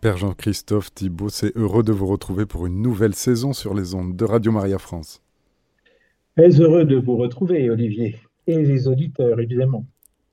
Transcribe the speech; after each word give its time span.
Père 0.00 0.18
Jean-Christophe 0.18 0.92
Thibault, 0.94 1.30
c'est 1.30 1.56
heureux 1.56 1.82
de 1.82 1.92
vous 1.92 2.06
retrouver 2.06 2.44
pour 2.44 2.66
une 2.66 2.82
nouvelle 2.82 3.14
saison 3.14 3.52
sur 3.52 3.74
les 3.74 3.94
ondes 3.94 4.14
de 4.14 4.24
Radio 4.24 4.52
Maria 4.52 4.78
France. 4.78 5.22
Très 6.36 6.60
heureux 6.60 6.84
de 6.84 6.96
vous 6.96 7.16
retrouver, 7.16 7.70
Olivier, 7.70 8.16
et 8.46 8.58
les 8.62 8.88
auditeurs, 8.88 9.40
évidemment. 9.40 9.86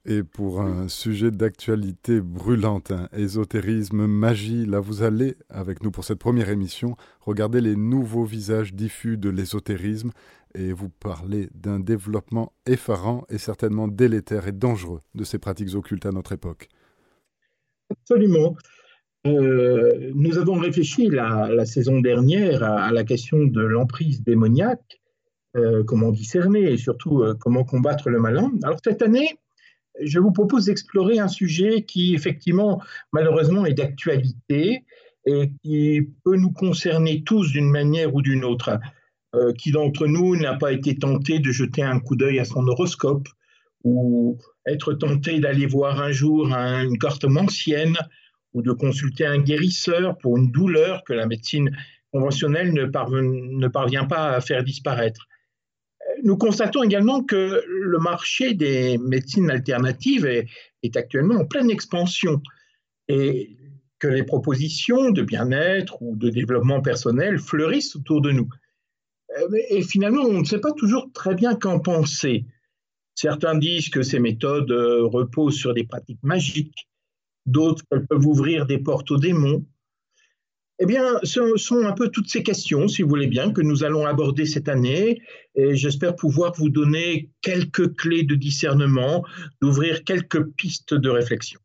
Et 0.05 0.21
pour 0.21 0.59
un 0.59 0.89
sujet 0.89 1.31
d'actualité 1.31 2.19
brûlante, 2.19 2.91
hein, 2.91 3.07
ésotérisme, 3.13 4.05
magie, 4.05 4.65
là 4.65 4.81
vous 4.81 5.01
allez, 5.01 5.35
avec 5.49 5.81
nous 5.81 5.91
pour 5.91 6.03
cette 6.03 6.19
première 6.19 6.49
émission, 6.49 6.97
regarder 7.21 7.61
les 7.61 7.77
nouveaux 7.77 8.25
visages 8.25 8.73
diffus 8.73 9.17
de 9.17 9.29
l'ésotérisme 9.29 10.11
et 10.55 10.73
vous 10.73 10.89
parler 10.89 11.47
d'un 11.55 11.79
développement 11.79 12.51
effarant 12.65 13.23
et 13.29 13.37
certainement 13.37 13.87
délétère 13.87 14.45
et 14.45 14.51
dangereux 14.51 14.99
de 15.15 15.23
ces 15.23 15.39
pratiques 15.39 15.73
occultes 15.73 16.05
à 16.05 16.11
notre 16.11 16.33
époque. 16.33 16.67
Absolument. 17.89 18.55
Euh, 19.25 20.11
nous 20.15 20.37
avons 20.37 20.55
réfléchi 20.55 21.09
la, 21.09 21.65
saison 21.65 22.01
dernière 22.01 22.63
à, 22.63 22.91
la 22.91 23.03
question 23.03 23.45
de 23.45 23.61
l'emprise 23.61 24.21
démoniaque, 24.21 25.01
euh, 25.55 25.83
comment 25.83 26.11
discerner 26.11 26.73
et 26.73 26.77
surtout 26.77 27.21
euh, 27.21 27.33
comment 27.39 27.63
combattre 27.63 28.09
le 28.09 28.19
malin. 28.19 28.51
Alors 28.63 28.79
cette 28.83 29.01
année, 29.01 29.37
je 30.01 30.19
vous 30.19 30.31
propose 30.31 30.65
d'explorer 30.65 31.19
un 31.19 31.29
sujet 31.29 31.83
qui, 31.83 32.15
effectivement, 32.15 32.81
malheureusement, 33.13 33.65
est 33.65 33.75
d'actualité 33.75 34.83
et 35.25 35.51
qui 35.63 36.01
peut 36.25 36.35
nous 36.35 36.51
concerner 36.51 37.23
tous 37.23 37.51
d'une 37.51 37.69
manière 37.69 38.13
ou 38.13 38.21
d'une 38.21 38.43
autre. 38.43 38.79
Qui 39.57 39.71
d'entre 39.71 40.05
nous 40.05 40.35
n'a 40.35 40.53
pas 40.53 40.71
été 40.71 40.95
tenté 40.95 41.39
de 41.39 41.49
jeter 41.49 41.81
un 41.81 41.99
coup 41.99 42.15
d'œil 42.15 42.37
à 42.37 42.45
son 42.45 42.67
horoscope 42.67 43.27
ou 43.83 44.37
être 44.67 44.93
tenté 44.93 45.39
d'aller 45.39 45.65
voir 45.65 45.99
un 45.99 46.11
jour 46.11 46.53
une 46.53 46.99
carte 46.99 47.25
ancienne 47.25 47.97
ou 48.53 48.61
de 48.61 48.71
consulter 48.71 49.25
un 49.25 49.39
guérisseur 49.39 50.17
pour 50.17 50.37
une 50.37 50.51
douleur 50.51 51.03
que 51.03 51.13
la 51.13 51.25
médecine 51.25 51.75
conventionnelle 52.11 52.73
ne, 52.73 53.67
parvient 53.67 54.05
pas 54.05 54.31
à 54.31 54.41
faire 54.41 54.63
disparaître 54.63 55.27
nous 56.23 56.37
constatons 56.37 56.83
également 56.83 57.23
que 57.23 57.63
le 57.67 57.99
marché 57.99 58.53
des 58.53 58.97
médecines 58.97 59.49
alternatives 59.49 60.25
est, 60.25 60.47
actuellement 60.95 61.35
en 61.35 61.45
pleine 61.45 61.71
expansion 61.71 62.41
et 63.07 63.57
que 63.99 64.07
les 64.07 64.23
propositions 64.23 65.11
de 65.11 65.21
bien-être 65.21 66.01
ou 66.01 66.15
de 66.17 66.29
développement 66.29 66.81
personnel 66.81 67.39
fleurissent 67.39 67.95
autour 67.95 68.21
de 68.21 68.31
nous. 68.31 68.49
Euh, 69.37 69.47
et 69.69 69.81
finalement, 69.81 70.23
on 70.23 70.41
ne 70.41 70.43
sait 70.43 70.59
pas 70.59 70.73
toujours 70.73 71.09
très 71.13 71.35
bien 71.35 71.55
qu'en 71.55 71.79
penser. 71.79 72.45
Certains 73.15 73.57
disent 73.57 73.89
que 73.89 74.03
ces 74.03 74.19
méthodes 74.19 74.71
euh, 74.71 75.05
reposent 75.05 75.57
sur 75.57 75.73
des 75.73 75.85
pratiques 75.85 76.21
magiques, 76.21 76.89
d'autres 77.45 77.83
peuvent 77.89 78.25
ouvrir 78.25 78.65
des 78.65 78.77
portes 78.77 79.11
aux 79.11 79.17
démons, 79.17 79.65
eh 80.79 80.85
bien, 80.85 81.19
ce 81.23 81.55
sont 81.55 81.85
un 81.85 81.93
peu 81.93 82.09
toutes 82.09 82.29
ces 82.29 82.43
questions, 82.43 82.87
si 82.87 83.03
vous 83.03 83.09
voulez 83.09 83.27
bien, 83.27 83.51
que 83.51 83.61
nous 83.61 83.83
allons 83.83 84.05
aborder 84.05 84.45
cette 84.45 84.67
année. 84.67 85.21
Et 85.55 85.75
j'espère 85.75 86.15
pouvoir 86.15 86.53
vous 86.57 86.69
donner 86.69 87.29
quelques 87.41 87.95
clés 87.95 88.23
de 88.23 88.35
discernement, 88.35 89.23
d'ouvrir 89.61 90.03
quelques 90.03 90.43
pistes 90.55 90.93
de 90.93 91.09
réflexion. 91.09 91.59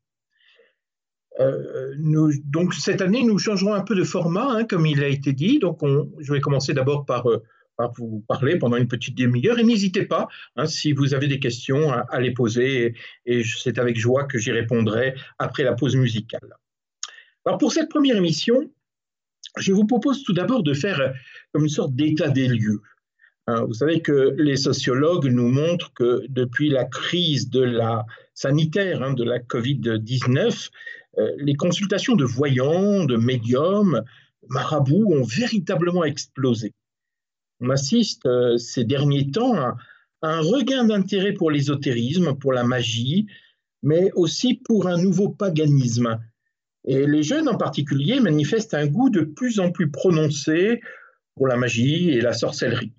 Euh, 1.40 1.94
donc, 2.44 2.74
cette 2.74 3.00
année, 3.00 3.24
nous 3.24 3.38
changerons 3.38 3.74
un 3.74 3.80
peu 3.80 3.94
de 3.94 4.04
format, 4.04 4.50
hein, 4.50 4.64
comme 4.64 4.84
il 4.84 5.02
a 5.02 5.08
été 5.08 5.32
dit. 5.32 5.58
Donc, 5.58 5.80
je 6.18 6.32
vais 6.32 6.40
commencer 6.40 6.74
d'abord 6.74 7.06
euh, 7.26 7.38
vous 7.96 8.24
parler 8.26 8.56
pendant 8.56 8.76
une 8.76 8.88
petite 8.88 9.16
demi-heure. 9.16 9.58
Et 9.58 9.64
n'hésitez 9.64 10.04
pas, 10.04 10.28
hein, 10.56 10.66
si 10.66 10.92
vous 10.92 11.14
avez 11.14 11.28
des 11.28 11.38
questions, 11.38 11.90
à, 11.92 12.20
les 12.20 12.32
poser. 12.32 12.94
et 13.26 13.42
c'est 13.44 13.78
avec 13.78 13.98
joie 13.98 14.24
que 14.24 14.38
j'y 14.38 14.52
répondrai 14.52 15.14
après 15.38 15.62
la 15.62 15.74
pause 15.74 15.96
musicale. 15.96 16.56
Alors, 17.44 17.58
pour 17.58 17.72
cette 17.72 17.88
première 17.88 18.16
émission, 18.16 18.70
je 19.56 19.72
vous 19.72 19.86
propose 19.86 20.22
tout 20.24 20.32
d'abord 20.32 20.62
de 20.62 20.74
faire 20.74 21.00
euh, 21.00 21.10
comme 21.52 21.62
une 21.62 21.68
sorte 21.68 21.94
d'état 21.94 22.28
des 22.28 22.48
lieux. 22.48 22.82
Hein, 23.46 23.64
vous 23.64 23.72
savez 23.72 24.02
que 24.02 24.34
les 24.36 24.56
sociologues 24.56 25.26
nous 25.26 25.48
montrent 25.48 25.92
que 25.94 26.22
depuis 26.28 26.68
la 26.68 26.84
crise 26.84 27.48
de 27.48 27.62
la 27.62 28.04
sanitaire 28.34 29.02
hein, 29.02 29.14
de 29.14 29.24
la 29.24 29.38
Covid-19, 29.38 30.68
euh, 31.18 31.30
les 31.38 31.54
consultations 31.54 32.14
de 32.14 32.24
voyants, 32.24 33.04
de 33.04 33.16
médiums, 33.16 34.02
marabouts 34.48 35.14
ont 35.14 35.24
véritablement 35.24 36.04
explosé. 36.04 36.74
On 37.60 37.70
assiste 37.70 38.26
euh, 38.26 38.56
ces 38.56 38.84
derniers 38.84 39.30
temps 39.30 39.54
à 39.56 39.76
un 40.22 40.40
regain 40.40 40.84
d'intérêt 40.84 41.32
pour 41.32 41.50
l'ésotérisme, 41.50 42.34
pour 42.34 42.52
la 42.52 42.64
magie, 42.64 43.26
mais 43.82 44.10
aussi 44.14 44.54
pour 44.54 44.88
un 44.88 44.96
nouveau 44.96 45.28
paganisme 45.28 46.18
et 46.88 47.06
les 47.06 47.22
jeunes 47.22 47.48
en 47.48 47.56
particulier 47.56 48.18
manifestent 48.18 48.72
un 48.72 48.86
goût 48.86 49.10
de 49.10 49.20
plus 49.20 49.60
en 49.60 49.70
plus 49.70 49.90
prononcé 49.90 50.80
pour 51.36 51.46
la 51.46 51.56
magie 51.56 52.10
et 52.10 52.22
la 52.22 52.32
sorcellerie. 52.32 52.94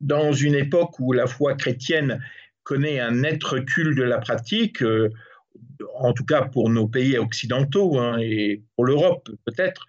Dans 0.00 0.32
une 0.32 0.56
époque 0.56 0.98
où 0.98 1.12
la 1.12 1.28
foi 1.28 1.54
chrétienne 1.54 2.20
connaît 2.64 2.98
un 2.98 3.12
net 3.12 3.42
recul 3.44 3.94
de 3.94 4.02
la 4.02 4.18
pratique, 4.18 4.82
euh, 4.82 5.10
en 5.94 6.12
tout 6.12 6.24
cas 6.24 6.42
pour 6.42 6.68
nos 6.70 6.88
pays 6.88 7.16
occidentaux 7.16 7.98
hein, 7.98 8.18
et 8.18 8.64
pour 8.74 8.84
l'Europe 8.84 9.30
peut-être, 9.44 9.86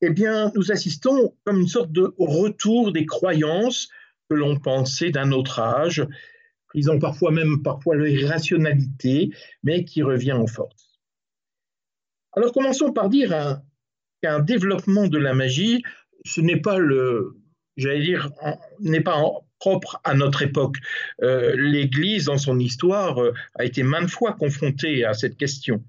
eh 0.00 0.10
bien, 0.10 0.52
nous 0.54 0.70
assistons 0.70 1.34
comme 1.44 1.60
une 1.60 1.68
sorte 1.68 1.92
de 1.92 2.14
retour 2.18 2.92
des 2.92 3.06
croyances 3.06 3.88
que 4.28 4.34
l'on 4.34 4.58
pensait 4.58 5.10
d'un 5.10 5.32
autre 5.32 5.58
âge, 5.58 6.06
prisant 6.68 6.98
parfois 6.98 7.30
même 7.32 7.62
parfois 7.62 7.96
l'irrationalité, 7.96 9.30
mais 9.62 9.84
qui 9.84 10.02
revient 10.02 10.32
en 10.32 10.46
force. 10.46 11.00
Alors 12.32 12.52
commençons 12.52 12.92
par 12.92 13.08
dire 13.08 13.60
qu'un 14.22 14.40
développement 14.40 15.08
de 15.08 15.18
la 15.18 15.34
magie, 15.34 15.82
ce 16.24 16.40
n'est 16.40 16.60
pas 16.60 16.78
le, 16.78 17.36
j'allais 17.76 18.02
dire, 18.02 18.30
n'est 18.80 19.00
pas 19.00 19.22
propre 19.58 20.00
à 20.04 20.14
notre 20.14 20.42
époque. 20.42 20.76
Euh, 21.22 21.54
L'Église, 21.56 22.26
dans 22.26 22.38
son 22.38 22.58
histoire, 22.58 23.20
euh, 23.20 23.32
a 23.54 23.64
été 23.64 23.82
maintes 23.82 24.10
fois 24.10 24.34
confrontée 24.34 25.04
à 25.04 25.14
cette 25.14 25.36
question. 25.36 25.82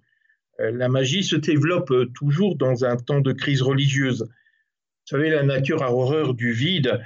Euh, 0.59 0.72
la 0.72 0.90
magie 0.90 1.24
se 1.24 1.36
développe 1.36 1.94
toujours 2.14 2.56
dans 2.56 2.86
un 2.86 2.97
temps 2.97 3.22
de 3.22 3.31
crise 3.31 3.62
religieuse. 3.62 4.24
Vous 4.24 5.18
savez, 5.18 5.30
la 5.30 5.44
nature 5.44 5.84
a 5.84 5.94
horreur 5.94 6.34
du 6.34 6.52
vide. 6.52 7.00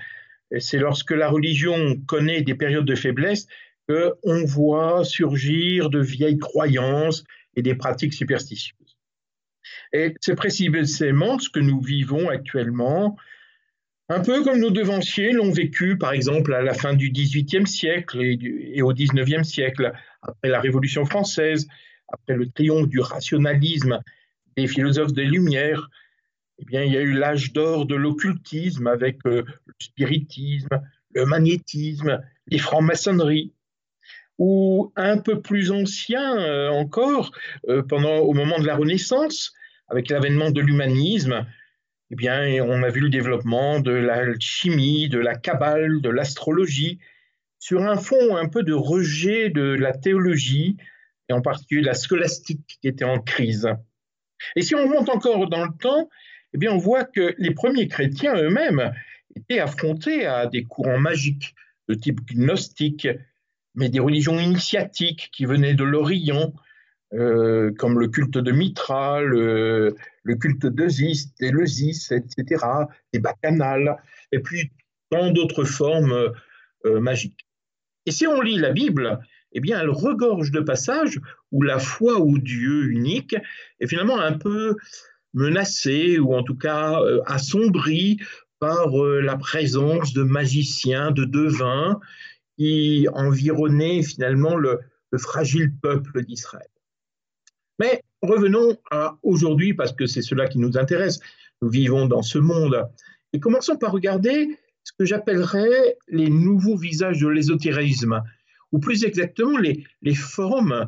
C'est 0.59 0.77
lorsque 0.77 1.11
la 1.11 1.29
religion 1.29 1.97
connaît 2.05 2.41
des 2.41 2.53
périodes 2.55 2.85
de 2.85 2.95
faiblesse 2.95 3.47
qu'on 3.87 4.45
voit 4.45 5.03
surgir 5.03 5.89
de 5.89 5.99
vieilles 5.99 6.37
croyances 6.37 7.23
et 7.55 7.61
des 7.61 7.75
pratiques 7.75 8.13
superstitieuses. 8.13 8.97
Et 9.93 10.15
c'est 10.21 10.35
précisément 10.35 11.39
ce 11.39 11.49
que 11.49 11.59
nous 11.59 11.81
vivons 11.81 12.29
actuellement, 12.29 13.17
un 14.09 14.19
peu 14.19 14.43
comme 14.43 14.59
nos 14.59 14.69
devanciers 14.69 15.31
l'ont 15.31 15.51
vécu, 15.51 15.97
par 15.97 16.11
exemple, 16.11 16.53
à 16.53 16.61
la 16.61 16.73
fin 16.73 16.93
du 16.93 17.09
XVIIIe 17.09 17.65
siècle 17.65 18.21
et, 18.21 18.81
au 18.81 18.93
XIXe 18.93 19.47
siècle, 19.47 19.93
après 20.21 20.49
la 20.49 20.59
Révolution 20.59 21.05
française, 21.05 21.67
après 22.13 22.35
le 22.35 22.49
triomphe 22.49 22.87
du 22.87 22.99
rationalisme 22.99 23.99
des 24.55 24.67
philosophes 24.67 25.13
des 25.13 25.25
Lumières. 25.25 25.89
Eh 26.59 26.65
bien, 26.65 26.83
il 26.83 26.93
y 26.93 26.97
a 26.97 27.01
eu 27.01 27.13
l'âge 27.13 27.51
d'or 27.51 27.85
de 27.85 27.95
l'occultisme 27.95 28.87
avec 28.87 29.25
euh, 29.25 29.43
le 29.65 29.73
spiritisme, 29.79 30.81
le 31.13 31.25
magnétisme, 31.25 32.21
les 32.47 32.59
francs-maçonneries 32.59 33.51
ou 34.37 34.91
un 34.95 35.17
peu 35.17 35.41
plus 35.41 35.71
ancien 35.71 36.37
euh, 36.39 36.69
encore, 36.69 37.31
euh, 37.67 37.83
pendant, 37.83 38.17
au 38.17 38.33
moment 38.33 38.59
de 38.59 38.65
la 38.65 38.75
Renaissance, 38.75 39.53
avec 39.89 40.09
l'avènement 40.09 40.51
de 40.51 40.61
l'humanisme, 40.61 41.45
eh 42.11 42.15
bien, 42.15 42.63
on 42.63 42.83
a 42.83 42.89
vu 42.89 43.01
le 43.01 43.09
développement 43.09 43.79
de 43.79 43.91
la 43.91 44.37
chimie, 44.39 45.09
de 45.09 45.19
la 45.19 45.35
cabale, 45.35 46.01
de 46.01 46.09
l'astrologie, 46.09 46.99
sur 47.59 47.81
un 47.81 47.97
fond 47.97 48.35
un 48.35 48.47
peu 48.47 48.63
de 48.63 48.73
rejet 48.73 49.49
de 49.49 49.61
la 49.61 49.93
théologie, 49.93 50.77
et 51.29 51.33
en 51.33 51.41
particulier 51.41 51.81
la 51.81 51.93
scolastique 51.93 52.77
qui 52.81 52.87
était 52.87 53.05
en 53.05 53.19
crise. 53.19 53.69
Et 54.55 54.61
si 54.61 54.75
on 54.75 54.87
monte 54.87 55.09
encore 55.09 55.47
dans 55.49 55.63
le 55.63 55.71
temps, 55.79 56.09
eh 56.53 56.57
bien, 56.57 56.71
on 56.71 56.77
voit 56.77 57.03
que 57.03 57.33
les 57.37 57.51
premiers 57.51 57.87
chrétiens 57.87 58.35
eux-mêmes 58.35 58.93
étaient 59.35 59.59
affrontés 59.59 60.25
à 60.25 60.45
des 60.47 60.63
courants 60.63 60.99
magiques 60.99 61.55
de 61.89 61.95
type 61.95 62.21
gnostique, 62.27 63.07
mais 63.75 63.89
des 63.89 63.99
religions 63.99 64.39
initiatiques 64.39 65.29
qui 65.33 65.45
venaient 65.45 65.73
de 65.73 65.83
l'Orient, 65.83 66.53
euh, 67.13 67.71
comme 67.77 67.99
le 67.99 68.07
culte 68.07 68.37
de 68.37 68.51
Mitra, 68.51 69.21
le, 69.21 69.95
culte 70.39 70.65
d'Eusis, 70.67 71.33
d'Eleusis, 71.39 72.11
etc., 72.11 72.65
des 73.11 73.19
bacchanales, 73.19 73.97
et 74.31 74.39
puis 74.39 74.71
tant 75.09 75.31
d'autres 75.31 75.63
formes 75.63 76.31
euh, 76.85 76.99
magiques. 76.99 77.47
Et 78.05 78.11
si 78.11 78.27
on 78.27 78.41
lit 78.41 78.57
la 78.57 78.71
Bible, 78.71 79.19
eh 79.53 79.59
bien, 79.59 79.79
elle 79.79 79.89
regorge 79.89 80.51
de 80.51 80.59
passages 80.59 81.19
où 81.51 81.61
la 81.61 81.79
foi 81.79 82.19
au 82.19 82.37
Dieu 82.37 82.89
unique 82.89 83.35
est 83.79 83.87
finalement 83.87 84.19
un 84.19 84.33
peu 84.33 84.75
menacée, 85.33 86.19
ou 86.19 86.33
en 86.35 86.43
tout 86.43 86.57
cas 86.57 86.99
euh, 87.01 87.21
assombrie 87.25 88.17
par 88.59 88.95
la 88.95 89.35
présence 89.35 90.13
de 90.13 90.23
magiciens, 90.23 91.11
de 91.11 91.25
devins, 91.25 91.99
qui 92.57 93.07
environnaient 93.13 94.03
finalement 94.03 94.55
le 94.55 94.79
fragile 95.17 95.73
peuple 95.81 96.23
d'Israël. 96.23 96.69
Mais 97.79 98.01
revenons 98.21 98.77
à 98.91 99.17
aujourd'hui, 99.23 99.73
parce 99.73 99.93
que 99.93 100.05
c'est 100.05 100.21
cela 100.21 100.47
qui 100.47 100.59
nous 100.59 100.77
intéresse. 100.77 101.19
Nous 101.61 101.69
vivons 101.69 102.07
dans 102.07 102.21
ce 102.21 102.37
monde. 102.37 102.87
Et 103.33 103.39
commençons 103.39 103.77
par 103.77 103.91
regarder 103.91 104.57
ce 104.83 104.91
que 104.97 105.05
j'appellerais 105.05 105.97
les 106.07 106.29
nouveaux 106.29 106.77
visages 106.77 107.19
de 107.19 107.27
l'ésotérisme, 107.27 108.21
ou 108.73 108.79
plus 108.79 109.05
exactement 109.05 109.57
les, 109.57 110.15
formes 110.15 110.87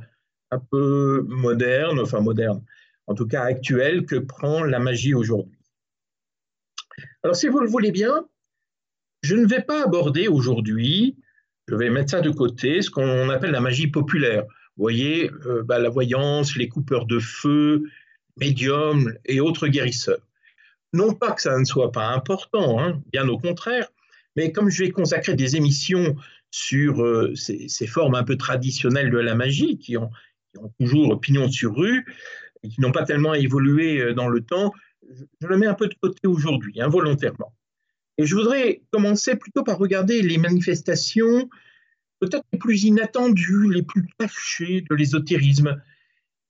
un 0.51 0.59
peu 0.59 1.23
modernes, 1.29 1.99
enfin 1.99 2.19
modernes, 2.19 2.63
en 3.07 3.13
tout 3.13 3.27
cas 3.27 3.43
actuelles, 3.43 4.05
que 4.05 4.15
prend 4.15 4.63
la 4.63 4.79
magie 4.79 5.13
aujourd'hui. 5.13 5.57
Alors 7.23 7.35
si 7.35 7.47
vous 7.47 7.59
le 7.59 7.67
voulez 7.67 7.91
bien, 7.91 8.27
je 9.21 9.35
ne 9.35 9.45
vais 9.45 9.61
pas 9.61 9.83
aborder 9.83 10.27
aujourd'hui, 10.27 11.15
je 11.67 11.75
vais 11.75 11.89
mettre 11.89 12.11
ça 12.11 12.21
de 12.21 12.31
côté, 12.31 12.81
ce 12.81 12.89
qu'on 12.89 13.29
appelle 13.29 13.51
la 13.51 13.61
magie 13.61 13.88
populaire. 13.88 14.43
Vous 14.77 14.83
voyez, 14.83 15.31
euh, 15.45 15.63
bah, 15.63 15.79
la 15.79 15.89
voyance, 15.89 16.55
les 16.55 16.67
coupeurs 16.67 17.05
de 17.05 17.19
feu, 17.19 17.83
médiums 18.38 19.13
et 19.25 19.39
autres 19.39 19.67
guérisseurs. 19.67 20.27
Non 20.91 21.13
pas 21.13 21.31
que 21.31 21.41
ça 21.41 21.57
ne 21.57 21.65
soit 21.65 21.91
pas 21.91 22.07
important, 22.07 22.79
hein, 22.79 23.01
bien 23.11 23.27
au 23.27 23.38
contraire, 23.38 23.88
mais 24.35 24.51
comme 24.51 24.69
je 24.69 24.83
vais 24.83 24.91
consacrer 24.91 25.35
des 25.35 25.55
émissions 25.55 26.15
sur 26.55 27.03
euh, 27.03 27.35
ces, 27.35 27.85
formes 27.85 28.15
un 28.15 28.23
peu 28.23 28.37
traditionnelles 28.37 29.11
de 29.11 29.17
la 29.17 29.35
magie, 29.35 29.77
qui 29.77 29.97
ont, 29.97 30.09
toujours 30.79 31.19
pignon 31.19 31.51
sur 31.51 31.75
rue, 31.75 32.05
et 32.63 32.69
qui 32.69 32.79
n'ont 32.79 32.93
pas 32.93 33.03
tellement 33.03 33.33
évolué 33.33 33.99
euh, 33.99 34.13
dans 34.13 34.29
le 34.29 34.39
temps, 34.39 34.71
je, 35.11 35.47
le 35.47 35.57
mets 35.57 35.67
un 35.67 35.73
peu 35.73 35.87
de 35.87 35.95
côté 36.01 36.27
aujourd'hui, 36.27 36.79
involontairement. 36.79 37.53
Et 38.17 38.25
je 38.25 38.35
voudrais 38.35 38.83
commencer 38.91 39.35
plutôt 39.35 39.63
par 39.63 39.77
regarder 39.77 40.21
les 40.21 40.37
manifestations 40.37 41.49
peut-être 42.21 42.45
les 42.53 42.59
plus 42.59 42.85
inattendues, 42.85 43.69
les 43.69 43.83
plus 43.83 44.07
cachées 44.17 44.85
de 44.89 44.95
l'ésotérisme, 44.95 45.81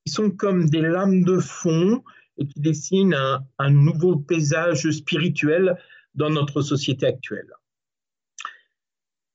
qui 0.05 0.13
sont 0.13 0.29
comme 0.29 0.69
des 0.69 0.81
lames 0.81 1.23
de 1.23 1.39
fond 1.39 2.03
et 2.37 2.45
qui 2.45 2.59
dessinent 2.59 3.17
un, 3.57 3.71
nouveau 3.71 4.17
paysage 4.17 4.87
spirituel 4.91 5.79
dans 6.13 6.29
notre 6.29 6.61
société 6.61 7.07
actuelle. 7.07 7.51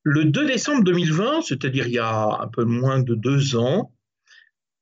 Le 0.02 0.25
2 0.25 0.47
décembre 0.47 0.85
2020, 0.85 1.43
c'est-à-dire 1.43 1.87
il 1.87 1.94
y 1.94 1.99
a 1.99 2.38
un 2.41 2.49
peu 2.49 2.64
moins 2.64 3.00
de 3.00 3.14
deux 3.14 3.56
ans, 3.56 3.93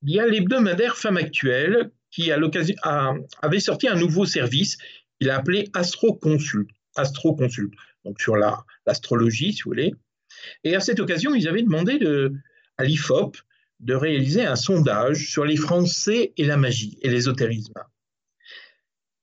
il 0.03 0.15
y 0.15 0.21
a 0.21 0.27
l'hebdomadaire 0.27 0.97
Femme 0.97 1.17
Actuelle 1.17 1.91
qui 2.11 2.31
à 2.31 2.39
avait 3.43 3.61
sorti 3.61 3.89
un 3.89 3.97
nouveau 3.97 4.25
service 4.25 4.79
qu'il 5.19 5.31
a 5.31 5.37
appelé 5.37 5.69
Astro 5.75 6.15
Consult, 6.15 6.69
Astro 6.97 7.35
Consult, 7.35 7.73
donc 8.05 8.21
sur 8.21 8.37
l'astrologie, 8.87 9.53
si 9.53 9.63
vous 9.63 9.71
voulez. 9.71 9.95
Et 10.65 10.77
à 10.77 10.81
cette 10.81 11.01
occasion, 11.01 11.35
ils 11.35 11.49
avaient 11.49 11.63
demandé 11.63 11.99
de, 11.99 12.33
à 12.77 12.85
l'IFOP 12.85 13.37
de 13.81 13.95
réaliser 13.95 14.45
un 14.45 14.57
sondage 14.57 15.29
sur 15.29 15.45
les 15.45 15.57
Français 15.57 16.33
et 16.37 16.45
la 16.45 16.57
magie 16.57 16.99
et 17.03 17.11
l'ésotérisme. 17.11 17.75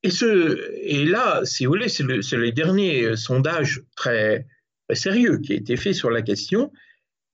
Et, 0.04 0.10
et 0.84 1.06
là, 1.06 1.42
si 1.46 1.66
vous 1.66 1.72
voulez, 1.72 1.90
c'est 1.90 2.04
le, 2.04 2.18
le, 2.18 2.52
dernier 2.52 3.16
sondage 3.16 3.82
très, 3.96 4.46
sérieux 4.94 5.40
qui 5.40 5.54
a 5.54 5.56
été 5.56 5.78
fait 5.78 5.94
sur 5.94 6.10
la 6.10 6.22
question 6.22 6.72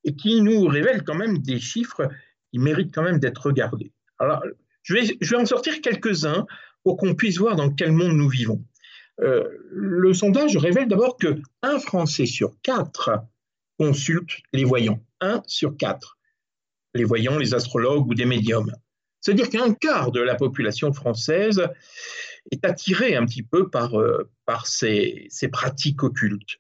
et 0.04 0.16
qui 0.16 0.42
nous 0.42 0.66
révèle 0.66 1.04
quand 1.04 1.16
même 1.16 1.40
des 1.40 1.60
chiffres 1.60 2.08
qui 2.52 2.60
méritent 2.60 2.94
quand 2.94 3.04
même 3.04 3.20
d'être 3.20 3.46
regardés. 3.46 3.92
Alors, 4.20 4.44
je 4.84 4.94
vais, 4.96 5.36
en 5.36 5.46
sortir 5.46 5.82
quelques-uns 5.82 6.46
pour 6.84 6.98
qu'on 6.98 7.16
puisse 7.16 7.38
voir 7.38 7.56
dans 7.56 7.70
quel 7.72 7.92
monde 7.92 8.14
nous 8.14 8.30
vivons. 8.30 8.64
Euh, 9.22 9.48
le 9.70 10.14
sondage 10.14 10.58
révèle 10.58 10.88
d'abord 10.88 11.18
que 11.18 11.40
un 11.62 11.80
Français 11.80 12.26
sur 12.26 12.56
quatre 12.64 13.12
consulte 13.78 14.32
les 14.54 14.64
voyants. 14.64 15.04
Un 15.20 15.44
sur 15.48 15.78
quatre. 15.78 16.18
Les 16.94 17.04
voyants, 17.04 17.38
les 17.38 17.54
astrologues 17.54 18.08
ou 18.08 18.16
des 18.16 18.26
médiums. 18.26 18.72
C'est-à-dire 19.22 19.50
qu'un 19.50 19.74
quart 19.74 20.12
de 20.12 20.20
la 20.20 20.36
population 20.36 20.92
française 20.94 21.68
est 22.52 22.66
attiré 22.66 23.16
un 23.16 23.26
petit 23.26 23.44
peu 23.44 23.70
par, 23.70 24.00
euh, 24.00 24.30
ces, 24.66 25.30
pratiques 25.52 26.04
occultes. 26.04 26.58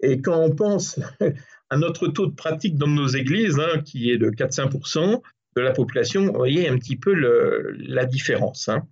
Et 0.00 0.20
quand 0.20 0.38
on 0.40 0.54
pense 0.54 1.00
à 1.70 1.76
notre 1.76 2.08
taux 2.08 2.26
de 2.26 2.34
pratique 2.34 2.76
dans 2.76 2.86
nos 2.86 3.08
églises, 3.08 3.58
hein, 3.58 3.80
qui 3.82 4.10
est 4.10 4.18
de 4.18 4.30
4-5% 4.30 5.22
de 5.56 5.60
la 5.60 5.72
population, 5.72 6.26
vous 6.26 6.34
voyez 6.34 6.68
un 6.68 6.78
petit 6.78 6.96
peu 6.96 7.14
la 7.14 8.04
différence. 8.04 8.68
Hein. 8.68 8.86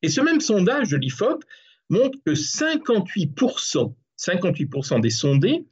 Et 0.00 0.08
ce 0.08 0.20
même 0.20 0.40
sondage 0.40 0.88
de 0.90 0.96
l'IFOP 0.96 1.44
montre 1.90 2.18
que 2.24 2.32
58%, 2.32 3.94
58 4.16 5.00
des 5.00 5.10
sondés 5.10 5.66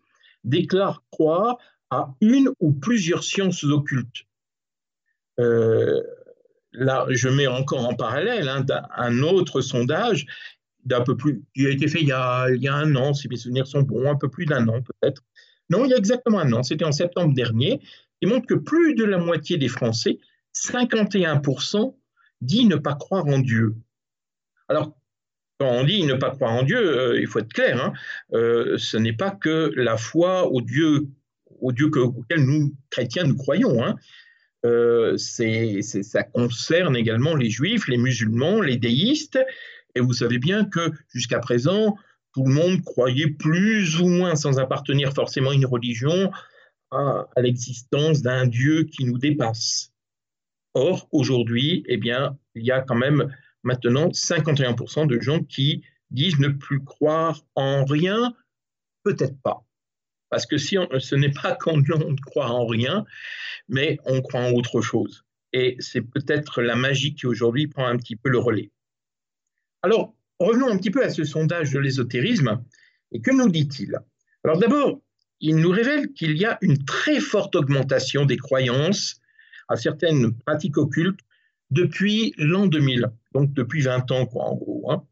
déclarent 0.45 1.03
croire 1.11 1.59
à 1.91 2.15
une 2.21 2.51
ou 2.61 2.73
plusieurs 2.73 3.25
sciences 3.25 3.65
occultes. 3.65 4.27
Euh, 5.39 6.03
là, 6.73 7.07
je 7.09 7.29
mets 7.29 7.47
encore 7.47 7.87
en 7.87 7.95
parallèle 7.95 8.49
hein, 8.49 8.65
un 8.97 9.23
autre 9.23 9.61
sondage 9.61 10.27
d'un 10.85 11.03
peu 11.03 11.17
plus, 11.17 11.43
qui 11.55 11.67
a 11.67 11.71
été 11.71 11.89
fait 11.89 12.01
il 12.01 12.09
y 12.09 12.13
a, 12.13 12.49
il 12.51 12.69
un 12.69 12.95
an, 12.97 13.15
si 13.15 13.29
mes 13.29 13.37
souvenirs 13.37 13.67
sont 13.67 13.83
bons, 13.83 14.11
un 14.11 14.17
peu 14.17 14.29
plus 14.29 14.47
d'un 14.47 14.67
an 14.69 14.83
peut-être. 14.83 15.23
Non, 15.69 15.85
il 15.85 15.91
y 15.91 15.95
a 15.95 15.99
exactement 15.99 16.41
un 16.41 16.53
an, 16.53 16.63
c'était 16.63 16.85
en 16.85 16.93
septembre 16.93 17.35
dernier, 17.35 17.81
qui 18.21 18.29
montre 18.29 18.47
que 18.47 18.55
plus 18.55 18.95
de 18.95 19.05
la 19.05 19.19
moitié 19.19 19.57
des 19.57 19.69
Français, 19.69 20.19
51%, 20.55 21.97
dit 22.41 22.65
ne 22.67 22.77
pas 22.77 22.95
croire 22.95 23.27
en 23.27 23.39
Dieu. 23.39 23.75
Alors, 24.69 24.97
quand 25.59 25.69
on 25.69 25.85
dit 25.85 26.05
ne 26.05 26.15
pas 26.15 26.31
croire 26.31 26.53
en 26.53 26.63
Dieu, 26.63 26.79
euh, 26.79 27.21
il 27.21 27.27
faut 27.27 27.39
être 27.39 27.53
clair, 27.53 27.85
hein, 27.85 27.93
euh, 28.33 28.79
ce 28.79 28.97
n'est 28.97 29.13
pas 29.13 29.31
que 29.31 29.73
la 29.77 29.97
foi 29.97 30.51
au 30.51 30.61
Dieu, 30.63 31.07
au 31.61 31.73
Dieu 31.73 31.91
auquel 31.95 32.45
nous, 32.45 32.75
chrétiens, 32.89 33.25
nous 33.25 33.37
croyons. 33.37 33.85
Hein. 33.85 33.97
Euh, 34.65 35.17
ça 35.17 36.23
concerne 36.23 36.97
également 36.97 37.35
les 37.35 37.51
juifs, 37.51 37.89
les 37.89 37.99
musulmans, 37.99 38.61
les 38.61 38.77
déistes. 38.77 39.39
Et 39.95 40.01
vous 40.01 40.13
savez 40.13 40.39
bien 40.39 40.65
que 40.65 40.93
jusqu'à 41.09 41.39
présent, 41.39 41.97
tout 42.33 42.45
le 42.45 42.53
monde 42.53 42.83
croyait 42.83 43.29
plus 43.29 44.01
ou 44.01 44.09
moins, 44.09 44.37
sans 44.37 44.59
appartenir 44.59 45.13
forcément 45.13 45.51
à 45.51 45.55
une 45.55 45.67
religion, 45.67 46.31
à, 46.91 47.27
l'existence 47.37 48.23
d'un 48.23 48.47
Dieu 48.47 48.85
qui 48.85 49.05
nous 49.05 49.19
dépasse. 49.19 49.93
Or, 50.75 51.09
aujourd'hui, 51.13 51.85
eh 51.87 51.97
bien, 51.97 52.39
il 52.55 52.65
y 52.65 52.71
a 52.71 52.81
quand 52.81 52.95
même 52.95 53.35
maintenant 53.63 54.09
51% 54.09 55.07
de 55.07 55.21
gens 55.21 55.43
qui 55.43 55.83
disent 56.11 56.39
ne 56.39 56.49
plus 56.49 56.83
croire 56.85 57.45
en 57.55 57.85
rien, 57.85 58.35
peut-être 59.03 59.41
pas. 59.43 59.65
Parce 60.31 60.47
que 60.47 60.59
si 60.59 60.77
ce 60.99 61.15
n'est 61.17 61.33
pas 61.33 61.57
qu'on 61.57 61.79
ne 61.79 62.21
croit 62.21 62.51
en 62.51 62.67
rien, 62.67 63.05
mais 63.69 63.99
on 64.05 64.21
croit 64.21 64.43
en 64.43 64.53
autre 64.53 64.81
chose. 64.81 65.25
Et 65.53 65.77
c'est 65.81 66.03
peut-être 66.03 66.63
la 66.63 66.77
magie 66.77 67.15
qui 67.15 67.27
aujourd'hui 67.27 67.67
prend 67.67 67.87
un 67.87 67.97
petit 67.97 68.15
peu 68.15 68.29
le 68.29 68.39
relais. 68.39 68.71
Alors, 69.83 70.15
revenons 70.39 70.69
un 70.69 70.77
petit 70.77 70.91
peu 70.91 71.05
à 71.05 71.11
ce 71.11 71.25
sondage 71.25 71.73
de 71.73 71.79
l'ésotérisme. 71.79 72.63
Et 73.13 73.21
que 73.21 73.31
nous 73.31 73.49
dit-il? 73.49 73.99
Alors 74.45 74.59
d'abord, 74.59 75.01
il 75.41 75.57
nous 75.57 75.71
révèle 75.71 76.13
qu'il 76.13 76.37
y 76.37 76.45
a 76.45 76.59
une 76.61 76.85
très 76.85 77.21
forte 77.21 77.57
augmentation 77.57 78.25
des 78.25 78.37
croyances 78.37 79.21
à 79.69 79.77
certaines 79.77 80.33
pratiques 80.35 80.79
occultes 80.79 81.21
depuis 81.71 82.35
l'an 82.37 82.67
2000, 82.67 83.11
donc 83.33 83.53
depuis 83.53 83.83
20 83.83 84.11
ans, 84.11 84.27
quoi, 84.27 84.45
en 84.45 84.57
gros. 84.57 84.91
Hein. 84.91 85.05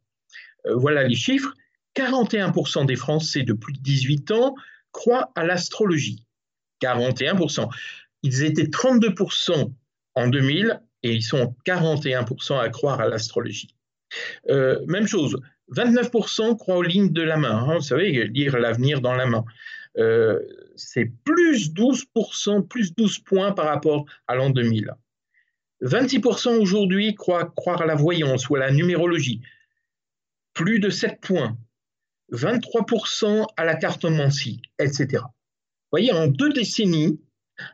Euh, 0.66 0.74
voilà 0.76 1.04
les 1.04 1.14
chiffres. 1.14 1.54
41% 1.96 2.86
des 2.86 2.96
Français 2.96 3.42
de 3.42 3.52
plus 3.52 3.72
de 3.72 3.80
18 3.80 4.30
ans 4.32 4.54
croient 4.92 5.32
à 5.34 5.44
l'astrologie. 5.44 6.24
41%. 6.80 7.68
Ils 8.22 8.44
étaient 8.44 8.64
32% 8.64 9.72
en 10.14 10.28
2000 10.28 10.80
et 11.02 11.12
ils 11.12 11.22
sont 11.22 11.56
41% 11.64 12.58
à 12.58 12.68
croire 12.68 13.00
à 13.00 13.08
l'astrologie. 13.08 13.74
Euh, 14.48 14.84
même 14.86 15.06
chose, 15.06 15.40
29% 15.74 16.56
croient 16.56 16.76
aux 16.76 16.82
lignes 16.82 17.12
de 17.12 17.22
la 17.22 17.36
main. 17.36 17.56
Hein, 17.56 17.74
vous 17.76 17.82
savez, 17.82 18.26
lire 18.28 18.58
l'avenir 18.58 19.00
dans 19.00 19.14
la 19.14 19.26
main. 19.26 19.44
Euh, 19.98 20.40
c'est 20.76 21.10
plus 21.24 21.72
12%, 21.72 22.66
plus 22.66 22.94
12 22.94 23.18
points 23.20 23.52
par 23.52 23.66
rapport 23.66 24.06
à 24.26 24.34
l'an 24.34 24.50
2000. 24.50 24.92
26% 25.82 26.58
aujourd'hui 26.58 27.14
croient 27.14 27.52
croire 27.56 27.82
à 27.82 27.86
la 27.86 27.94
voyance 27.94 28.48
ou 28.48 28.56
à 28.56 28.60
la 28.60 28.70
numérologie. 28.70 29.42
Plus 30.54 30.80
de 30.80 30.90
7 30.90 31.20
points. 31.20 31.56
23% 32.32 33.46
à 33.56 33.64
la 33.64 33.74
cartomancie, 33.74 34.60
etc. 34.78 35.22
Vous 35.22 35.92
voyez, 35.92 36.12
en 36.12 36.26
deux 36.26 36.52
décennies, 36.52 37.20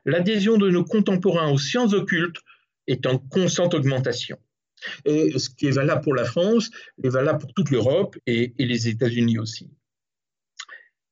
l'adhésion 0.04 0.56
de 0.56 0.70
nos 0.70 0.84
contemporains 0.84 1.50
aux 1.50 1.58
sciences 1.58 1.92
occultes 1.92 2.40
est 2.86 3.06
en 3.06 3.18
constante 3.18 3.74
augmentation. 3.74 4.38
Et 5.04 5.38
ce 5.38 5.50
qui 5.50 5.66
est 5.66 5.72
valable 5.72 6.02
pour 6.02 6.14
la 6.14 6.24
France 6.24 6.70
est 7.02 7.08
valable 7.08 7.38
pour 7.38 7.52
toute 7.54 7.70
l'Europe 7.70 8.16
et, 8.26 8.54
les 8.58 8.88
États-Unis 8.88 9.38
aussi. 9.38 9.70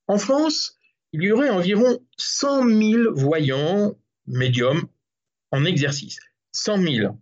En 0.07 0.19
France, 0.19 0.79
il 1.13 1.23
y 1.23 1.33
aurait 1.33 1.51
environ 1.51 2.01
100 2.17 2.69
000 2.69 3.15
voyants 3.15 3.97
médiums 4.27 4.87
en 5.51 5.65
exercice. 5.65 6.19
100 6.53 6.83
000. 6.83 7.19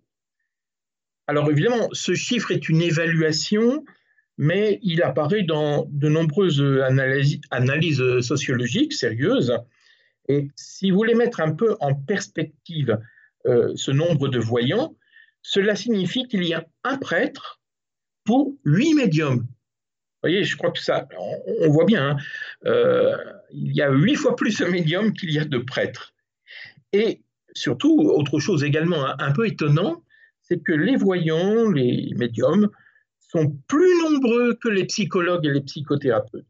Alors 1.26 1.50
évidemment, 1.50 1.88
ce 1.92 2.14
chiffre 2.14 2.50
est 2.50 2.68
une 2.68 2.82
évaluation, 2.82 3.84
mais 4.38 4.80
il 4.82 5.02
apparaît 5.02 5.42
dans 5.42 5.86
de 5.90 6.08
nombreuses 6.08 6.64
analyses, 7.50 8.20
sociologiques 8.20 8.92
sérieuses. 8.92 9.52
Et 10.28 10.48
si 10.56 10.90
vous 10.90 10.96
voulez 10.96 11.14
mettre 11.14 11.40
un 11.40 11.52
peu 11.52 11.76
en 11.80 11.94
perspective 11.94 12.98
euh, 13.46 13.72
ce 13.74 13.90
nombre 13.90 14.28
de 14.28 14.38
voyants, 14.38 14.94
cela 15.42 15.74
signifie 15.76 16.26
qu'il 16.28 16.44
y 16.44 16.54
a 16.54 16.66
un 16.84 16.98
prêtre 16.98 17.60
pour 18.24 18.54
huit 18.64 18.94
médiums. 18.94 19.40
Vous 19.40 20.28
voyez, 20.28 20.44
je 20.44 20.56
crois 20.56 20.70
que 20.70 20.80
ça, 20.80 21.08
on, 21.60 21.70
voit 21.70 21.86
bien, 21.86 22.10
hein. 22.10 22.16
euh, 22.66 23.16
il 23.52 23.74
y 23.74 23.80
a 23.80 23.90
huit 23.90 24.16
fois 24.16 24.36
plus 24.36 24.58
de 24.58 24.66
médiums 24.66 25.14
qu'il 25.14 25.30
y 25.30 25.38
a 25.38 25.44
de 25.44 25.58
prêtres. 25.58 26.12
Et 26.92 27.22
surtout, 27.54 27.98
autre 28.00 28.38
chose 28.38 28.62
également 28.62 29.06
un 29.18 29.32
peu 29.32 29.46
étonnant, 29.46 30.02
c'est 30.42 30.62
que 30.62 30.72
les 30.72 30.96
voyants, 30.96 31.70
les 31.70 32.12
médiums, 32.16 32.68
sont 33.20 33.56
plus 33.68 34.02
nombreux 34.02 34.58
que 34.60 34.68
les 34.68 34.84
psychologues 34.84 35.46
et 35.46 35.52
les 35.52 35.62
psychothérapeutes. 35.62 36.44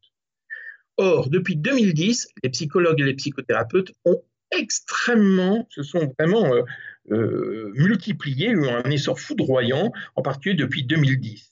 Or, 0.96 1.30
depuis 1.30 1.56
2010, 1.56 2.28
les 2.42 2.50
psychologues 2.50 3.00
et 3.00 3.04
les 3.04 3.14
psychothérapeutes 3.14 3.92
ont 4.04 4.22
extrêmement, 4.50 5.66
se 5.70 5.82
sont 5.82 6.12
vraiment 6.18 6.52
euh, 6.52 6.62
euh, 7.10 7.72
multipliés, 7.74 8.50
eu 8.50 8.68
un 8.68 8.90
essor 8.90 9.18
foudroyant, 9.18 9.92
en 10.16 10.22
particulier 10.22 10.56
depuis 10.56 10.84
2010. 10.84 11.50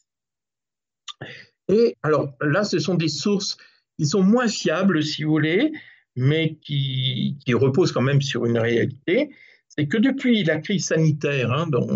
Et 1.68 1.96
alors 2.02 2.34
là, 2.40 2.64
ce 2.64 2.78
sont 2.78 2.94
des 2.94 3.08
sources 3.08 3.56
qui 3.98 4.06
sont 4.06 4.22
moins 4.22 4.48
fiables, 4.48 5.02
si 5.02 5.24
vous 5.24 5.30
voulez, 5.30 5.72
mais 6.16 6.56
qui, 6.56 7.36
reposent 7.52 7.92
quand 7.92 8.02
même 8.02 8.22
sur 8.22 8.46
une 8.46 8.58
réalité. 8.58 9.30
C'est 9.68 9.86
que 9.86 9.98
depuis 9.98 10.44
la 10.44 10.58
crise 10.58 10.86
sanitaire, 10.86 11.52
hein, 11.52 11.66
dans 11.68 11.86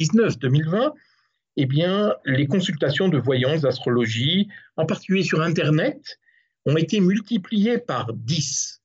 2019-2020, 0.00 0.92
eh 1.56 1.66
bien, 1.66 2.14
les 2.24 2.46
consultations 2.46 3.08
de 3.08 3.18
voyance, 3.18 3.62
d'astrologie, 3.62 4.48
en 4.76 4.86
particulier 4.86 5.22
sur 5.22 5.40
Internet, 5.40 6.18
ont 6.66 6.76
été 6.76 7.00
multipliées 7.00 7.78
par 7.78 8.12
10. 8.12 8.82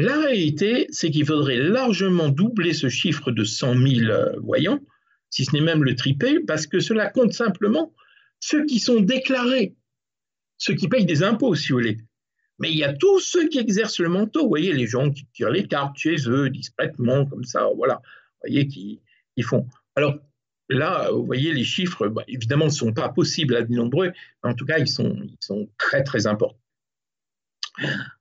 La 0.00 0.16
réalité, 0.20 0.86
c'est 0.90 1.10
qu'il 1.10 1.26
faudrait 1.26 1.56
largement 1.56 2.28
doubler 2.28 2.72
ce 2.72 2.88
chiffre 2.88 3.32
de 3.32 3.42
100 3.42 3.74
000 3.74 4.10
euh, 4.10 4.38
voyants, 4.38 4.78
si 5.28 5.44
ce 5.44 5.52
n'est 5.52 5.60
même 5.60 5.82
le 5.82 5.96
tripler, 5.96 6.38
parce 6.46 6.68
que 6.68 6.78
cela 6.78 7.10
compte 7.10 7.32
simplement 7.32 7.92
ceux 8.38 8.64
qui 8.64 8.78
sont 8.78 9.00
déclarés, 9.00 9.74
ceux 10.56 10.74
qui 10.74 10.86
payent 10.86 11.04
des 11.04 11.24
impôts, 11.24 11.56
si 11.56 11.72
vous 11.72 11.78
voulez. 11.78 11.98
Mais 12.60 12.70
il 12.70 12.78
y 12.78 12.84
a 12.84 12.92
tous 12.92 13.18
ceux 13.18 13.48
qui 13.48 13.58
exercent 13.58 13.98
le 13.98 14.08
manteau, 14.08 14.42
vous 14.42 14.48
voyez, 14.48 14.72
les 14.72 14.86
gens 14.86 15.10
qui 15.10 15.26
tirent 15.32 15.50
les 15.50 15.66
cartes 15.66 15.98
chez 15.98 16.14
eux, 16.28 16.48
discrètement, 16.48 17.26
comme 17.26 17.42
ça, 17.42 17.68
voilà, 17.74 17.94
vous 17.94 18.50
voyez, 18.50 18.68
qui, 18.68 19.02
font. 19.42 19.66
Alors, 19.96 20.16
Là, 20.70 21.10
vous 21.10 21.24
voyez, 21.24 21.54
les 21.54 21.64
chiffres, 21.64 22.08
bah, 22.08 22.24
évidemment, 22.28 22.66
ne 22.66 22.70
sont 22.70 22.92
pas 22.92 23.08
possibles 23.08 23.56
à 23.56 23.64
nombreux, 23.64 24.12
mais 24.44 24.50
en 24.50 24.54
tout 24.54 24.66
cas, 24.66 24.78
ils 24.78 24.86
sont, 24.86 25.16
ils 25.24 25.38
sont 25.40 25.66
très, 25.78 26.04
très 26.04 26.26
importants. 26.26 26.60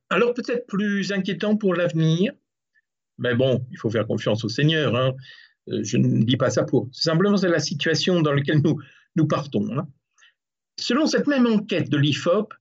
Alors, 0.10 0.34
peut-être 0.34 0.68
plus 0.68 1.12
inquiétant 1.12 1.58
pour 1.58 1.74
l'avenir, 1.74 2.34
mais 3.18 3.36
bon, 3.36 3.66
il 3.72 3.78
faut 3.78 3.90
faire 3.90 4.08
confiance 4.08 4.44
au 4.44 4.50
Seigneur. 4.50 4.96
Hein. 4.96 5.16
Euh, 5.70 5.84
je 5.84 5.98
ne 5.98 6.24
dis 6.24 6.38
pas 6.38 6.50
ça 6.50 6.64
pour. 6.64 6.88
Simplement, 6.92 7.38
c'est 7.38 7.50
la 7.50 7.60
situation 7.60 8.22
dans 8.22 8.34
laquelle 8.34 8.62
nous, 8.64 8.80
nous 9.16 9.28
partons. 9.28 9.68
Hein. 9.78 9.88
Selon 10.80 11.08
cette 11.08 11.28
même 11.28 11.48
enquête 11.48 11.90
de 11.90 11.98
l'IFOP, 11.98 12.54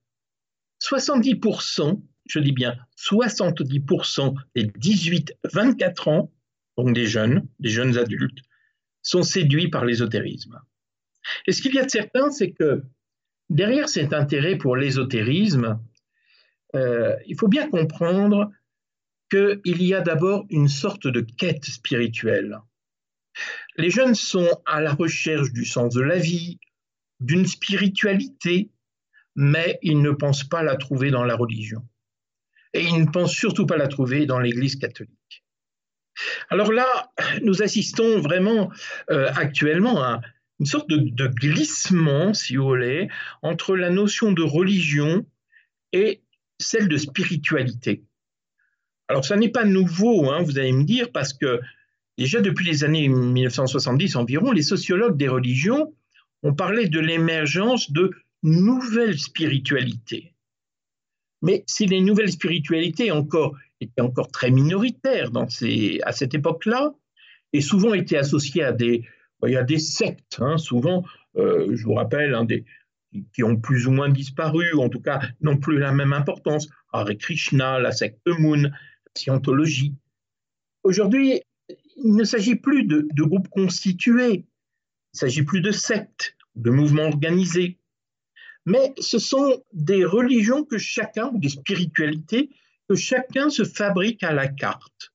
70%, 0.83 2.01
je 2.27 2.39
dis 2.39 2.53
bien 2.53 2.77
70% 2.99 4.35
des 4.55 4.65
18-24 4.65 6.11
ans, 6.11 6.33
donc 6.77 6.95
des 6.95 7.07
jeunes, 7.07 7.47
des 7.61 7.69
jeunes 7.69 7.97
adultes, 7.99 8.39
sont 9.03 9.23
séduits 9.23 9.69
par 9.69 9.85
l'ésotérisme. 9.85 10.59
Et 11.47 11.53
ce 11.53 11.63
qu'il 11.63 11.75
y 11.75 11.79
a 11.79 11.85
de 11.85 11.91
certain, 11.91 12.31
c'est 12.31 12.53
que 12.53 12.83
derrière 13.51 13.89
cet 13.89 14.13
intérêt 14.13 14.57
pour 14.57 14.77
l'ésotérisme, 14.77 15.79
euh, 16.77 17.17
il 17.27 17.37
faut 17.37 17.49
bien 17.49 17.69
comprendre 17.69 18.51
qu'il 19.31 19.83
y 19.83 19.95
a 19.95 20.01
d'abord 20.01 20.47
une 20.51 20.69
sorte 20.69 21.07
de 21.07 21.21
quête 21.21 21.65
spirituelle. 21.65 22.59
Les 23.77 23.91
jeunes 23.91 24.15
sont 24.15 24.49
à 24.67 24.81
la 24.81 24.95
recherche 24.95 25.53
du 25.53 25.65
sens 25.65 25.95
de 25.95 26.03
la 26.03 26.19
vie, 26.19 26.59
d'une 27.21 27.47
spiritualité, 27.47 28.71
mais 29.35 29.79
ils 29.83 30.01
ne 30.01 30.11
pensent 30.11 30.49
pas 30.49 30.63
la 30.63 30.77
trouver 30.77 31.11
dans 31.11 31.25
la 31.25 31.37
religion. 31.37 31.83
Et 32.73 32.83
ils 32.83 33.01
ne 33.01 33.11
pensent 33.11 33.35
surtout 33.35 33.67
pas 33.67 33.77
la 33.77 33.89
trouver 33.89 34.27
dans 34.27 34.39
l'Église 34.39 34.77
catholique. 34.77 35.45
Alors 36.49 36.73
là, 36.73 37.13
nous 37.43 37.63
assistons 37.63 38.21
vraiment 38.21 38.71
euh, 39.11 39.31
actuellement 39.35 40.03
à 40.03 40.21
une 40.59 40.67
sorte 40.67 40.89
de, 40.89 41.27
glissement, 41.27 42.33
si 42.33 42.57
vous 42.57 42.65
voulez, 42.65 43.09
entre 43.43 43.77
la 43.77 43.91
notion 43.91 44.33
de 44.33 44.43
religion 44.43 45.27
et 45.93 46.23
celle 46.59 46.89
de 46.89 46.97
spiritualité. 46.97 48.03
Alors 49.09 49.25
ça 49.25 49.37
n'est 49.37 49.51
pas 49.51 49.65
nouveau, 49.65 50.31
hein, 50.31 50.43
vous 50.43 50.59
allez 50.59 50.73
me 50.73 50.85
dire, 50.85 51.13
parce 51.13 51.33
que 51.33 51.61
déjà 52.19 52.41
depuis 52.41 52.67
les 52.67 52.85
années 52.85 53.09
1970 53.09 54.17
environ, 54.17 54.53
les 54.53 54.63
sociologues 54.63 55.17
des 55.17 55.29
religions 55.29 55.95
ont 56.43 56.55
parlé 56.55 56.89
de 56.89 57.01
l'émergence 57.01 57.91
de 57.93 58.11
nouvelles 58.43 59.19
spiritualités. 59.19 60.33
Mais 61.43 61.65
si 61.67 61.87
les 61.87 62.01
nouvelles 62.01 62.33
spiritualités 62.33 63.11
encore 63.11 63.57
était 63.81 64.01
encore 64.01 64.31
très 64.31 64.51
minoritaire 64.51 65.31
dans 65.31 65.49
ces, 65.49 66.01
à 66.03 66.13
cette 66.13 66.35
époque-là, 66.35 66.95
et 67.53 67.61
souvent 67.61 67.95
était 67.95 68.17
associé 68.17 68.63
à 68.63 68.73
des, 68.73 69.05
il 69.47 69.65
des 69.67 69.79
sectes, 69.79 70.39
hein, 70.41 70.57
souvent, 70.59 71.05
euh, 71.37 71.75
je 71.75 71.85
vous 71.85 71.95
rappelle, 71.95 72.37
des, 72.47 72.65
qui 73.33 73.43
ont 73.43 73.57
plus 73.57 73.87
ou 73.87 73.91
moins 73.91 74.09
disparu, 74.09 74.73
ou 74.75 74.83
en 74.83 74.89
tout 74.89 75.01
cas 75.01 75.21
n'ont 75.41 75.57
plus 75.57 75.79
la 75.79 75.93
même 75.93 76.13
importance. 76.13 76.69
Hare 76.93 77.17
Krishna, 77.19 77.79
la 77.79 77.93
secte 77.93 78.27
Moon, 78.27 78.63
la 78.63 78.71
scientologie. 79.15 79.95
Aujourd'hui, 80.83 81.43
il 81.97 82.15
ne 82.15 82.25
s'agit 82.25 82.57
plus 82.57 82.85
de, 82.85 83.09
de, 83.13 83.23
groupes 83.25 83.49
constitués, 83.49 84.33
il 84.35 85.15
ne 85.15 85.19
s'agit 85.19 85.43
plus 85.43 85.61
de 85.61 85.73
sectes, 85.73 86.37
de 86.55 86.71
mouvements 86.71 87.07
organisés, 87.07 87.79
mais 88.67 88.93
ce 88.99 89.19
sont 89.19 89.63
des 89.73 90.05
religions 90.05 90.65
que 90.65 90.77
chacun, 90.77 91.31
ou 91.33 91.39
des 91.39 91.49
spiritualités, 91.49 92.51
que 92.89 92.97
chacun 92.97 93.49
se 93.49 93.65
fabrique 93.65 94.23
à 94.23 94.33
la 94.33 94.49
carte. 94.49 95.13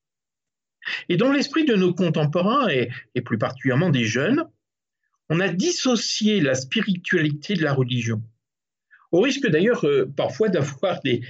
Et 1.10 1.17
dans 1.17 1.31
l'esprit 1.31 1.65
de 1.65 1.75
nos 1.75 1.93
contemporains, 1.93 2.67
et, 2.69 2.89
plus 3.21 3.38
particulièrement 3.38 3.89
des 3.89 4.05
jeunes, 4.05 4.45
on 5.31 5.39
a 5.39 5.47
dissocié 5.47 6.41
la 6.41 6.55
spiritualité 6.55 7.55
de 7.55 7.63
la 7.63 7.73
religion. 7.73 8.21
Au 9.13 9.21
risque 9.21 9.47
d'ailleurs 9.47 9.85
euh, 9.88 10.05
parfois 10.05 10.50
d'avoir 10.55 11.00
des, 11.01 11.21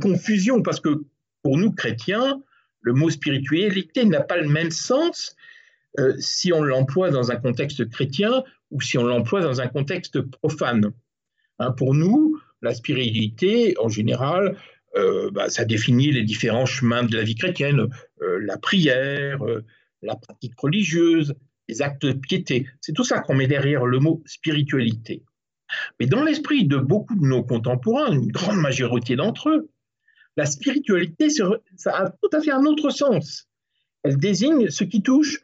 confusions, 0.00 0.62
parce 0.62 0.80
que 0.80 1.04
pour 1.42 1.56
nous 1.56 1.72
chrétiens, 1.72 2.42
le 2.80 2.92
mot 2.92 3.08
spiritualité 3.08 4.04
n'a 4.04 4.20
pas 4.20 4.36
le 4.36 4.48
même 4.48 4.72
sens 4.72 5.36
euh, 6.00 6.14
si 6.18 6.52
on 6.52 6.60
l'emploie 6.60 7.10
dans 7.10 7.30
un 7.30 7.36
contexte 7.36 7.88
chrétien 7.88 8.42
ou 8.72 8.80
si 8.80 8.98
on 8.98 9.04
l'emploie 9.04 9.42
dans 9.42 9.60
un 9.60 9.68
contexte 9.68 10.20
profane. 10.20 10.90
Hein, 11.60 11.70
pour 11.70 11.94
nous, 11.94 12.36
la 12.62 12.74
spiritualité, 12.74 13.76
en 13.78 13.88
général, 13.88 14.56
euh, 14.96 15.30
bah, 15.30 15.48
ça 15.50 15.64
définit 15.64 16.10
les 16.10 16.24
différents 16.24 16.66
chemins 16.66 17.04
de 17.04 17.16
la 17.16 17.22
vie 17.22 17.36
chrétienne, 17.36 17.86
la 18.20 18.56
prière, 18.58 19.38
la 20.02 20.16
pratique 20.16 20.58
religieuse, 20.58 21.34
les 21.68 21.82
actes 21.82 22.06
de 22.06 22.12
piété. 22.12 22.68
C'est 22.80 22.92
tout 22.92 23.04
ça 23.04 23.20
qu'on 23.20 23.34
met 23.34 23.46
derrière 23.46 23.86
le 23.86 23.98
mot 23.98 24.22
spiritualité. 24.26 25.24
Mais 25.98 26.06
dans 26.06 26.22
l'esprit 26.22 26.66
de 26.66 26.76
beaucoup 26.76 27.16
de 27.16 27.26
nos 27.26 27.42
contemporains, 27.42 28.12
une 28.12 28.30
grande 28.30 28.58
majorité 28.58 29.16
d'entre 29.16 29.50
eux, 29.50 29.70
la 30.36 30.46
spiritualité, 30.46 31.28
ça 31.30 31.96
a 31.96 32.10
tout 32.10 32.30
à 32.32 32.40
fait 32.40 32.52
un 32.52 32.64
autre 32.64 32.90
sens. 32.90 33.48
Elle 34.02 34.18
désigne 34.18 34.70
ce 34.70 34.84
qui 34.84 35.02
touche 35.02 35.40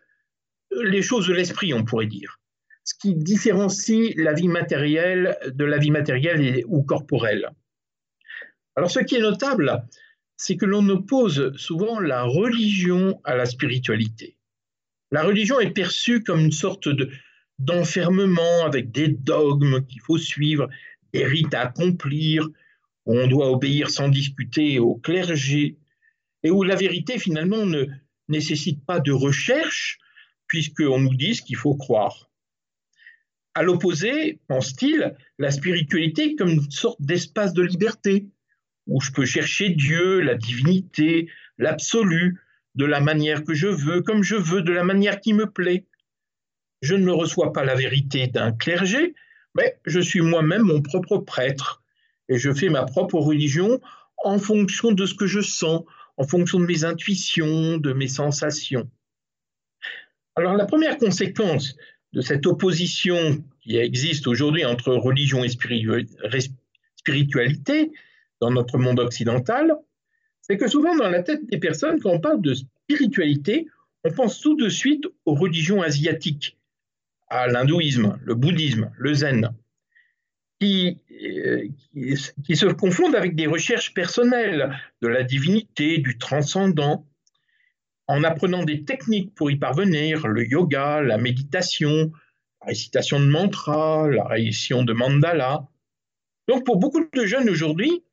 les 0.71 1.03
choses 1.03 1.27
de 1.27 1.33
l'esprit, 1.33 1.75
on 1.75 1.85
pourrait 1.85 2.07
dire. 2.07 2.39
Ce 2.85 2.95
qui 2.95 3.15
différencie 3.15 4.13
la 4.17 4.33
vie 4.33 4.49
matérielle 4.49 5.39
de 5.47 5.65
la 5.65 5.79
vie 5.79 5.91
matérielle 5.91 6.63
ou 6.67 6.83
corporelle. 6.83 7.51
Alors 8.77 8.91
ce 8.91 9.01
qui 9.01 9.17
est 9.17 9.21
notable, 9.21 9.85
c'est 10.37 10.57
que 10.57 10.67
l'on 10.67 10.89
oppose 10.89 11.57
souvent 11.57 12.01
la 12.01 12.25
religion 12.25 13.21
à 13.25 13.37
la 13.37 13.47
spiritualité. 13.47 14.37
La 15.13 15.23
religion 15.23 15.61
est 15.61 15.71
perçue 15.71 16.23
comme 16.23 16.41
une 16.41 16.53
sorte 16.53 16.89
d'enfermement 17.59 18.65
avec 18.65 18.91
des 18.93 19.09
dogmes 19.09 19.85
qu'il 19.85 20.01
faut 20.01 20.17
suivre, 20.17 20.71
des 21.13 21.27
rites 21.27 21.53
à 21.53 21.61
accomplir, 21.61 22.49
où 23.05 23.15
on 23.19 23.27
doit 23.27 23.51
obéir 23.51 23.91
sans 23.91 24.09
discuter 24.09 24.79
au 24.79 24.95
clergé, 24.95 25.77
et 26.43 26.51
où 26.51 26.63
la 26.63 26.77
vérité 26.77 27.19
finalement 27.19 27.67
ne 27.67 27.85
nécessite 28.29 28.87
pas 28.87 29.01
de 29.01 29.13
recherche, 29.13 29.99
puisqu'on 30.47 31.01
nous 31.01 31.15
dit 31.15 31.35
ce 31.35 31.43
qu'il 31.43 31.57
faut 31.57 31.77
croire. 31.77 32.31
À 33.53 33.63
l'opposé, 33.63 34.41
pense-t-il, 34.49 35.15
la 35.39 35.51
spiritualité 35.51 36.37
comme 36.37 36.49
une 36.49 36.71
sorte 36.71 37.03
d'espace 37.03 37.53
de 37.53 37.63
liberté, 37.63 38.29
où 38.87 38.99
je 39.03 39.13
peux 39.13 39.27
chercher 39.27 39.69
Dieu, 39.69 40.21
la 40.21 40.37
divinité, 40.37 41.29
l'absolu, 41.59 42.41
de 42.75 42.85
la 42.85 43.01
manière 43.01 43.45
que 43.45 43.55
je 43.55 43.69
veux, 43.69 44.03
comme 44.03 44.23
je 44.23 44.37
veux, 44.37 44.63
de 44.63 44.73
la 44.73 44.85
manière 44.85 45.21
qui 45.21 45.33
me 45.33 45.47
plaît. 45.47 45.87
Je 46.81 46.95
ne 46.95 47.11
reçois 47.11 47.53
pas 47.53 47.65
la 47.65 47.75
vérité 47.75 48.27
d'un 48.27 48.53
clergé, 48.53 49.15
mais 49.55 49.79
je 49.85 50.01
suis 50.01 50.21
moi-même 50.21 50.63
mon 50.63 50.83
propre 50.83 51.19
prêtre, 51.19 51.83
et 52.29 52.39
je 52.39 52.53
fais 52.53 52.69
ma 52.71 52.85
propre 52.85 53.19
religion 53.19 53.81
en 54.25 54.39
fonction 54.39 54.93
de 54.93 55.07
ce 55.07 55.15
que 55.15 55.27
je 55.27 55.41
sens, 55.41 55.83
en 56.17 56.27
fonction 56.27 56.59
de 56.61 56.67
mes 56.67 56.85
intuitions, 56.85 57.77
de 57.79 57.93
mes 57.93 58.09
sensations. 58.09 58.91
Alors 60.35 60.55
la 60.57 60.65
première 60.65 60.97
conséquence 60.97 61.77
de 62.13 62.21
cette 62.21 62.47
opposition 62.47 63.45
qui 63.61 63.77
existe 63.77 64.27
aujourd'hui 64.27 64.65
entre 64.65 64.95
religion 64.95 65.45
et 65.45 65.51
spiritualité 66.97 67.93
dans 68.41 68.51
notre 68.51 68.79
monde 68.79 68.99
occidental, 68.99 69.77
c'est 70.43 70.59
que 70.59 70.69
souvent 70.69 70.95
dans 70.97 71.09
la 71.09 71.23
tête 71.23 71.47
des 71.47 71.59
personnes, 71.59 72.01
quand 72.01 72.11
on 72.11 72.21
parle 72.21 72.43
de 72.43 72.55
spiritualité, 72.55 73.69
on 74.05 74.11
pense 74.11 74.41
tout 74.41 74.57
de 74.57 74.69
suite 74.69 75.07
aux 75.25 75.35
religions 75.35 75.81
asiatiques, 75.81 76.59
à 77.29 77.47
l'hindouisme, 77.47 78.19
le 78.23 78.35
bouddhisme, 78.35 78.91
le 78.99 79.15
zen, 79.15 79.51
qui, 80.61 80.99
euh, 81.25 81.67
qui, 82.45 82.57
se 82.57 82.67
confondent 82.67 83.15
avec 83.15 83.35
des 83.35 83.47
recherches 83.47 83.95
personnelles 83.95 84.77
de 85.01 85.09
la 85.09 85.23
divinité, 85.23 85.99
du 85.99 86.19
transcendant, 86.19 87.07
en 88.09 88.25
apprenant 88.25 88.65
des 88.65 88.85
techniques 88.85 89.35
pour 89.35 89.51
y 89.51 89.57
parvenir, 89.57 90.27
le 90.27 90.47
yoga, 90.47 91.01
la 91.01 91.19
méditation, 91.19 92.13
la 92.61 92.69
récitation 92.69 93.21
de 93.21 93.27
mantras, 93.27 94.09
la 94.09 94.25
récitation 94.25 94.83
de 94.83 94.93
mandala. 94.93 95.67
Donc 96.49 96.65
pour 96.65 96.77
beaucoup 96.77 97.09
de 97.13 97.27
jeunes 97.27 97.49
aujourd'hui, 97.49 98.05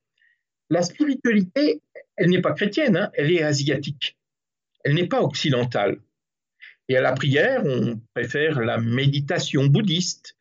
la 0.69 0.83
spiritualité, 0.83 1.81
elle 2.19 2.29
n'est 2.29 2.41
pas 2.41 2.53
chrétienne, 2.53 2.97
hein, 2.97 3.09
elle 3.13 3.31
est 3.31 3.41
asiatique. 3.41 4.17
Elle 4.83 4.93
n'est 4.93 5.07
pas 5.07 5.21
occidentale. 5.21 5.99
Et 6.89 6.97
à 6.97 7.01
la 7.01 7.13
prière, 7.13 7.63
on 7.65 7.99
préfère 8.13 8.59
la 8.59 8.77
méditation 8.77 9.65
bouddhiste, 9.65 10.35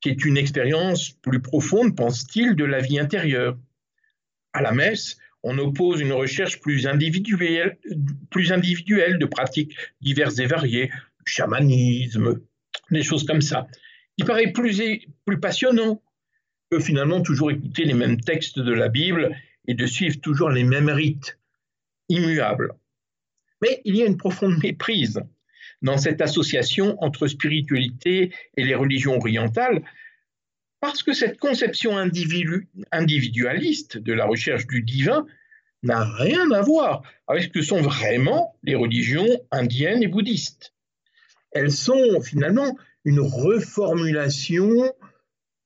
qui 0.00 0.10
est 0.10 0.24
une 0.24 0.36
expérience 0.36 1.10
plus 1.10 1.40
profonde, 1.40 1.96
pense-t-il, 1.96 2.56
de 2.56 2.64
la 2.64 2.80
vie 2.80 2.98
intérieure. 2.98 3.56
À 4.52 4.62
la 4.62 4.72
messe, 4.72 5.18
on 5.42 5.56
oppose 5.58 6.00
une 6.00 6.12
recherche 6.12 6.60
plus 6.60 6.86
individuelle, 6.86 7.78
plus 8.30 8.52
individuelle 8.52 9.18
de 9.18 9.26
pratiques 9.26 9.76
diverses 10.00 10.38
et 10.40 10.46
variées, 10.46 10.90
chamanisme, 11.24 12.40
des 12.90 13.02
choses 13.02 13.24
comme 13.24 13.42
ça. 13.42 13.68
Il 14.16 14.24
paraît 14.24 14.52
plus, 14.52 14.82
plus 15.24 15.38
passionnant 15.38 16.02
que 16.70 16.80
finalement 16.80 17.20
toujours 17.20 17.50
écouter 17.50 17.84
les 17.84 17.94
mêmes 17.94 18.20
textes 18.20 18.58
de 18.58 18.72
la 18.72 18.88
Bible 18.88 19.36
et 19.68 19.74
de 19.74 19.86
suivre 19.86 20.20
toujours 20.20 20.50
les 20.50 20.64
mêmes 20.64 20.88
rites 20.88 21.38
immuables. 22.08 22.72
Mais 23.62 23.80
il 23.84 23.94
y 23.94 24.02
a 24.02 24.06
une 24.06 24.16
profonde 24.16 24.60
méprise 24.62 25.22
dans 25.82 25.98
cette 25.98 26.20
association 26.20 27.00
entre 27.02 27.28
spiritualité 27.28 28.32
et 28.56 28.64
les 28.64 28.74
religions 28.74 29.16
orientales, 29.16 29.82
parce 30.80 31.02
que 31.02 31.12
cette 31.12 31.38
conception 31.38 31.96
individualiste 31.96 33.98
de 33.98 34.12
la 34.12 34.26
recherche 34.26 34.66
du 34.66 34.82
divin 34.82 35.26
n'a 35.82 36.04
rien 36.04 36.50
à 36.50 36.62
voir 36.62 37.02
avec 37.26 37.44
ce 37.44 37.48
que 37.48 37.62
sont 37.62 37.82
vraiment 37.82 38.56
les 38.62 38.74
religions 38.74 39.28
indiennes 39.50 40.02
et 40.02 40.08
bouddhistes. 40.08 40.72
Elles 41.52 41.72
sont 41.72 42.20
finalement 42.20 42.76
une 43.04 43.20
reformulation 43.20 44.92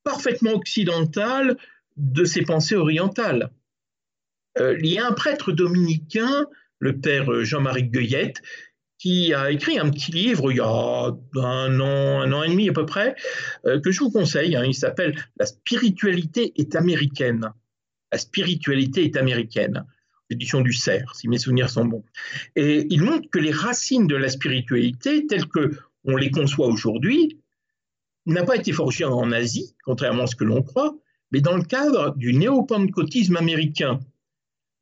parfaitement 0.03 0.53
occidentale 0.53 1.57
de 1.97 2.25
ces 2.25 2.41
pensées 2.41 2.75
orientales. 2.75 3.51
Euh, 4.59 4.77
il 4.79 4.87
y 4.87 4.99
a 4.99 5.07
un 5.07 5.13
prêtre 5.13 5.51
dominicain, 5.51 6.47
le 6.79 6.99
père 6.99 7.43
Jean-Marie 7.43 7.83
Gueuyette, 7.83 8.41
qui 9.03 9.33
a 9.33 9.51
écrit 9.51 9.77
un 9.77 9.89
petit 9.89 10.11
livre 10.11 10.49
il 10.49 10.57
y 10.57 10.61
a 10.61 10.65
un 10.65 11.79
an, 11.81 12.21
un 12.21 12.31
an 12.31 12.43
et 12.43 12.49
demi 12.49 12.69
à 12.69 12.73
peu 12.73 12.85
près, 12.85 13.15
euh, 13.65 13.81
que 13.81 13.91
je 13.91 13.99
vous 13.99 14.11
conseille. 14.11 14.55
Hein. 14.55 14.63
il 14.65 14.73
s'appelle 14.73 15.13
La 15.37 15.45
spiritualité 15.45 16.53
est 16.55 16.75
américaine. 16.75 17.51
La 18.13 18.17
spiritualité 18.17 19.03
est 19.03 19.17
américaine. 19.17 19.85
Édition 20.29 20.61
du 20.61 20.71
Cerf, 20.71 21.15
si 21.15 21.27
mes 21.27 21.37
souvenirs 21.37 21.69
sont 21.69 21.83
bons. 21.83 22.05
Et 22.55 22.87
il 22.89 23.01
montre 23.01 23.29
que 23.29 23.39
les 23.39 23.51
racines 23.51 24.07
de 24.07 24.15
la 24.15 24.29
spiritualité, 24.29 25.27
telles 25.27 25.47
que 25.47 25.71
on 26.05 26.15
les 26.15 26.31
conçoit 26.31 26.67
aujourd'hui, 26.67 27.39
n'a 28.25 28.43
pas 28.43 28.55
été 28.55 28.71
forgée 28.71 29.03
en 29.03 29.31
Asie, 29.31 29.75
contrairement 29.83 30.23
à 30.23 30.27
ce 30.27 30.35
que 30.35 30.45
l'on 30.45 30.61
croit, 30.61 30.95
mais 31.31 31.41
dans 31.41 31.57
le 31.57 31.63
cadre 31.63 32.15
du 32.15 32.33
néo-pentecôtisme 32.33 33.35
américain. 33.35 33.99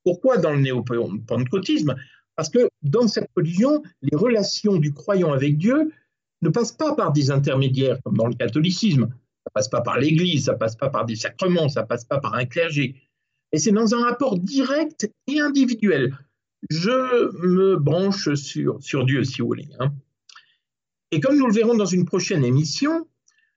Pourquoi 0.04 0.38
dans 0.38 0.54
le 0.54 0.62
néo-pentecôtisme 0.62 1.96
Parce 2.36 2.50
que 2.50 2.70
dans 2.82 3.08
cette 3.08 3.30
religion, 3.36 3.82
les 4.02 4.18
relations 4.18 4.78
du 4.78 4.94
croyant 4.94 5.32
avec 5.32 5.58
Dieu 5.58 5.92
ne 6.42 6.50
passent 6.50 6.72
pas 6.72 6.96
par 6.96 7.12
des 7.12 7.32
intermédiaires, 7.32 8.00
comme 8.04 8.18
dans 8.18 8.28
le 8.28 8.34
catholicisme. 8.34 9.08
Ça 9.46 9.52
passe 9.54 9.70
pas 9.70 9.82
par 9.82 10.00
l'Église, 10.00 10.46
ça 10.46 10.56
passe 10.56 10.76
pas 10.76 10.90
par 10.90 11.06
des 11.06 11.16
sacrements, 11.16 11.70
ça 11.70 11.84
passe 11.84 12.06
pas 12.06 12.20
par 12.20 12.36
un 12.36 12.46
clergé. 12.46 12.96
Et 13.52 13.58
c'est 13.58 13.72
dans 13.72 13.94
un 13.94 14.04
rapport 14.04 14.38
direct 14.38 15.12
et 15.28 15.40
individuel. 15.40 16.16
Je 16.70 17.46
me 17.46 17.76
branche 17.76 18.34
sur, 18.36 19.06
Dieu, 19.06 19.24
si 19.24 19.42
vous 19.42 19.48
voulez. 19.48 19.68
Hein. 19.80 19.94
Et 21.12 21.20
comme 21.20 21.38
nous 21.38 21.48
le 21.48 21.54
verrons 21.54 21.76
dans 21.76 21.86
une 21.86 22.06
prochaine 22.06 22.46
émission, 22.46 23.08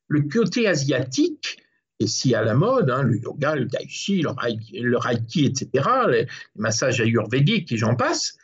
le 0.09 0.23
côté 0.23 0.67
asiatique 0.67 1.59
si 2.07 2.35
à 2.35 2.43
la 2.43 2.55
mode, 2.55 2.91
hein, 2.91 3.03
le 3.03 3.19
yoga, 3.19 3.55
le 3.55 3.69
tai 3.69 3.87
chi, 3.89 4.23
le 4.23 4.97
reiki, 4.97 5.47
etc., 5.47 5.89
les, 6.09 6.27
massages 6.57 7.01
ayurvédiques 7.01 7.73
et 7.73 7.77
j'en 7.77 7.97
passe, 7.97 8.37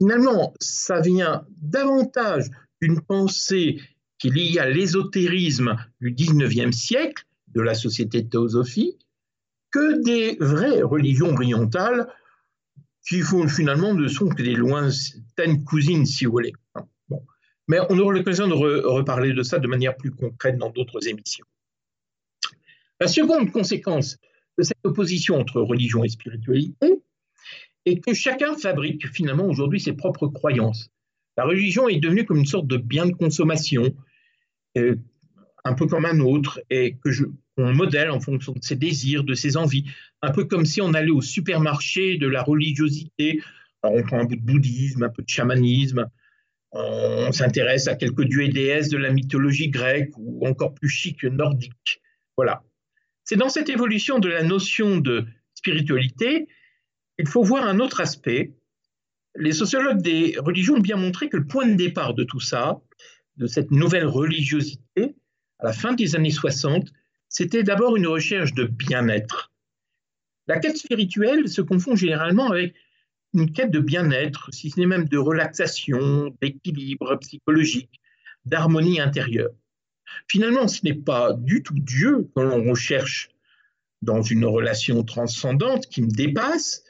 finalement, 0.00 0.54
ça 0.60 1.00
vient 1.00 1.44
davantage 1.60 2.46
d'une 2.80 3.00
pensée 3.00 3.80
qui 4.18 4.28
est 4.28 4.30
liée 4.30 4.58
à 4.58 4.68
l'ésotérisme 4.68 5.76
du 6.00 6.12
19e 6.12 6.72
siècle, 6.72 7.24
de 7.48 7.60
la 7.60 7.74
société 7.74 8.22
de 8.22 8.28
théosophie, 8.28 8.96
que 9.70 10.02
des 10.02 10.36
vraies 10.40 10.82
religions 10.82 11.32
orientales 11.32 12.08
qui 13.06 13.20
font 13.20 13.48
finalement 13.48 13.94
ne 13.94 14.06
sont 14.08 14.28
que 14.28 14.42
des 14.42 14.54
lointaines 14.54 15.64
cousines, 15.64 16.06
si 16.06 16.24
vous 16.24 16.32
voulez. 16.32 16.52
Mais 17.68 17.78
on 17.88 17.98
aura 17.98 18.12
l'occasion 18.12 18.48
de 18.48 18.54
reparler 18.54 19.32
de 19.32 19.42
ça 19.42 19.58
de 19.58 19.66
manière 19.66 19.96
plus 19.96 20.10
concrète 20.10 20.58
dans 20.58 20.70
d'autres 20.70 21.08
émissions. 21.08 21.46
La 23.02 23.08
seconde 23.08 23.50
conséquence 23.50 24.16
de 24.56 24.62
cette 24.62 24.78
opposition 24.84 25.34
entre 25.34 25.60
religion 25.60 26.04
et 26.04 26.08
spiritualité 26.08 27.02
est 27.84 27.98
que 27.98 28.14
chacun 28.14 28.56
fabrique 28.56 29.08
finalement 29.12 29.44
aujourd'hui 29.44 29.80
ses 29.80 29.94
propres 29.94 30.28
croyances. 30.28 30.88
La 31.36 31.44
religion 31.44 31.88
est 31.88 31.98
devenue 31.98 32.24
comme 32.24 32.38
une 32.38 32.46
sorte 32.46 32.68
de 32.68 32.76
bien 32.76 33.06
de 33.06 33.10
consommation, 33.10 33.92
euh, 34.78 34.94
un 35.64 35.74
peu 35.74 35.88
comme 35.88 36.04
un 36.04 36.20
autre, 36.20 36.62
et 36.70 36.96
que 37.04 37.10
modèle 37.56 38.08
en 38.08 38.20
fonction 38.20 38.52
de 38.52 38.62
ses 38.62 38.76
désirs, 38.76 39.24
de 39.24 39.34
ses 39.34 39.56
envies, 39.56 39.86
un 40.22 40.30
peu 40.30 40.44
comme 40.44 40.64
si 40.64 40.80
on 40.80 40.94
allait 40.94 41.10
au 41.10 41.22
supermarché 41.22 42.18
de 42.18 42.28
la 42.28 42.44
religiosité. 42.44 43.42
on 43.82 44.00
prend 44.04 44.20
un 44.20 44.26
bout 44.26 44.36
de 44.36 44.42
bouddhisme, 44.42 45.02
un 45.02 45.08
peu 45.08 45.24
de 45.24 45.28
chamanisme, 45.28 46.06
on 46.70 47.32
s'intéresse 47.32 47.88
à 47.88 47.96
quelques 47.96 48.26
dieux 48.28 48.44
et 48.44 48.48
déesses 48.48 48.90
de 48.90 48.96
la 48.96 49.10
mythologie 49.10 49.70
grecque 49.70 50.12
ou 50.18 50.46
encore 50.46 50.72
plus 50.72 50.88
chic 50.88 51.24
nordique. 51.24 52.00
Voilà. 52.36 52.62
C'est 53.24 53.36
dans 53.36 53.48
cette 53.48 53.68
évolution 53.68 54.18
de 54.18 54.28
la 54.28 54.42
notion 54.42 54.96
de 54.98 55.24
spiritualité 55.54 56.48
qu'il 57.16 57.28
faut 57.28 57.42
voir 57.42 57.66
un 57.66 57.78
autre 57.78 58.00
aspect. 58.00 58.52
Les 59.36 59.52
sociologues 59.52 60.02
des 60.02 60.36
religions 60.38 60.74
ont 60.74 60.80
bien 60.80 60.96
montré 60.96 61.28
que 61.28 61.36
le 61.36 61.46
point 61.46 61.66
de 61.66 61.74
départ 61.74 62.14
de 62.14 62.24
tout 62.24 62.40
ça, 62.40 62.80
de 63.36 63.46
cette 63.46 63.70
nouvelle 63.70 64.06
religiosité, 64.06 65.14
à 65.58 65.66
la 65.66 65.72
fin 65.72 65.92
des 65.92 66.16
années 66.16 66.30
60, 66.30 66.92
c'était 67.28 67.62
d'abord 67.62 67.96
une 67.96 68.06
recherche 68.06 68.52
de 68.52 68.64
bien-être. 68.64 69.52
La 70.48 70.58
quête 70.58 70.76
spirituelle 70.76 71.48
se 71.48 71.62
confond 71.62 71.94
généralement 71.94 72.50
avec 72.50 72.74
une 73.32 73.52
quête 73.52 73.70
de 73.70 73.78
bien-être, 73.78 74.52
si 74.52 74.70
ce 74.70 74.80
n'est 74.80 74.86
même 74.86 75.08
de 75.08 75.16
relaxation, 75.16 76.36
d'équilibre 76.42 77.16
psychologique, 77.20 78.00
d'harmonie 78.44 79.00
intérieure. 79.00 79.52
Finalement, 80.28 80.68
ce 80.68 80.80
n'est 80.84 80.94
pas 80.94 81.32
du 81.32 81.62
tout 81.62 81.78
Dieu 81.78 82.28
que 82.34 82.40
l'on 82.40 82.68
recherche 82.68 83.30
dans 84.02 84.22
une 84.22 84.44
relation 84.44 85.02
transcendante 85.04 85.86
qui 85.86 86.02
me 86.02 86.10
dépasse, 86.10 86.84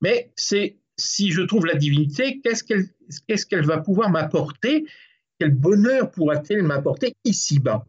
mais 0.00 0.32
c'est 0.36 0.76
si 0.96 1.30
je 1.30 1.42
trouve 1.42 1.66
la 1.66 1.74
divinité, 1.74 2.40
qu'est-ce 2.40 3.46
qu'elle 3.46 3.66
va 3.66 3.78
pouvoir 3.78 4.10
m'apporter? 4.10 4.86
Quel 5.38 5.50
bonheur 5.50 6.10
pourra-t-elle 6.10 6.62
m'apporter 6.62 7.16
ici-bas? 7.24 7.86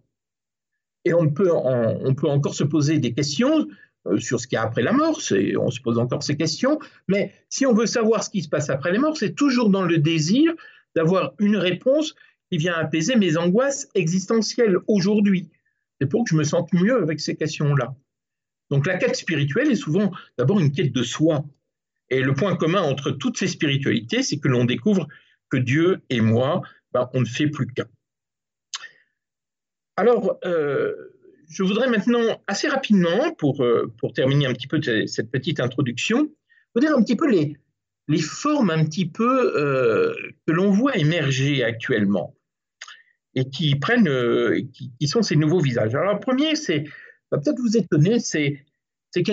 Et 1.06 1.14
on 1.14 1.30
peut, 1.30 1.52
on 1.52 2.16
peut 2.16 2.28
encore 2.28 2.56
se 2.56 2.64
poser 2.64 2.98
des 2.98 3.14
questions 3.14 3.68
euh, 4.08 4.18
sur 4.20 4.40
ce 4.40 4.48
qu'il 4.48 4.56
y 4.56 4.60
a 4.60 4.64
après 4.64 4.82
la 4.82 4.92
mort, 4.92 5.20
on 5.60 5.72
se 5.72 5.82
pose 5.82 6.00
encore 6.00 6.24
ces 6.24 6.38
questions, 6.38 6.80
mais 7.08 7.34
si 7.50 7.66
on 7.66 7.74
veut 7.74 7.86
savoir 7.86 8.24
ce 8.24 8.30
qui 8.30 8.42
se 8.42 8.50
passe 8.50 8.70
après 8.70 8.92
la 8.92 9.00
mort, 9.00 9.18
c'est 9.18 9.34
toujours 9.34 9.70
dans 9.70 9.84
le 9.84 9.98
désir 9.98 10.54
d'avoir 10.96 11.34
une 11.40 11.58
réponse 11.58 12.16
qui 12.52 12.58
vient 12.58 12.74
apaiser 12.74 13.16
mes 13.16 13.38
angoisses 13.38 13.88
existentielles 13.96 14.78
aujourd'hui. 14.88 15.50
C'est 16.00 16.08
pour 16.08 16.24
que 16.24 16.32
je 16.32 16.36
me 16.36 16.44
sente 16.44 16.74
mieux 16.74 17.02
avec 17.02 17.20
ces 17.20 17.36
questions-là. 17.36 17.96
Donc 18.70 18.86
la 18.86 18.98
quête 18.98 19.16
spirituelle 19.16 19.72
est 19.72 19.76
souvent 19.76 20.12
d'abord 20.38 20.60
une 20.60 20.72
quête 20.72 20.92
de 20.92 21.04
soi. 21.04 21.46
Et 22.10 22.22
le 22.22 22.34
point 22.34 22.56
commun 22.56 22.82
entre 22.82 23.12
toutes 23.12 23.38
ces 23.38 23.48
spiritualités, 23.48 24.24
c'est 24.24 24.38
que 24.38 24.48
l'on 24.48 24.66
découvre 24.66 25.08
que 25.50 25.58
Dieu 25.58 26.02
et 26.10 26.22
moi, 26.22 26.62
ben, 26.92 27.10
on 27.14 27.22
ne 27.22 27.26
fait 27.26 27.48
plus 27.48 27.68
qu'un. 27.68 27.88
Alors, 29.98 30.38
euh, 30.46 30.94
je 31.50 31.64
voudrais 31.64 31.90
maintenant, 31.90 32.42
assez 32.48 32.68
rapidement, 32.68 33.34
pour, 33.34 33.64
euh, 33.64 33.92
pour 33.98 34.14
terminer 34.14 34.46
un 34.46 34.54
petit 34.54 34.68
peu 34.68 34.82
cette 35.08 35.32
petite 35.32 35.60
introduction, 35.60 36.30
vous 36.74 36.82
dire 36.82 36.96
un 36.96 37.02
petit 37.02 37.16
peu 37.16 37.30
les, 37.30 37.58
les 38.08 38.20
formes 38.20 38.70
un 38.70 38.84
petit 38.86 39.08
peu 39.08 39.54
euh, 39.56 40.14
que 40.46 40.52
l'on 40.52 40.70
voit 40.72 40.98
émerger 40.98 41.64
actuellement. 41.64 42.35
Et 43.36 43.50
qui 43.50 43.76
prennent, 43.76 44.10
qui, 44.72 45.08
sont 45.08 45.22
ces 45.22 45.36
nouveaux 45.36 45.60
visages. 45.60 45.94
Alors, 45.94 46.14
le 46.14 46.20
premier, 46.20 46.56
c'est, 46.56 46.86
va 47.32 47.38
peut-être 47.38 47.60
vous 47.60 47.78
étonner, 47.78 48.20
c'est, 48.20 48.64
qu'il 49.14 49.28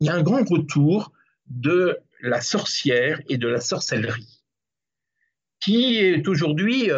y 0.00 0.08
a, 0.08 0.14
un 0.14 0.22
grand 0.22 0.48
retour 0.48 1.12
de 1.46 1.98
la 2.22 2.40
sorcière 2.40 3.20
et 3.28 3.38
de 3.38 3.48
la 3.48 3.60
sorcellerie, 3.60 4.42
qui 5.60 5.96
est 5.96 6.26
aujourd'hui 6.28 6.90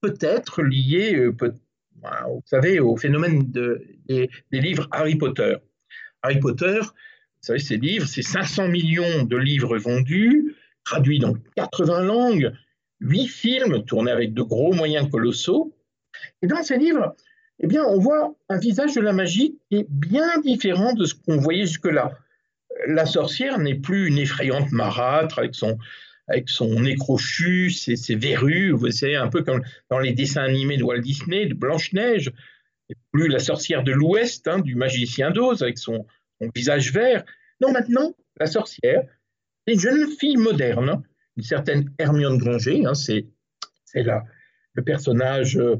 peut-être 0.00 0.62
lié, 0.62 1.30
vous 2.26 2.42
savez, 2.46 2.80
au 2.80 2.96
phénomène 2.96 3.50
des, 3.50 4.28
livres 4.52 4.88
Harry 4.90 5.16
Potter. 5.16 5.56
Harry 6.22 6.40
Potter, 6.40 6.80
vous 6.80 7.46
savez, 7.48 7.58
ces 7.58 7.76
livres, 7.76 8.06
c'est 8.06 8.22
500 8.22 8.68
millions 8.68 9.24
de 9.24 9.36
livres 9.36 9.76
vendus, 9.78 10.54
traduits 10.84 11.18
dans 11.18 11.34
80 11.56 12.02
langues, 12.02 12.52
8 13.00 13.28
films 13.28 13.84
tournés 13.84 14.12
avec 14.12 14.34
de 14.34 14.42
gros 14.42 14.72
moyens 14.72 15.10
colossaux. 15.10 15.74
Et 16.42 16.46
dans 16.46 16.62
ces 16.62 16.78
livres, 16.78 17.14
eh 17.60 17.66
bien, 17.66 17.84
on 17.84 17.98
voit 17.98 18.34
un 18.48 18.58
visage 18.58 18.94
de 18.94 19.00
la 19.00 19.12
magie 19.12 19.58
qui 19.68 19.78
est 19.78 19.86
bien 19.88 20.38
différent 20.40 20.92
de 20.92 21.04
ce 21.04 21.14
qu'on 21.14 21.36
voyait 21.36 21.66
jusque-là. 21.66 22.12
La 22.86 23.06
sorcière 23.06 23.58
n'est 23.58 23.76
plus 23.76 24.08
une 24.08 24.18
effrayante 24.18 24.72
marâtre 24.72 25.38
avec 25.38 25.54
son, 25.54 25.78
avec 26.28 26.48
son 26.48 26.80
nez 26.80 26.96
crochu, 26.96 27.70
ses, 27.70 27.96
ses, 27.96 28.16
verrues, 28.16 28.72
vous 28.72 28.90
savez, 28.90 29.16
un 29.16 29.28
peu 29.28 29.42
comme 29.42 29.62
dans 29.90 29.98
les 29.98 30.12
dessins 30.12 30.42
animés 30.42 30.76
de 30.76 30.82
Walt 30.82 31.00
Disney, 31.00 31.46
de 31.46 31.54
Blanche-Neige, 31.54 32.32
plus 33.12 33.28
la 33.28 33.38
sorcière 33.38 33.82
de 33.82 33.92
l'Ouest, 33.92 34.48
hein, 34.48 34.58
du 34.58 34.74
magicien 34.74 35.30
d'Oz, 35.30 35.62
avec 35.62 35.78
son, 35.78 36.06
visage 36.54 36.92
vert. 36.92 37.24
Non, 37.60 37.72
maintenant, 37.72 38.14
la 38.38 38.46
sorcière, 38.46 39.04
c'est 39.66 39.74
une 39.74 39.80
jeune 39.80 40.10
fille 40.18 40.36
moderne, 40.36 41.02
une 41.36 41.42
certaine 41.42 41.90
Hermione 41.98 42.38
Granger, 42.38 42.84
hein, 42.86 42.94
c'est 42.94 43.26
le 43.94 44.82
personnage 44.82 45.56
euh, 45.56 45.76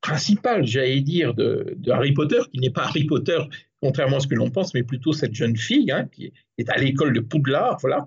principal, 0.00 0.66
j'allais 0.66 1.00
dire, 1.00 1.34
de, 1.34 1.76
Harry 1.90 2.12
Potter, 2.12 2.40
qui 2.52 2.58
n'est 2.58 2.70
pas 2.70 2.84
Harry 2.84 3.04
Potter, 3.04 3.38
contrairement 3.82 4.16
à 4.16 4.20
ce 4.20 4.26
que 4.26 4.34
l'on 4.34 4.50
pense, 4.50 4.74
mais 4.74 4.82
plutôt 4.82 5.12
cette 5.12 5.34
jeune 5.34 5.56
fille 5.56 5.90
hein, 5.90 6.08
qui 6.12 6.32
est 6.58 6.70
à 6.70 6.76
l'école 6.76 7.12
de 7.12 7.20
Poudlard, 7.20 7.78
voilà, 7.80 8.06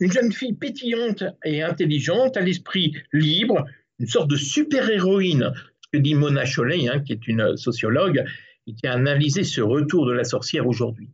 une 0.00 0.12
jeune 0.12 0.32
fille 0.32 0.52
pétillante 0.52 1.24
et 1.44 1.62
intelligente, 1.62 2.36
à 2.36 2.40
l'esprit 2.40 2.94
libre, 3.12 3.66
une 3.98 4.06
sorte 4.06 4.30
de 4.30 4.36
super-héroïne, 4.36 5.52
ce 5.80 5.88
que 5.92 6.02
dit 6.02 6.14
Mona 6.14 6.44
Chollet, 6.44 6.88
hein, 6.88 7.00
qui 7.00 7.12
est 7.12 7.26
une 7.26 7.56
sociologue, 7.56 8.24
et 8.66 8.74
qui 8.74 8.86
a 8.86 8.92
analysé 8.92 9.42
ce 9.42 9.60
retour 9.60 10.06
de 10.06 10.12
la 10.12 10.24
sorcière 10.24 10.66
aujourd'hui. 10.66 11.10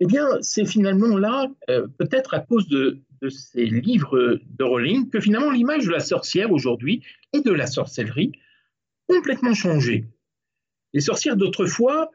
Eh 0.00 0.06
bien, 0.06 0.26
c'est 0.40 0.64
finalement 0.64 1.16
là, 1.16 1.48
euh, 1.70 1.88
peut-être 1.98 2.34
à 2.34 2.40
cause 2.40 2.68
de, 2.68 3.00
ces 3.28 3.64
livres 3.64 4.40
de 4.46 4.64
Rowling, 4.64 5.10
que 5.10 5.20
finalement 5.20 5.50
l'image 5.50 5.86
de 5.86 5.90
la 5.90 6.00
sorcière 6.00 6.52
aujourd'hui 6.52 7.02
et 7.32 7.40
de 7.40 7.52
la 7.52 7.66
sorcellerie 7.66 8.32
complètement 9.08 9.54
changé. 9.54 10.06
Les 10.92 11.00
sorcières 11.00 11.36
d'autrefois, 11.36 12.10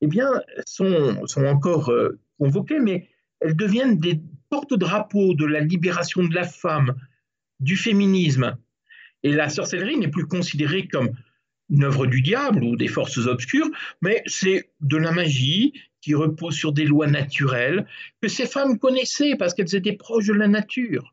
eh 0.00 0.06
bien, 0.06 0.28
sont, 0.66 1.26
sont 1.26 1.44
encore 1.44 1.90
euh, 1.90 2.18
convoquées, 2.38 2.80
mais 2.80 3.08
elles 3.40 3.56
deviennent 3.56 3.98
des 3.98 4.20
porte-drapeaux 4.50 5.34
de 5.34 5.44
la 5.44 5.60
libération 5.60 6.24
de 6.24 6.34
la 6.34 6.44
femme, 6.44 6.94
du 7.60 7.76
féminisme. 7.76 8.56
Et 9.22 9.32
la 9.32 9.48
sorcellerie 9.48 9.98
n'est 9.98 10.08
plus 10.08 10.26
considérée 10.26 10.86
comme 10.88 11.10
une 11.68 11.84
œuvre 11.84 12.06
du 12.06 12.22
diable 12.22 12.62
ou 12.62 12.76
des 12.76 12.88
forces 12.88 13.26
obscures, 13.26 13.68
mais 14.00 14.22
c'est 14.26 14.70
de 14.80 14.96
la 14.96 15.10
magie 15.10 15.72
qui 16.06 16.14
repose 16.14 16.54
sur 16.54 16.72
des 16.72 16.84
lois 16.84 17.08
naturelles 17.08 17.84
que 18.22 18.28
ces 18.28 18.46
femmes 18.46 18.78
connaissaient 18.78 19.34
parce 19.34 19.54
qu'elles 19.54 19.74
étaient 19.74 19.96
proches 19.96 20.28
de 20.28 20.34
la 20.34 20.46
nature. 20.46 21.12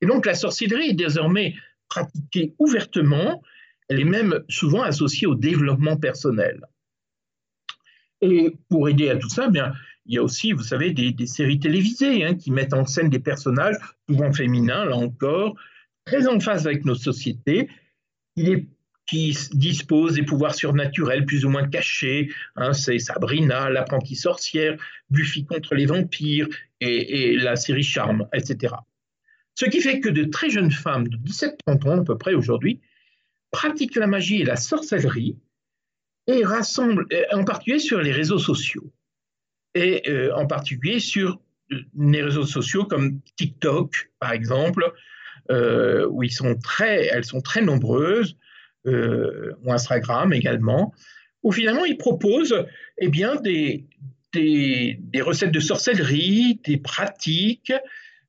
Et 0.00 0.06
donc 0.06 0.26
la 0.26 0.34
sorcellerie 0.34 0.90
est 0.90 0.94
désormais 0.94 1.54
pratiquée 1.88 2.52
ouvertement, 2.58 3.40
elle 3.88 4.00
est 4.00 4.12
même 4.18 4.42
souvent 4.48 4.82
associée 4.82 5.28
au 5.28 5.36
développement 5.36 5.96
personnel. 5.96 6.66
Et 8.20 8.56
pour 8.68 8.88
aider 8.88 9.08
à 9.08 9.16
tout 9.16 9.28
ça, 9.28 9.46
bien, 9.46 9.72
il 10.06 10.16
y 10.16 10.18
a 10.18 10.22
aussi, 10.24 10.50
vous 10.50 10.64
savez, 10.64 10.90
des, 10.90 11.26
séries 11.26 11.60
télévisées 11.60 12.24
hein, 12.24 12.34
qui 12.34 12.50
mettent 12.50 12.74
en 12.74 12.86
scène 12.86 13.10
des 13.10 13.20
personnages, 13.20 13.76
souvent 14.08 14.32
féminins, 14.32 14.84
là 14.84 14.96
encore, 14.96 15.54
très 16.04 16.26
en 16.26 16.40
phase 16.40 16.66
avec 16.66 16.84
nos 16.84 16.96
sociétés, 16.96 17.68
qui, 19.08 19.36
disposent 19.52 20.14
des 20.14 20.22
pouvoirs 20.22 20.54
surnaturels 20.54 21.24
plus 21.24 21.44
ou 21.44 21.48
moins 21.48 21.66
cachés. 21.66 22.30
Hein, 22.56 22.72
c'est 22.72 22.98
Sabrina, 22.98 23.70
l'apprentie 23.70 24.16
sorcière, 24.16 24.76
Buffy 25.10 25.46
contre 25.46 25.74
les 25.74 25.86
vampires 25.86 26.48
et, 26.80 27.36
la 27.36 27.56
série 27.56 27.82
Charme, 27.82 28.28
etc. 28.32 28.74
Ce 29.54 29.64
qui 29.64 29.80
fait 29.80 30.00
que 30.00 30.08
de 30.08 30.24
très 30.24 30.50
jeunes 30.50 30.70
femmes 30.70 31.08
de 31.08 31.16
17-30 31.16 31.88
ans 31.88 32.00
à 32.00 32.04
peu 32.04 32.16
près 32.16 32.34
aujourd'hui 32.34 32.80
pratiquent 33.50 33.96
la 33.96 34.06
magie 34.06 34.42
et 34.42 34.44
la 34.44 34.56
sorcellerie 34.56 35.36
et 36.26 36.44
rassemblent 36.44 37.06
en 37.32 37.44
particulier 37.44 37.78
sur 37.78 38.00
les 38.00 38.12
réseaux 38.12 38.38
sociaux 38.38 38.92
et 39.74 40.08
euh, 40.08 40.34
en 40.34 40.46
particulier 40.46 41.00
sur 41.00 41.40
les 41.96 42.22
réseaux 42.22 42.46
sociaux 42.46 42.84
comme 42.84 43.20
TikTok, 43.36 44.10
par 44.18 44.32
exemple, 44.32 44.92
euh, 45.50 46.06
où 46.08 46.22
elles 46.22 46.30
sont 46.30 46.54
très 46.56 47.60
nombreuses, 47.60 48.32
euh, 48.32 48.47
ou 48.86 49.72
Instagram 49.72 50.32
également, 50.32 50.94
où 51.42 51.52
finalement 51.52 51.84
ils 51.84 51.98
proposent 51.98 52.64
eh 52.98 53.08
bien, 53.08 53.36
des, 53.36 53.86
des, 54.32 55.20
recettes 55.20 55.52
de 55.52 55.60
sorcellerie, 55.60 56.60
des 56.64 56.78
pratiques, 56.78 57.72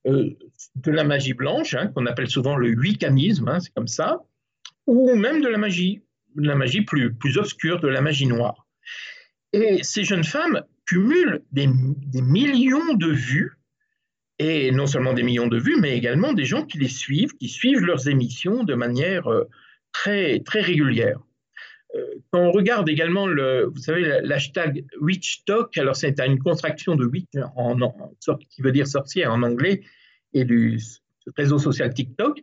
de 0.05 0.91
la 0.91 1.03
magie 1.03 1.33
blanche, 1.33 1.75
hein, 1.75 1.87
qu'on 1.87 2.05
appelle 2.05 2.29
souvent 2.29 2.55
le 2.55 2.69
wiccanisme, 2.69 3.47
hein, 3.47 3.59
c'est 3.59 3.73
comme 3.73 3.87
ça, 3.87 4.23
ou 4.87 5.15
même 5.15 5.41
de 5.41 5.47
la 5.47 5.57
magie, 5.57 6.01
de 6.35 6.47
la 6.47 6.55
magie 6.55 6.81
plus, 6.81 7.13
plus 7.13 7.37
obscure, 7.37 7.79
de 7.79 7.87
la 7.87 8.01
magie 8.01 8.27
noire. 8.27 8.67
Et 9.53 9.83
ces 9.83 10.03
jeunes 10.03 10.23
femmes 10.23 10.63
cumulent 10.85 11.43
des, 11.51 11.67
millions 11.67 12.93
de 12.93 13.11
vues, 13.11 13.53
et 14.39 14.71
non 14.71 14.87
seulement 14.87 15.13
des 15.13 15.23
millions 15.23 15.47
de 15.47 15.59
vues, 15.59 15.77
mais 15.79 15.97
également 15.97 16.33
des 16.33 16.45
gens 16.45 16.65
qui 16.65 16.77
les 16.77 16.87
suivent, 16.87 17.35
qui 17.37 17.49
suivent 17.49 17.81
leurs 17.81 18.07
émissions 18.07 18.63
de 18.63 18.73
manière 18.73 19.27
euh, 19.27 19.47
très, 19.99 20.39
très 20.39 20.61
régulière. 20.61 21.19
Euh, 21.95 22.05
quand 22.31 22.39
on 22.39 22.51
regarde 22.51 22.87
également, 22.87 23.27
le, 23.27 23.65
vous 23.65 23.81
savez, 23.81 24.19
l'hashtag 24.21 24.85
WitchTok, 25.01 25.77
alors 25.77 25.95
c'est 25.95 26.19
une 26.21 26.39
contraction 26.39 26.95
de 26.95 27.05
witch 27.05 27.27
en, 27.55 27.77
qui 28.49 28.61
veut 28.61 28.71
dire 28.71 28.87
sorcière 28.87 29.33
en 29.33 29.43
anglais, 29.43 29.81
et 30.33 30.45
du 30.45 30.79
réseau 31.35 31.57
social 31.57 31.93
TikTok, 31.93 32.41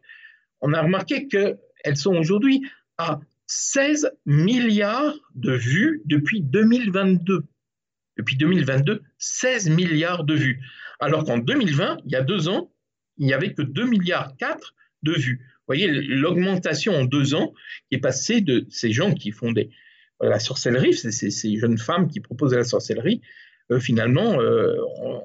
on 0.61 0.75
a 0.75 0.83
remarqué 0.83 1.29
qu'elles 1.29 1.97
sont 1.97 2.15
aujourd'hui 2.15 2.63
à 2.99 3.21
16 3.47 4.11
milliards 4.27 5.15
de 5.35 5.53
vues 5.53 6.03
depuis 6.05 6.43
2022. 6.43 7.45
Depuis 8.19 8.37
2022, 8.37 9.03
16 9.19 9.71
milliards 9.71 10.25
de 10.25 10.35
vues. 10.35 10.61
Alors 11.01 11.25
qu'en 11.25 11.39
2020, 11.39 11.99
il 12.05 12.13
y 12.13 12.17
a 12.17 12.23
deux 12.23 12.49
ans, 12.49 12.71
il 13.19 13.27
n'y 13.27 13.35
avait 13.35 13.53
que 13.55 13.63
2 13.63 13.87
milliards 13.87 14.37
4 14.37 14.75
de 15.03 15.13
vues. 15.13 15.56
Voyez 15.67 15.89
l'augmentation 15.89 16.95
en 16.95 17.05
deux 17.05 17.35
ans 17.35 17.53
qui 17.89 17.97
est 17.97 18.01
passée 18.01 18.41
de 18.41 18.67
ces 18.71 18.93
gens 18.93 19.13
qui 19.13 19.33
font 19.33 19.53
des, 19.53 19.71
la 20.21 20.39
sorcellerie, 20.39 20.95
ces 20.95 21.57
jeunes 21.57 21.79
femmes 21.79 22.09
qui 22.09 22.21
proposent 22.21 22.55
la 22.55 22.65
sorcellerie, 22.65 23.21
euh, 23.73 23.81
finalement, 23.81 24.41
euh, 24.41 24.77
ont, 25.01 25.23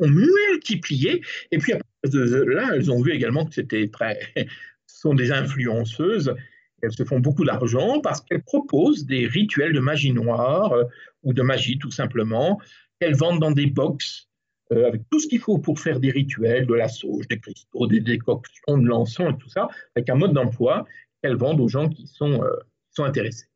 multiplié. 0.00 1.22
Et 1.52 1.58
puis 1.58 1.72
là, 1.72 2.70
elles 2.74 2.90
ont 2.90 3.00
vu 3.00 3.12
également 3.12 3.46
que 3.46 3.54
c'était 3.54 3.88
très, 3.88 4.18
sont 4.86 5.14
des 5.14 5.32
influenceuses 5.32 6.34
elles 6.82 6.92
se 6.92 7.04
font 7.04 7.20
beaucoup 7.20 7.44
d'argent 7.44 8.00
parce 8.00 8.20
qu'elles 8.20 8.42
proposent 8.42 9.06
des 9.06 9.26
rituels 9.26 9.72
de 9.72 9.80
magie 9.80 10.12
noire 10.12 10.72
euh, 10.72 10.84
ou 11.22 11.32
de 11.32 11.42
magie 11.42 11.78
tout 11.78 11.90
simplement, 11.90 12.60
qu'elles 13.00 13.16
vendent 13.16 13.40
dans 13.40 13.50
des 13.50 13.66
box 13.66 14.28
euh, 14.72 14.86
avec 14.86 15.02
tout 15.10 15.20
ce 15.20 15.28
qu'il 15.28 15.40
faut 15.40 15.58
pour 15.58 15.78
faire 15.78 16.00
des 16.00 16.10
rituels, 16.10 16.66
de 16.66 16.74
la 16.74 16.88
sauge, 16.88 17.28
des 17.28 17.38
cristaux, 17.38 17.86
des 17.86 18.00
décoctions, 18.00 18.78
de 18.78 18.86
l'encens 18.86 19.34
et 19.34 19.38
tout 19.38 19.48
ça, 19.48 19.68
avec 19.94 20.08
un 20.08 20.16
mode 20.16 20.32
d'emploi 20.32 20.86
qu'elles 21.22 21.36
vendent 21.36 21.60
aux 21.60 21.68
gens 21.68 21.88
qui 21.88 22.06
sont, 22.06 22.42
euh, 22.42 22.56
intéressés. 22.98 23.46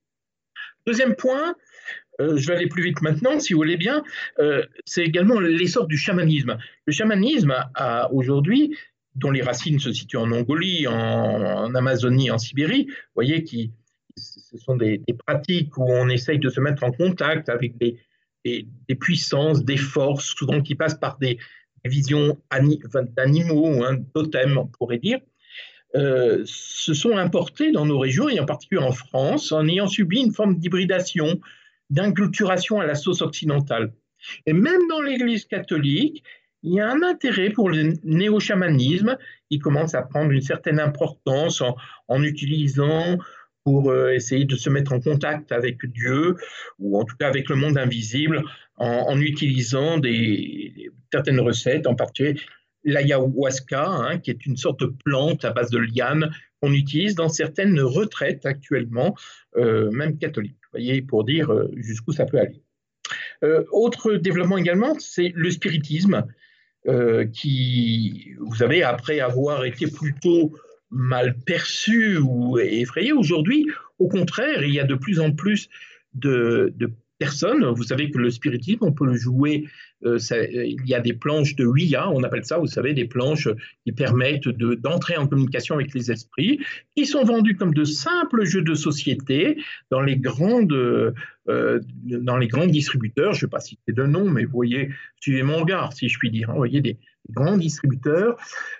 Deuxième 0.86 1.16
point, 1.16 1.54
je 2.18 2.46
vais 2.46 2.54
aller 2.54 2.66
plus 2.66 2.82
vite 2.82 3.00
maintenant, 3.00 3.40
si 3.40 3.54
vous 3.54 3.60
voulez 3.60 3.78
bien, 3.78 4.04
c'est 4.84 5.02
également 5.02 5.40
l'essor 5.40 5.86
du 5.86 5.96
chamanisme. 5.96 6.58
Le 6.84 6.92
chamanisme 6.92 7.54
aujourd'hui 8.12 8.76
dont 9.14 9.30
les 9.30 9.42
racines 9.42 9.78
se 9.78 9.92
situent 9.92 10.18
en 10.18 10.26
Mongolie, 10.26 10.86
en, 10.86 11.74
Amazonie, 11.74 12.30
en 12.30 12.38
Sibérie, 12.38 12.86
vous 12.88 13.14
voyez, 13.14 13.44
qui, 13.44 13.72
ce 14.16 14.58
sont 14.58 14.76
des, 14.76 15.02
pratiques 15.26 15.76
où 15.76 15.84
on 15.84 16.08
essaye 16.08 16.38
de 16.38 16.48
se 16.48 16.60
mettre 16.60 16.84
en 16.84 16.92
contact 16.92 17.48
avec 17.48 17.76
des, 17.78 17.98
des, 18.44 18.66
puissances, 18.98 19.64
des 19.64 19.76
forces, 19.76 20.34
souvent 20.36 20.60
qui 20.62 20.74
passent 20.74 20.98
par 20.98 21.18
des, 21.18 21.38
visions 21.84 22.38
d'animaux, 23.16 23.82
hein, 23.84 23.98
totems, 24.12 24.58
on 24.58 24.66
pourrait 24.66 24.98
dire, 24.98 25.18
euh, 25.96 26.42
se 26.44 26.92
sont 26.92 27.16
importés 27.16 27.72
dans 27.72 27.86
nos 27.86 27.98
régions, 27.98 28.28
et 28.28 28.38
en 28.38 28.44
particulier 28.44 28.82
en 28.82 28.92
France, 28.92 29.50
en 29.50 29.66
ayant 29.66 29.88
subi 29.88 30.20
une 30.20 30.32
forme 30.32 30.58
d'hybridation, 30.58 31.40
d'inculturation 31.88 32.80
à 32.80 32.86
la 32.86 32.94
sauce 32.94 33.22
occidentale. 33.22 33.94
Et 34.46 34.52
même 34.52 34.80
dans 34.88 35.00
l'Église 35.00 35.46
catholique, 35.46 36.22
il 36.62 36.74
y 36.74 36.80
a 36.80 36.90
un 36.90 37.02
intérêt 37.02 37.50
pour 37.50 37.70
le 37.70 37.94
néo-chamanisme. 38.04 39.16
Il 39.48 39.60
commence 39.60 39.94
à 39.94 40.02
prendre 40.02 40.30
une 40.30 40.42
certaine 40.42 40.78
importance 40.78 41.62
en, 42.08 42.22
utilisant 42.22 43.18
pour 43.70 43.94
essayer 44.08 44.44
de 44.44 44.56
se 44.56 44.68
mettre 44.68 44.92
en 44.92 45.00
contact 45.00 45.52
avec 45.52 45.86
Dieu 45.86 46.36
ou 46.80 46.98
en 46.98 47.04
tout 47.04 47.14
cas 47.16 47.28
avec 47.28 47.48
le 47.48 47.54
monde 47.54 47.78
invisible 47.78 48.42
en, 48.76 49.20
utilisant 49.20 49.98
des, 49.98 50.90
certaines 51.12 51.38
recettes, 51.40 51.86
en 51.86 51.94
particulier 51.94 52.40
l'ayahuasca, 52.82 53.86
hein, 53.86 54.18
qui 54.18 54.30
est 54.30 54.46
une 54.46 54.56
sorte 54.56 54.80
de 54.80 54.92
plante 55.04 55.44
à 55.44 55.50
base 55.50 55.70
de 55.70 55.78
lianes 55.78 56.30
qu'on 56.60 56.72
utilise 56.72 57.14
dans 57.14 57.28
certaines 57.28 57.78
retraites 57.80 58.44
actuellement, 58.46 59.14
même 59.56 60.18
catholiques. 60.18 60.56
Voyez, 60.72 61.02
pour 61.02 61.24
dire 61.24 61.52
jusqu'où 61.76 62.12
ça 62.12 62.24
peut 62.24 62.40
aller. 62.40 62.62
autre 63.70 64.14
développement 64.14 64.56
également, 64.56 64.96
c'est 64.98 65.32
le 65.34 65.50
spiritisme. 65.50 66.24
Euh, 66.88 67.26
qui, 67.26 68.32
vous 68.38 68.54
savez, 68.54 68.82
après 68.82 69.20
avoir 69.20 69.66
été 69.66 69.86
plutôt 69.86 70.56
mal 70.90 71.36
perçu 71.46 72.18
ou 72.18 72.58
effrayé, 72.58 73.12
aujourd'hui, 73.12 73.66
au 73.98 74.08
contraire, 74.08 74.62
il 74.64 74.74
y 74.74 74.80
a 74.80 74.84
de 74.84 74.94
plus 74.94 75.20
en 75.20 75.32
plus 75.32 75.68
de, 76.14 76.72
de 76.76 76.90
personne. 77.18 77.64
Vous 77.66 77.84
savez 77.84 78.10
que 78.10 78.18
le 78.18 78.30
spiritisme, 78.30 78.82
on 78.82 78.92
peut 78.92 79.06
le 79.06 79.14
jouer. 79.14 79.68
Euh, 80.04 80.18
il 80.32 80.86
y 80.86 80.94
a 80.94 81.00
des 81.00 81.12
planches 81.12 81.54
de 81.54 81.66
Ouija, 81.66 82.10
on 82.10 82.22
appelle 82.24 82.44
ça, 82.44 82.58
vous 82.58 82.66
savez, 82.66 82.94
des 82.94 83.04
planches 83.04 83.48
qui 83.84 83.92
permettent 83.92 84.48
d'entrer 84.48 85.18
en 85.18 85.26
communication 85.26 85.74
avec 85.74 85.94
les 85.94 86.10
esprits, 86.10 86.58
qui 86.96 87.04
sont 87.04 87.22
vendues 87.22 87.56
comme 87.56 87.74
de 87.74 87.84
simples 87.84 88.44
jeux 88.44 88.62
de 88.62 88.74
société 88.74 89.58
dans 89.90 90.00
les 90.00 90.16
grandes, 90.16 91.14
euh, 91.50 91.80
dans 92.04 92.36
les 92.36 92.48
grands 92.48 92.66
distributeurs. 92.66 93.32
Je 93.32 93.44
ne 93.44 93.48
vais 93.48 93.50
pas 93.50 93.60
citer 93.60 93.92
de 93.92 94.04
nom, 94.04 94.28
mais 94.30 94.44
vous 94.44 94.52
voyez, 94.52 94.90
suivez 95.20 95.42
mon 95.42 95.58
regard, 95.58 95.92
si 95.92 96.08
je 96.08 96.18
puis 96.18 96.30
dire. 96.30 96.50
Hein, 96.50 96.52
vous 96.52 96.58
voyez 96.58 96.80
des, 96.80 96.98
grands 97.28 97.56
distributeurs, 97.56 98.36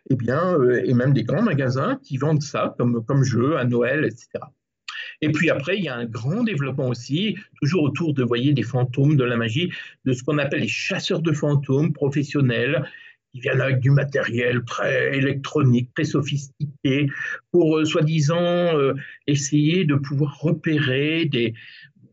et 0.08 0.14
eh 0.14 0.16
bien, 0.16 0.58
euh, 0.58 0.82
et 0.84 0.94
même 0.94 1.12
des 1.12 1.24
grands 1.24 1.42
magasins 1.42 2.00
qui 2.02 2.16
vendent 2.16 2.42
ça 2.42 2.74
comme, 2.78 3.04
comme 3.04 3.22
jeu 3.22 3.56
à 3.58 3.64
Noël, 3.64 4.04
etc. 4.04 4.28
Et 5.20 5.30
puis 5.30 5.50
après, 5.50 5.76
il 5.76 5.84
y 5.84 5.88
a 5.88 5.96
un 5.96 6.06
grand 6.06 6.42
développement 6.42 6.88
aussi, 6.88 7.36
toujours 7.60 7.82
autour 7.84 8.14
de, 8.14 8.24
voyez, 8.24 8.52
des 8.52 8.62
fantômes, 8.62 9.16
de 9.16 9.24
la 9.24 9.36
magie, 9.36 9.70
de 10.04 10.12
ce 10.12 10.22
qu'on 10.24 10.38
appelle 10.38 10.60
les 10.60 10.68
chasseurs 10.68 11.20
de 11.20 11.32
fantômes 11.32 11.92
professionnels, 11.92 12.84
qui 13.32 13.40
viennent 13.40 13.60
avec 13.60 13.78
du 13.78 13.90
matériel 13.90 14.64
très 14.64 15.16
électronique, 15.16 15.90
très 15.94 16.04
sophistiqué, 16.04 17.08
pour 17.52 17.78
euh, 17.78 17.84
soi-disant 17.84 18.72
essayer 19.28 19.84
de 19.84 19.94
pouvoir 19.94 20.40
repérer 20.40 21.26
des, 21.26 21.54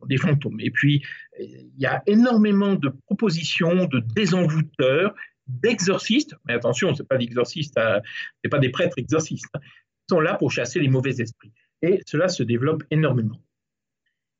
des 0.08 0.18
fantômes. 0.18 0.60
Et 0.60 0.72
puis, 0.72 1.04
il 1.40 1.72
y 1.78 1.86
a 1.86 2.02
énormément 2.08 2.76
de 2.76 2.90
propositions 3.06 3.86
de 3.86 4.02
désenvoûteurs, 4.16 5.14
d'exorcistes, 5.48 6.36
mais 6.46 6.54
attention, 6.54 6.94
ce 6.94 7.04
pas 7.04 7.18
d'exorcistes, 7.18 7.78
euh, 7.78 8.00
ce 8.44 8.50
pas 8.50 8.60
des 8.60 8.70
prêtres 8.70 8.98
exorcistes, 8.98 9.46
hein, 9.54 9.60
ils 9.64 10.14
sont 10.14 10.20
là 10.20 10.36
pour 10.36 10.52
chasser 10.52 10.80
les 10.80 10.90
mauvais 10.90 11.16
esprits 11.22 11.52
et 11.82 12.02
cela 12.06 12.28
se 12.28 12.44
développe 12.44 12.84
énormément. 12.92 13.42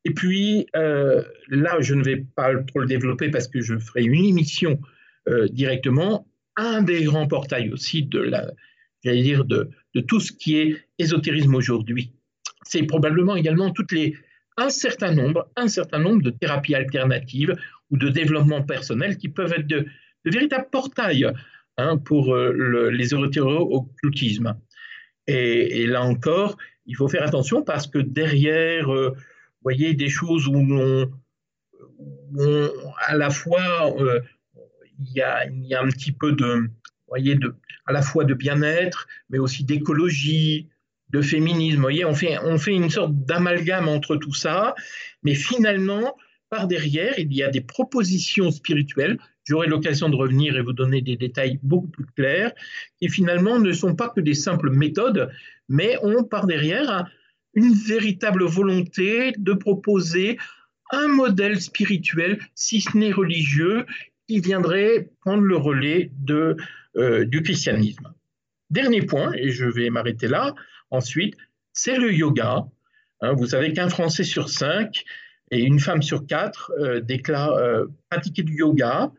Et 0.04 0.12
puis, 0.12 0.66
euh, 0.76 1.22
là, 1.48 1.76
je 1.80 1.94
ne 1.94 2.02
vais 2.02 2.24
pas 2.36 2.54
trop 2.62 2.80
le 2.80 2.86
développer 2.86 3.30
parce 3.30 3.48
que 3.48 3.60
je 3.60 3.78
ferai 3.78 4.04
une 4.04 4.24
émission 4.24 4.80
euh, 5.28 5.48
directement. 5.48 6.26
Un 6.56 6.82
des 6.82 7.04
grands 7.04 7.26
portails 7.26 7.70
aussi 7.70 8.04
de 8.04 8.18
la, 8.18 8.50
j'allais 9.04 9.22
dire, 9.22 9.44
de, 9.44 9.70
de, 9.94 10.00
tout 10.00 10.20
ce 10.20 10.32
qui 10.32 10.56
est 10.56 10.76
ésotérisme 10.98 11.54
aujourd'hui, 11.54 12.12
c'est 12.64 12.82
probablement 12.84 13.36
également 13.36 13.70
toutes 13.70 13.92
les, 13.92 14.16
un 14.58 14.70
certain 14.70 15.12
nombre, 15.12 15.48
un 15.56 15.68
certain 15.68 16.00
nombre 16.00 16.22
de 16.22 16.30
thérapies 16.30 16.74
alternatives 16.74 17.54
ou 17.90 17.96
de 17.96 18.08
développement 18.08 18.62
personnel 18.62 19.16
qui 19.16 19.28
peuvent 19.28 19.52
être 19.52 19.66
de, 19.66 19.86
véritables 20.24 20.68
portails 20.70 21.32
hein, 21.78 21.96
pour 21.96 22.34
euh, 22.34 22.90
les 22.90 23.14
occultismes. 23.14 24.54
Et, 25.26 25.86
là 25.86 26.02
encore, 26.02 26.56
il 26.86 26.96
faut 26.96 27.08
faire 27.08 27.22
attention 27.22 27.62
parce 27.62 27.86
que 27.86 27.98
derrière, 27.98 28.92
euh, 28.92 29.10
vous 29.10 29.62
voyez, 29.62 29.94
des 29.94 30.08
choses 30.08 30.48
où 30.48 30.56
on, 30.56 31.10
à 33.06 33.16
la 33.16 33.30
fois, 33.30 33.94
euh, 34.00 34.20
il, 34.98 35.12
y 35.12 35.22
a, 35.22 35.80
un 35.80 35.88
petit 35.88 36.12
peu 36.12 36.32
de, 36.32 36.68
voyez, 37.06 37.38
à 37.86 37.92
la 37.92 38.02
fois 38.02 38.24
de 38.24 38.34
bien-être, 38.34 39.06
mais 39.30 39.38
aussi 39.38 39.64
d'écologie, 39.64 40.68
de 41.10 41.22
féminisme. 41.22 41.76
Vous 41.76 41.82
voyez, 41.82 42.04
on 42.04 42.14
fait, 42.14 42.38
on 42.44 42.58
fait 42.58 42.74
une 42.74 42.90
sorte 42.90 43.14
d'amalgame 43.14 43.88
entre 43.88 44.16
tout 44.16 44.34
ça, 44.34 44.74
mais 45.22 45.34
finalement, 45.34 46.16
par 46.50 46.66
derrière, 46.66 47.18
il 47.18 47.32
y 47.34 47.42
a 47.42 47.50
des 47.50 47.60
propositions 47.60 48.50
spirituelles. 48.50 49.18
J'aurai 49.44 49.66
l'occasion 49.66 50.08
de 50.08 50.16
revenir 50.16 50.56
et 50.56 50.62
vous 50.62 50.72
donner 50.72 51.00
des 51.00 51.16
détails 51.16 51.58
beaucoup 51.62 51.88
plus 51.88 52.06
clairs, 52.16 52.52
qui 52.98 53.08
finalement 53.08 53.58
ne 53.58 53.72
sont 53.72 53.94
pas 53.94 54.08
que 54.08 54.20
des 54.20 54.34
simples 54.34 54.70
méthodes, 54.70 55.30
mais 55.68 55.96
ont 56.02 56.24
par 56.24 56.46
derrière 56.46 57.10
une 57.54 57.72
véritable 57.72 58.44
volonté 58.44 59.32
de 59.38 59.52
proposer 59.52 60.38
un 60.90 61.08
modèle 61.08 61.60
spirituel, 61.60 62.38
si 62.54 62.80
ce 62.80 62.96
n'est 62.96 63.12
religieux, 63.12 63.84
qui 64.26 64.40
viendrait 64.40 65.10
prendre 65.20 65.42
le 65.42 65.56
relais 65.56 66.10
de, 66.18 66.56
euh, 66.96 67.24
du 67.24 67.42
christianisme. 67.42 68.12
Dernier 68.70 69.02
point, 69.02 69.32
et 69.32 69.50
je 69.50 69.64
vais 69.64 69.88
m'arrêter 69.88 70.28
là, 70.28 70.54
ensuite, 70.90 71.34
c'est 71.72 71.96
le 71.96 72.12
yoga. 72.12 72.66
Hein, 73.20 73.32
vous 73.34 73.46
savez 73.46 73.72
qu'un 73.72 73.88
Français 73.88 74.24
sur 74.24 74.48
cinq 74.48 75.04
et 75.50 75.60
une 75.60 75.80
femme 75.80 76.02
sur 76.02 76.26
quatre 76.26 76.72
euh, 76.78 77.00
déclarent 77.00 77.52
euh, 77.52 77.86
pratiquer 78.10 78.42
du 78.42 78.56
yoga. 78.56 79.12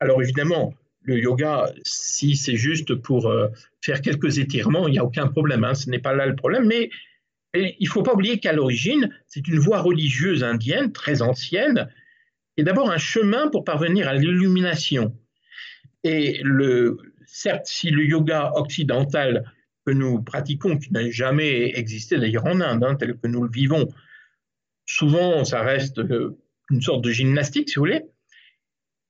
Alors 0.00 0.22
évidemment, 0.22 0.74
le 1.02 1.18
yoga, 1.18 1.72
si 1.84 2.36
c'est 2.36 2.56
juste 2.56 2.94
pour 2.94 3.26
euh, 3.28 3.48
faire 3.80 4.00
quelques 4.00 4.38
étirements, 4.38 4.88
il 4.88 4.92
n'y 4.92 4.98
a 4.98 5.04
aucun 5.04 5.26
problème, 5.26 5.64
hein, 5.64 5.74
ce 5.74 5.90
n'est 5.90 5.98
pas 5.98 6.14
là 6.14 6.26
le 6.26 6.36
problème, 6.36 6.66
mais 6.66 6.90
il 7.54 7.74
ne 7.80 7.88
faut 7.88 8.02
pas 8.02 8.12
oublier 8.12 8.38
qu'à 8.38 8.52
l'origine, 8.52 9.10
c'est 9.26 9.48
une 9.48 9.58
voie 9.58 9.80
religieuse 9.80 10.44
indienne 10.44 10.92
très 10.92 11.22
ancienne, 11.22 11.88
et 12.58 12.64
d'abord 12.64 12.90
un 12.90 12.98
chemin 12.98 13.48
pour 13.48 13.64
parvenir 13.64 14.08
à 14.08 14.14
l'illumination. 14.14 15.16
Et 16.04 16.42
certes, 17.24 17.66
si 17.66 17.90
le 17.90 18.04
yoga 18.04 18.52
occidental 18.56 19.50
que 19.86 19.92
nous 19.92 20.20
pratiquons, 20.20 20.78
qui 20.78 20.92
n'a 20.92 21.08
jamais 21.10 21.78
existé 21.78 22.18
d'ailleurs 22.18 22.46
en 22.46 22.60
Inde, 22.60 22.84
hein, 22.84 22.96
tel 22.96 23.16
que 23.16 23.28
nous 23.28 23.42
le 23.42 23.50
vivons, 23.50 23.88
souvent 24.84 25.44
ça 25.44 25.62
reste 25.62 25.98
euh, 25.98 26.36
une 26.70 26.82
sorte 26.82 27.02
de 27.02 27.10
gymnastique, 27.10 27.68
si 27.68 27.76
vous 27.76 27.82
voulez, 27.82 28.02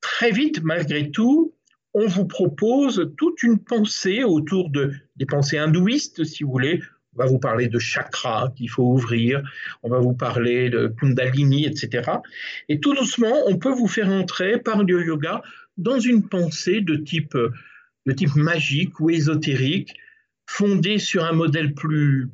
très 0.00 0.30
vite, 0.30 0.62
malgré 0.62 1.10
tout, 1.10 1.54
on 1.94 2.06
vous 2.06 2.26
propose 2.26 3.10
toute 3.16 3.42
une 3.42 3.58
pensée 3.58 4.22
autour 4.22 4.68
de, 4.68 4.92
des 5.16 5.24
pensées 5.24 5.56
hindouistes, 5.56 6.24
si 6.24 6.44
vous 6.44 6.52
voulez. 6.52 6.82
On 7.14 7.22
va 7.22 7.26
vous 7.26 7.38
parler 7.38 7.68
de 7.68 7.78
chakra 7.78 8.52
qu'il 8.54 8.68
faut 8.68 8.82
ouvrir, 8.82 9.42
on 9.82 9.88
va 9.88 9.98
vous 9.98 10.12
parler 10.12 10.68
de 10.68 10.88
kundalini, 10.88 11.64
etc. 11.64 12.10
Et 12.68 12.78
tout 12.78 12.92
doucement, 12.92 13.34
on 13.46 13.56
peut 13.56 13.72
vous 13.72 13.88
faire 13.88 14.10
entrer 14.10 14.58
par 14.58 14.84
le 14.84 15.06
yoga 15.06 15.40
dans 15.78 15.98
une 15.98 16.28
pensée 16.28 16.82
de 16.82 16.96
type, 16.96 17.34
de 18.04 18.12
type 18.12 18.36
magique 18.36 19.00
ou 19.00 19.08
ésotérique, 19.08 19.96
fondée 20.46 20.98
sur 20.98 21.24
un 21.24 21.32
modèle 21.32 21.74
plus, 21.74 22.28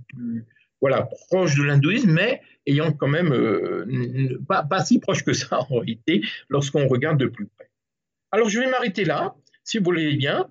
voilà, 0.80 1.08
proche 1.28 1.56
de 1.56 1.62
l'hindouisme, 1.62 2.12
mais 2.12 2.40
ayant 2.66 2.92
quand 2.92 3.08
même 3.08 3.32
euh, 3.32 4.38
pas, 4.46 4.62
pas, 4.62 4.84
si 4.84 4.98
proche 4.98 5.24
que 5.24 5.32
ça 5.32 5.60
en 5.70 5.78
réalité 5.78 6.22
lorsqu'on 6.48 6.86
regarde 6.86 7.18
de 7.18 7.26
plus 7.26 7.46
près. 7.46 7.70
Alors 8.30 8.48
je 8.48 8.60
vais 8.60 8.70
m'arrêter 8.70 9.04
là 9.04 9.34
si 9.64 9.78
vous 9.78 9.84
voulez 9.84 10.16
bien, 10.16 10.48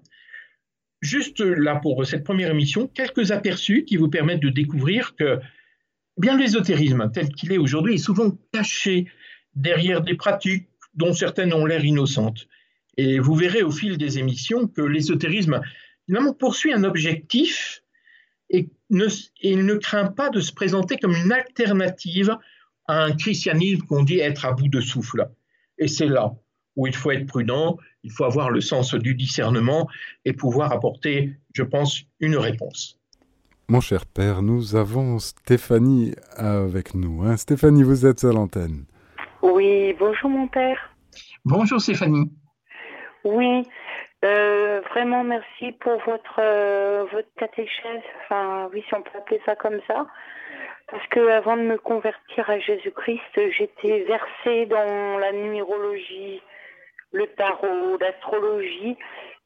juste 1.01 1.41
là 1.41 1.75
pour 1.75 2.05
cette 2.05 2.23
première 2.23 2.51
émission, 2.51 2.87
quelques 2.87 3.31
aperçus 3.31 3.83
qui 3.85 3.97
vous 3.97 4.09
permettent 4.09 4.41
de 4.41 4.49
découvrir 4.49 5.15
que 5.15 5.39
bien 6.17 6.37
l'ésotérisme 6.37 7.11
tel 7.13 7.29
qu'il 7.29 7.51
est 7.51 7.57
aujourd'hui 7.57 7.95
est 7.95 8.05
souvent 8.05 8.37
caché 8.53 9.07
derrière 9.55 10.01
des 10.01 10.15
pratiques 10.15 10.67
dont 10.93 11.13
certaines 11.13 11.53
ont 11.53 11.65
l'air 11.65 11.83
innocentes. 11.83 12.47
Et 12.97 13.19
vous 13.19 13.35
verrez 13.35 13.63
au 13.63 13.71
fil 13.71 13.97
des 13.97 14.19
émissions 14.19 14.67
que 14.67 14.81
l'ésotérisme 14.81 15.61
finalement 16.11 16.33
poursuit 16.33 16.73
un 16.73 16.83
objectif 16.83 17.83
et, 18.49 18.67
ne, 18.89 19.07
et 19.39 19.55
ne 19.55 19.75
craint 19.75 20.07
pas 20.07 20.29
de 20.29 20.41
se 20.41 20.51
présenter 20.51 20.97
comme 20.97 21.15
une 21.15 21.31
alternative 21.31 22.35
à 22.85 23.03
un 23.05 23.15
christianisme 23.15 23.85
qu'on 23.87 24.03
dit 24.03 24.19
être 24.19 24.45
à 24.45 24.51
bout 24.51 24.67
de 24.67 24.81
souffle. 24.81 25.29
Et 25.77 25.87
c'est 25.87 26.07
là 26.07 26.33
où 26.75 26.85
il 26.85 26.93
faut 26.93 27.11
être 27.11 27.25
prudent, 27.27 27.77
il 28.03 28.11
faut 28.11 28.25
avoir 28.25 28.49
le 28.49 28.59
sens 28.59 28.93
du 28.93 29.15
discernement 29.15 29.87
et 30.25 30.33
pouvoir 30.33 30.73
apporter, 30.73 31.31
je 31.53 31.63
pense, 31.63 32.01
une 32.19 32.35
réponse. 32.35 32.99
Mon 33.69 33.79
cher 33.79 34.05
père, 34.05 34.41
nous 34.41 34.75
avons 34.75 35.17
Stéphanie 35.17 36.13
avec 36.35 36.93
nous. 36.93 37.23
Hein. 37.23 37.37
Stéphanie, 37.37 37.83
vous 37.83 38.05
êtes 38.05 38.25
à 38.25 38.33
l'antenne. 38.33 38.83
Oui, 39.41 39.95
bonjour 39.97 40.29
mon 40.29 40.49
père. 40.49 40.77
Bonjour 41.45 41.79
Stéphanie. 41.79 42.29
Oui, 43.23 43.63
euh, 44.23 44.81
vraiment 44.91 45.23
merci 45.23 45.71
pour 45.73 45.97
votre, 46.01 46.39
euh, 46.39 47.05
votre 47.11 47.33
catéchèse. 47.37 48.03
Enfin, 48.23 48.69
oui, 48.71 48.83
si 48.87 48.93
on 48.93 49.01
peut 49.01 49.17
appeler 49.17 49.41
ça 49.45 49.55
comme 49.55 49.81
ça. 49.87 50.05
Parce 50.87 51.07
que 51.07 51.27
avant 51.29 51.57
de 51.57 51.63
me 51.63 51.77
convertir 51.77 52.49
à 52.49 52.59
Jésus-Christ, 52.59 53.51
j'étais 53.57 54.01
versée 54.01 54.65
dans 54.65 55.17
la 55.17 55.31
numérologie, 55.31 56.41
le 57.13 57.27
tarot, 57.27 57.97
l'astrologie. 57.97 58.97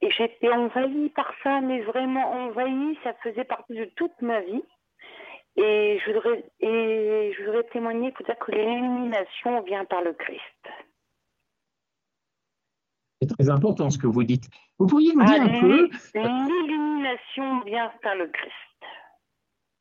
Et 0.02 0.10
j'étais 0.10 0.50
envahie 0.50 1.08
par 1.10 1.32
ça, 1.42 1.60
mais 1.60 1.80
vraiment 1.80 2.32
envahie. 2.32 2.98
Ça 3.02 3.14
faisait 3.22 3.44
partie 3.44 3.74
de 3.74 3.86
toute 3.96 4.20
ma 4.20 4.40
vie. 4.40 4.62
Et 5.56 5.98
je 6.04 6.12
voudrais, 6.12 6.44
et 6.60 7.32
je 7.32 7.44
voudrais 7.44 7.62
témoigner 7.64 8.12
peut-être 8.12 8.44
que 8.44 8.52
l'illumination 8.52 9.62
vient 9.62 9.86
par 9.86 10.02
le 10.02 10.12
Christ. 10.12 10.68
C'est 13.20 13.28
très 13.28 13.48
important 13.48 13.90
ce 13.90 13.98
que 13.98 14.06
vous 14.06 14.24
dites. 14.24 14.48
Vous 14.78 14.86
pourriez 14.86 15.12
nous 15.14 15.24
dire 15.24 15.42
un 15.42 15.60
peu. 15.60 15.88
L'illumination 16.14 17.64
vient 17.64 17.90
par 18.02 18.14
le 18.16 18.28
Christ. 18.28 18.52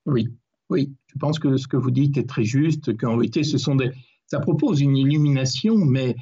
Oui, 0.05 0.29
oui. 0.69 0.93
Je 1.07 1.17
pense 1.19 1.39
que 1.39 1.57
ce 1.57 1.67
que 1.67 1.77
vous 1.77 1.91
dites 1.91 2.17
est 2.17 2.29
très 2.29 2.43
juste, 2.43 2.95
qu'en 2.97 3.15
réalité, 3.15 3.43
ce 3.43 3.57
sont 3.57 3.75
des, 3.75 3.91
ça 4.27 4.39
propose 4.39 4.81
une 4.81 4.97
illumination, 4.97 5.75
mais 5.77 6.15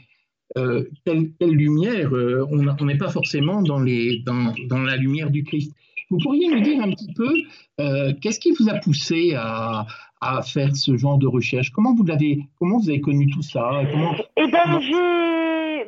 euh, 0.58 0.84
quelle, 1.06 1.34
lumière 1.42 2.14
euh, 2.14 2.46
On 2.50 2.86
n'est 2.86 2.98
pas 2.98 3.10
forcément 3.10 3.62
dans, 3.62 3.80
les, 3.80 4.20
dans, 4.26 4.54
dans, 4.68 4.80
la 4.80 4.98
lumière 4.98 5.30
du 5.30 5.44
Christ. 5.44 5.74
Vous 6.10 6.18
pourriez 6.18 6.48
nous 6.48 6.62
dire 6.62 6.82
un 6.84 6.92
petit 6.92 7.12
peu 7.14 7.34
euh, 7.80 8.14
qu'est-ce 8.22 8.40
qui 8.40 8.52
vous 8.52 8.70
a 8.70 8.76
poussé 8.76 9.34
à, 9.36 9.88
à, 10.22 10.42
faire 10.44 10.76
ce 10.76 10.96
genre 10.96 11.18
de 11.18 11.28
recherche? 11.28 11.72
Comment 11.72 11.96
vous 11.96 12.04
l'avez 12.04 12.46
Comment 12.60 12.80
vous 12.80 12.90
avez 12.90 13.02
connu 13.02 13.28
tout 13.32 13.42
ça? 13.42 13.82
Comment, 13.92 14.14
Eh 14.38 14.52
ben, 14.52 14.80
j'ai 14.82 15.43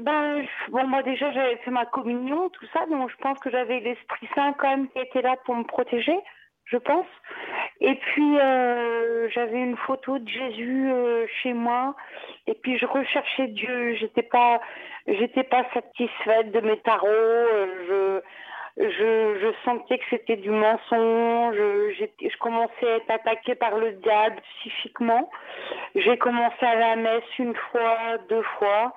ben, 0.05 0.45
bon, 0.69 0.87
moi 0.87 1.03
déjà 1.03 1.31
j'avais 1.31 1.57
fait 1.57 1.71
ma 1.71 1.85
communion, 1.85 2.49
tout 2.49 2.65
ça, 2.73 2.85
donc 2.85 3.09
je 3.09 3.17
pense 3.17 3.39
que 3.39 3.49
j'avais 3.49 3.79
l'Esprit 3.79 4.29
Saint 4.35 4.53
quand 4.53 4.69
même 4.69 4.87
qui 4.89 4.99
était 4.99 5.21
là 5.21 5.35
pour 5.45 5.55
me 5.55 5.63
protéger 5.63 6.17
je 6.65 6.77
pense. 6.77 7.07
Et 7.81 7.95
puis 7.95 8.39
euh, 8.39 9.29
j'avais 9.29 9.59
une 9.59 9.77
photo 9.77 10.17
de 10.17 10.27
Jésus 10.27 10.91
euh, 10.91 11.25
chez 11.41 11.53
moi. 11.53 11.95
Et 12.47 12.53
puis 12.55 12.77
je 12.77 12.85
recherchais 12.85 13.47
Dieu. 13.47 13.95
J'étais 13.95 14.23
pas, 14.23 14.61
j'étais 15.07 15.43
pas 15.43 15.63
satisfaite 15.73 16.51
de 16.51 16.59
mes 16.61 16.77
tarots. 16.79 17.07
Euh, 17.07 18.21
je, 18.77 18.87
je, 18.89 19.39
je 19.41 19.53
sentais 19.63 19.99
que 19.99 20.05
c'était 20.09 20.37
du 20.37 20.49
mensonge. 20.49 21.55
Je 21.55 22.37
commençais 22.39 22.91
à 22.91 22.95
être 22.97 23.11
attaquée 23.11 23.55
par 23.55 23.77
le 23.77 23.91
diable 23.93 24.37
psychiquement. 24.59 25.29
J'ai 25.95 26.17
commencé 26.17 26.65
à 26.65 26.75
la 26.75 26.95
messe 26.95 27.39
une 27.39 27.55
fois, 27.55 28.17
deux 28.29 28.43
fois. 28.57 28.93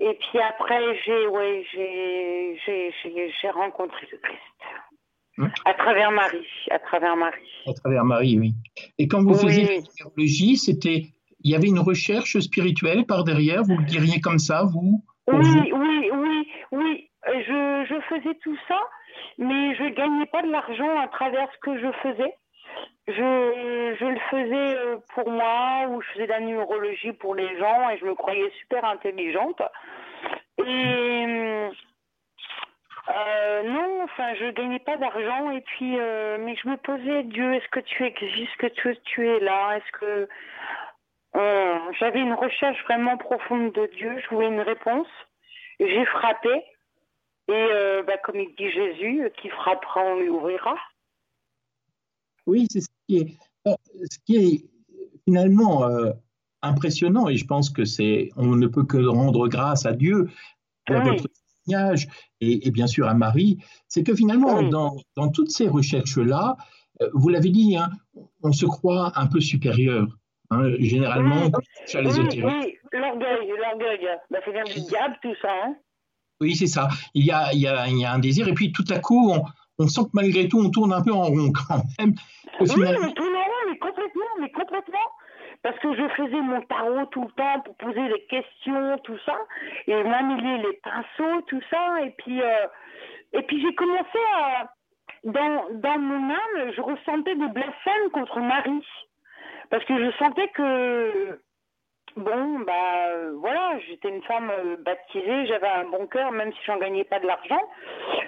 Et 0.00 0.14
puis 0.14 0.40
après, 0.40 0.80
j'ai, 1.04 1.26
ouais, 1.28 1.64
j'ai, 1.72 2.60
j'ai, 2.66 3.32
j'ai 3.40 3.50
rencontré 3.50 4.06
le 4.10 4.18
Christ. 4.18 4.40
Hein 5.38 5.48
à 5.64 5.74
travers 5.74 6.10
Marie, 6.12 6.46
à 6.70 6.78
travers 6.78 7.16
Marie. 7.16 7.62
À 7.66 7.72
travers 7.72 8.04
Marie, 8.04 8.38
oui. 8.38 8.54
Et 8.98 9.08
quand 9.08 9.22
vous 9.22 9.34
faisiez 9.34 9.64
la 9.64 9.82
théologie, 9.82 10.56
c'était, 10.56 11.06
il 11.40 11.50
y 11.50 11.54
avait 11.54 11.68
une 11.68 11.80
recherche 11.80 12.38
spirituelle 12.38 13.04
par 13.06 13.24
derrière. 13.24 13.62
Vous 13.62 13.76
le 13.76 13.84
diriez 13.84 14.20
comme 14.20 14.38
ça, 14.38 14.64
vous 14.64 15.02
Oui, 15.26 15.72
oui, 15.72 16.10
oui, 16.12 16.48
oui. 16.72 17.10
Je, 17.26 17.86
je, 17.88 18.00
faisais 18.08 18.34
tout 18.42 18.56
ça, 18.68 18.78
mais 19.38 19.74
je 19.76 19.94
gagnais 19.94 20.26
pas 20.26 20.42
de 20.42 20.50
l'argent 20.50 21.00
à 21.00 21.08
travers 21.08 21.48
ce 21.54 21.58
que 21.62 21.80
je 21.80 21.90
faisais. 22.02 22.34
Je, 23.06 23.96
je 24.00 24.04
le 24.04 24.20
faisais 24.30 24.78
euh, 24.78 24.96
pour 25.14 25.30
moi, 25.30 25.86
ou 25.88 26.00
je 26.00 26.08
faisais 26.12 26.26
de 26.26 26.32
la 26.32 26.40
numérologie 26.40 27.12
pour 27.12 27.34
les 27.34 27.58
gens, 27.58 27.90
et 27.90 27.98
je 27.98 28.06
me 28.06 28.14
croyais 28.14 28.50
super 28.60 28.84
intelligente. 28.84 29.60
Et 30.58 31.68
euh, 33.08 33.62
non, 33.64 34.02
enfin, 34.04 34.34
je 34.34 34.50
gagnais 34.52 34.78
pas 34.78 34.96
d'argent 34.96 35.50
et 35.50 35.60
puis, 35.60 35.98
euh, 35.98 36.38
mais 36.40 36.56
je 36.56 36.68
me 36.68 36.76
posais, 36.78 37.24
Dieu, 37.24 37.52
est-ce 37.52 37.68
que 37.68 37.80
tu 37.80 38.04
existes, 38.04 38.56
que 38.56 38.66
tu, 38.68 38.96
tu 39.04 39.28
es 39.28 39.40
là, 39.40 39.76
est-ce 39.76 39.92
que 39.92 40.28
euh, 41.36 41.78
j'avais 41.98 42.20
une 42.20 42.32
recherche 42.32 42.82
vraiment 42.84 43.18
profonde 43.18 43.72
de 43.72 43.86
Dieu, 43.96 44.18
je 44.18 44.34
voulais 44.34 44.46
une 44.46 44.60
réponse, 44.60 45.08
j'ai 45.78 46.04
frappé 46.06 46.64
et 47.48 47.68
bah, 48.06 48.16
comme 48.22 48.40
il 48.40 48.54
dit 48.54 48.70
Jésus, 48.70 49.30
qui 49.36 49.50
frappera, 49.50 50.00
on 50.00 50.16
lui 50.16 50.30
ouvrira. 50.30 50.76
Oui, 52.46 52.66
c'est 52.70 52.80
ce 52.80 52.88
qui 53.08 53.16
est, 53.16 53.36
ce 53.66 54.18
qui 54.26 54.36
est 54.36 54.64
finalement 55.26 55.88
impressionnant 56.62 57.28
et 57.28 57.36
je 57.36 57.46
pense 57.46 57.70
que 57.70 57.84
c'est, 57.84 58.30
on 58.36 58.56
ne 58.56 58.66
peut 58.66 58.84
que 58.84 58.98
rendre 58.98 59.48
grâce 59.48 59.86
à 59.86 59.92
Dieu 59.92 60.28
pour 60.86 61.00
votre 61.00 61.24
et, 62.40 62.70
bien 62.70 62.86
sûr 62.86 63.08
à 63.08 63.14
Marie, 63.14 63.58
c'est 63.88 64.02
que 64.02 64.14
finalement, 64.14 64.62
dans, 64.62 64.96
dans, 65.16 65.30
toutes 65.30 65.50
ces 65.50 65.68
recherches-là, 65.68 66.56
euh, 67.00 67.08
vous 67.14 67.28
l'avez 67.28 67.50
dit, 67.50 67.76
hein, 67.76 67.90
on 68.42 68.52
se 68.52 68.66
croit 68.66 69.12
un 69.16 69.26
peu 69.26 69.40
supérieur. 69.40 70.06
Hein, 70.50 70.72
généralement, 70.78 71.50
sur 71.86 72.02
les 72.02 72.18
oui, 72.18 72.28
oui, 72.44 72.76
l'orgueil, 72.92 73.48
l'orgueil. 73.48 74.08
Bah, 74.30 74.38
c'est 74.44 74.52
bien 74.52 74.64
du 74.64 74.80
diable, 74.82 75.16
tout 75.22 75.34
ça. 75.40 75.48
Hein 75.50 75.74
oui, 76.40 76.54
c'est 76.54 76.66
ça. 76.66 76.88
Il 77.14 77.24
y, 77.24 77.30
a, 77.30 77.52
il, 77.52 77.60
y 77.60 77.66
a, 77.66 77.88
il 77.88 77.98
y, 77.98 78.04
a, 78.04 78.12
un 78.12 78.18
désir, 78.18 78.46
et 78.46 78.52
puis 78.52 78.72
tout 78.72 78.84
à 78.90 78.98
coup, 78.98 79.32
on, 79.32 79.42
on, 79.78 79.88
sent 79.88 80.02
que 80.04 80.10
malgré 80.14 80.48
tout, 80.48 80.60
on 80.60 80.70
tourne 80.70 80.92
un 80.92 81.02
peu 81.02 81.12
en 81.12 81.24
rond 81.24 81.52
quand 81.52 81.82
même. 81.98 82.14
Oui, 82.60 82.68
finalement... 82.68 83.06
on 83.08 83.12
tourne 83.12 83.34
en 83.34 83.44
rond, 83.44 83.70
mais 83.70 83.78
complètement, 83.78 84.32
mais 84.40 84.50
complètement 84.50 85.08
parce 85.64 85.78
que 85.78 85.94
je 85.96 86.08
faisais 86.08 86.42
mon 86.42 86.60
tarot 86.60 87.06
tout 87.06 87.22
le 87.22 87.30
temps 87.30 87.60
pour 87.64 87.74
poser 87.76 88.06
des 88.08 88.26
questions, 88.28 88.98
tout 89.02 89.16
ça, 89.24 89.34
et 89.86 90.04
manier 90.04 90.58
les 90.58 90.78
pinceaux, 90.84 91.40
tout 91.46 91.60
ça, 91.70 92.02
et 92.02 92.10
puis, 92.18 92.40
euh, 92.42 92.66
et 93.32 93.42
puis 93.42 93.62
j'ai 93.62 93.74
commencé 93.74 94.18
à, 94.36 94.70
dans, 95.24 95.64
dans 95.72 95.98
mon 95.98 96.30
âme, 96.30 96.72
je 96.76 96.80
ressentais 96.82 97.34
des 97.34 97.48
blasphèmes 97.48 98.10
contre 98.12 98.40
Marie, 98.40 98.86
parce 99.70 99.84
que 99.86 99.98
je 99.98 100.10
sentais 100.18 100.48
que, 100.48 101.40
bon, 102.16 102.60
bah 102.60 103.30
voilà, 103.38 103.78
j'étais 103.80 104.08
une 104.08 104.22
femme 104.22 104.50
euh, 104.50 104.76
baptisée, 104.78 105.46
j'avais 105.46 105.68
un 105.68 105.84
bon 105.84 106.06
cœur, 106.06 106.32
même 106.32 106.52
si 106.52 106.58
j'en 106.66 106.78
gagnais 106.78 107.04
pas 107.04 107.20
de 107.20 107.26
l'argent, 107.26 107.60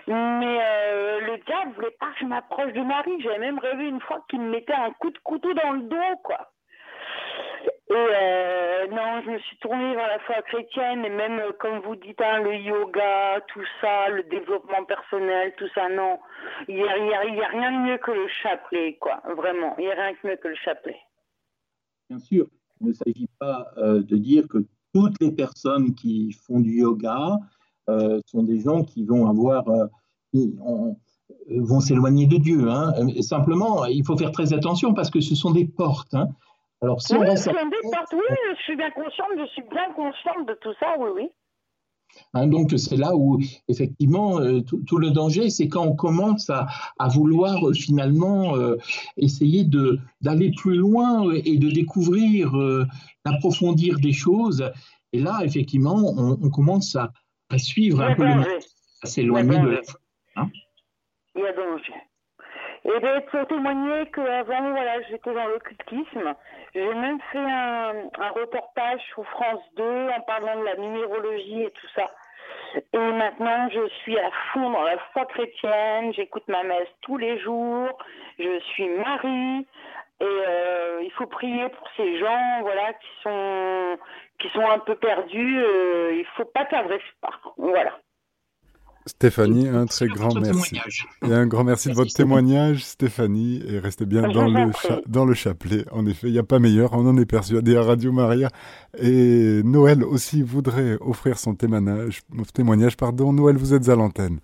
mais 0.07 0.59
euh, 0.62 1.20
le 1.20 1.38
diable 1.44 1.72
voulait 1.75 1.96
pas 1.99 2.12
que 2.12 2.20
je 2.20 2.25
m'approche 2.27 2.72
de 2.72 2.83
Marie, 2.83 3.20
j'avais 3.20 3.38
même 3.38 3.59
rêvé 3.59 3.88
une 3.88 4.01
fois 4.01 4.25
qu'il 4.29 4.40
me 4.40 4.51
mettait 4.51 4.75
un 4.75 4.90
coup 4.92 5.11
de 5.11 5.18
couteau 5.18 5.53
dans 5.55 5.72
le 5.72 5.83
dos, 5.83 6.16
quoi. 6.22 6.53
Et 7.88 7.94
euh, 7.94 8.87
non, 8.88 9.22
je 9.25 9.31
me 9.31 9.38
suis 9.38 9.57
tournée 9.59 9.94
vers 9.94 10.09
la 10.09 10.18
foi 10.20 10.42
chrétienne 10.42 11.05
et 11.05 11.09
même, 11.09 11.40
comme 11.61 11.79
vous 11.81 11.94
dites, 11.94 12.20
hein, 12.20 12.40
le 12.40 12.57
yoga, 12.57 13.40
tout 13.46 13.64
ça, 13.81 14.09
le 14.09 14.25
développement 14.25 14.85
personnel, 14.85 15.55
tout 15.57 15.68
ça, 15.72 15.88
non. 15.88 16.18
Il 16.66 16.75
n'y 16.75 16.88
a, 16.88 16.99
y 16.99 17.14
a, 17.14 17.20
a, 17.20 17.49
rien 17.49 17.70
de 17.70 17.87
mieux 17.87 17.99
que 17.99 18.11
le 18.11 18.27
chapelet, 18.27 18.96
quoi. 19.01 19.22
Vraiment, 19.37 19.77
il 19.79 19.85
n'y 19.85 19.92
a 19.92 19.94
rien 19.94 20.12
de 20.20 20.29
mieux 20.29 20.37
que 20.37 20.49
le 20.49 20.57
chapelet. 20.57 20.99
Bien 22.11 22.18
sûr, 22.18 22.46
il 22.81 22.89
ne 22.89 22.93
s'agit 22.93 23.29
pas 23.39 23.69
euh, 23.79 24.03
de 24.03 24.17
dire 24.17 24.49
que 24.49 24.65
toutes 24.93 25.21
les 25.21 25.33
personnes 25.33 25.95
qui 25.95 26.33
font 26.33 26.61
du 26.61 26.81
yoga 26.81 27.39
euh, 27.89 28.21
sont 28.27 28.43
des 28.43 28.61
gens 28.61 28.85
qui 28.85 29.05
vont 29.05 29.29
avoir... 29.29 29.69
Euh, 29.69 29.87
qui 30.33 30.55
ont, 30.61 30.97
vont 31.49 31.81
s'éloigner 31.81 32.27
de 32.27 32.37
Dieu. 32.37 32.69
Hein. 32.71 32.93
Simplement, 33.21 33.85
il 33.87 34.05
faut 34.05 34.17
faire 34.17 34.33
très 34.33 34.53
attention 34.53 34.95
parce 34.95 35.11
que 35.11 35.21
ce 35.21 35.35
sont 35.35 35.51
des 35.51 35.65
portes. 35.65 36.15
Hein. 36.15 36.29
Alors, 36.83 37.01
si 37.01 37.15
oui, 37.15 37.21
on 37.23 37.31
reste... 37.31 37.51
oui, 38.12 38.37
je 38.57 38.62
suis 38.62 38.77
bien 38.77 38.91
consciente, 38.91 39.29
je 39.39 39.47
suis 39.47 39.62
bien 39.62 39.93
consciente 39.95 40.47
de 40.47 40.55
tout 40.61 40.73
ça, 40.79 40.95
oui, 40.99 41.11
oui. 41.15 41.29
Hein, 42.35 42.46
donc 42.46 42.72
c'est 42.76 42.96
là 42.96 43.16
où 43.16 43.40
effectivement 43.68 44.40
euh, 44.40 44.61
tout, 44.61 44.98
le 44.98 45.11
danger, 45.11 45.50
c'est 45.50 45.68
quand 45.68 45.85
on 45.85 45.94
commence 45.94 46.50
à, 46.50 46.66
à 46.98 47.09
vouloir 47.09 47.68
euh, 47.68 47.72
finalement 47.72 48.57
euh, 48.57 48.76
essayer 49.16 49.64
de 49.64 49.98
d'aller 50.20 50.50
plus 50.57 50.76
loin 50.76 51.33
et 51.33 51.59
de 51.59 51.70
découvrir, 51.70 52.52
d'approfondir 53.24 53.98
des 53.98 54.12
choses. 54.12 54.70
Et 55.12 55.20
là, 55.20 55.40
effectivement, 55.44 55.96
on, 55.96 56.38
on 56.42 56.50
commence 56.50 56.96
à, 56.96 57.12
à, 57.48 57.59
suivre 57.59 58.02
un 58.02 58.14
peu 58.14 58.24
le 58.24 58.59
à 59.02 59.07
s'éloigner 59.07 59.59
de 59.59 59.68
la. 59.68 59.81
Hein 60.37 60.50
Il 61.35 61.42
y 61.42 61.46
a 61.46 61.52
danger. 61.52 61.92
Et 62.87 63.20
pour 63.31 63.46
témoigner 63.49 64.07
qu'avant, 64.12 64.70
voilà, 64.70 65.03
j'étais 65.03 65.35
dans 65.35 65.46
l'occultisme. 65.49 66.35
J'ai 66.72 66.94
même 66.94 67.18
fait 67.33 67.38
un, 67.38 67.94
un, 68.18 68.29
reportage 68.31 69.01
sur 69.12 69.25
France 69.27 69.61
2 69.77 70.09
en 70.16 70.20
parlant 70.20 70.61
de 70.61 70.64
la 70.64 70.77
numérologie 70.77 71.62
et 71.62 71.70
tout 71.72 71.88
ça. 71.96 72.09
Et 72.92 72.99
maintenant, 72.99 73.68
je 73.70 73.88
suis 74.03 74.16
à 74.18 74.31
fond 74.53 74.70
dans 74.70 74.83
la 74.83 74.99
foi 75.12 75.27
chrétienne. 75.27 76.12
J'écoute 76.14 76.44
ma 76.46 76.62
messe 76.62 76.88
tous 77.03 77.16
les 77.16 77.41
jours. 77.41 77.99
Je 78.39 78.61
suis 78.61 78.89
Marie. 78.89 79.66
Et 80.20 80.24
euh, 80.24 81.01
il 81.03 81.11
faut 81.12 81.26
prier 81.26 81.68
pour 81.68 81.89
ces 81.97 82.18
gens, 82.18 82.61
voilà, 82.62 82.93
qui 82.95 83.09
sont 83.22 83.99
qui 84.39 84.49
sont 84.51 84.68
un 84.68 84.78
peu 84.78 84.95
perdus. 84.95 85.59
Euh, 85.59 86.14
il 86.16 86.24
faut 86.37 86.45
pas 86.45 86.64
cadrer 86.66 87.01
ce 87.01 87.28
Voilà. 87.57 87.99
Stéphanie, 89.07 89.68
un 89.68 89.86
très 89.86 90.09
grand 90.09 90.34
merci. 90.34 90.76
Et 91.24 91.32
un 91.32 91.46
grand 91.46 91.62
merci 91.62 91.88
de 91.88 91.94
votre 91.94 92.12
témoignage, 92.12 92.84
Stéphanie, 92.84 93.62
et 93.66 93.78
restez 93.78 94.04
bien 94.04 94.28
dans 94.28 94.48
le, 94.48 94.72
dans 95.07 95.24
le 95.24 95.32
chapelet. 95.32 95.84
En 95.92 96.07
effet, 96.07 96.26
il 96.26 96.32
n'y 96.32 96.40
a 96.40 96.42
pas 96.42 96.59
meilleur, 96.59 96.92
on 96.92 97.07
en 97.07 97.16
est 97.16 97.26
persuadé 97.26 97.76
à 97.76 97.82
Radio 97.82 98.11
Maria. 98.11 98.50
Et 98.98 99.62
Noël 99.62 100.02
aussi 100.02 100.42
voudrait 100.42 100.98
offrir 101.00 101.38
son 101.38 101.54
témoignage. 101.54 102.22
témoignage 102.52 102.96
pardon. 102.96 103.32
Noël, 103.32 103.57
vous 103.57 103.74
êtes 103.74 103.88
à 103.88 103.94
l'antenne. 103.94 104.40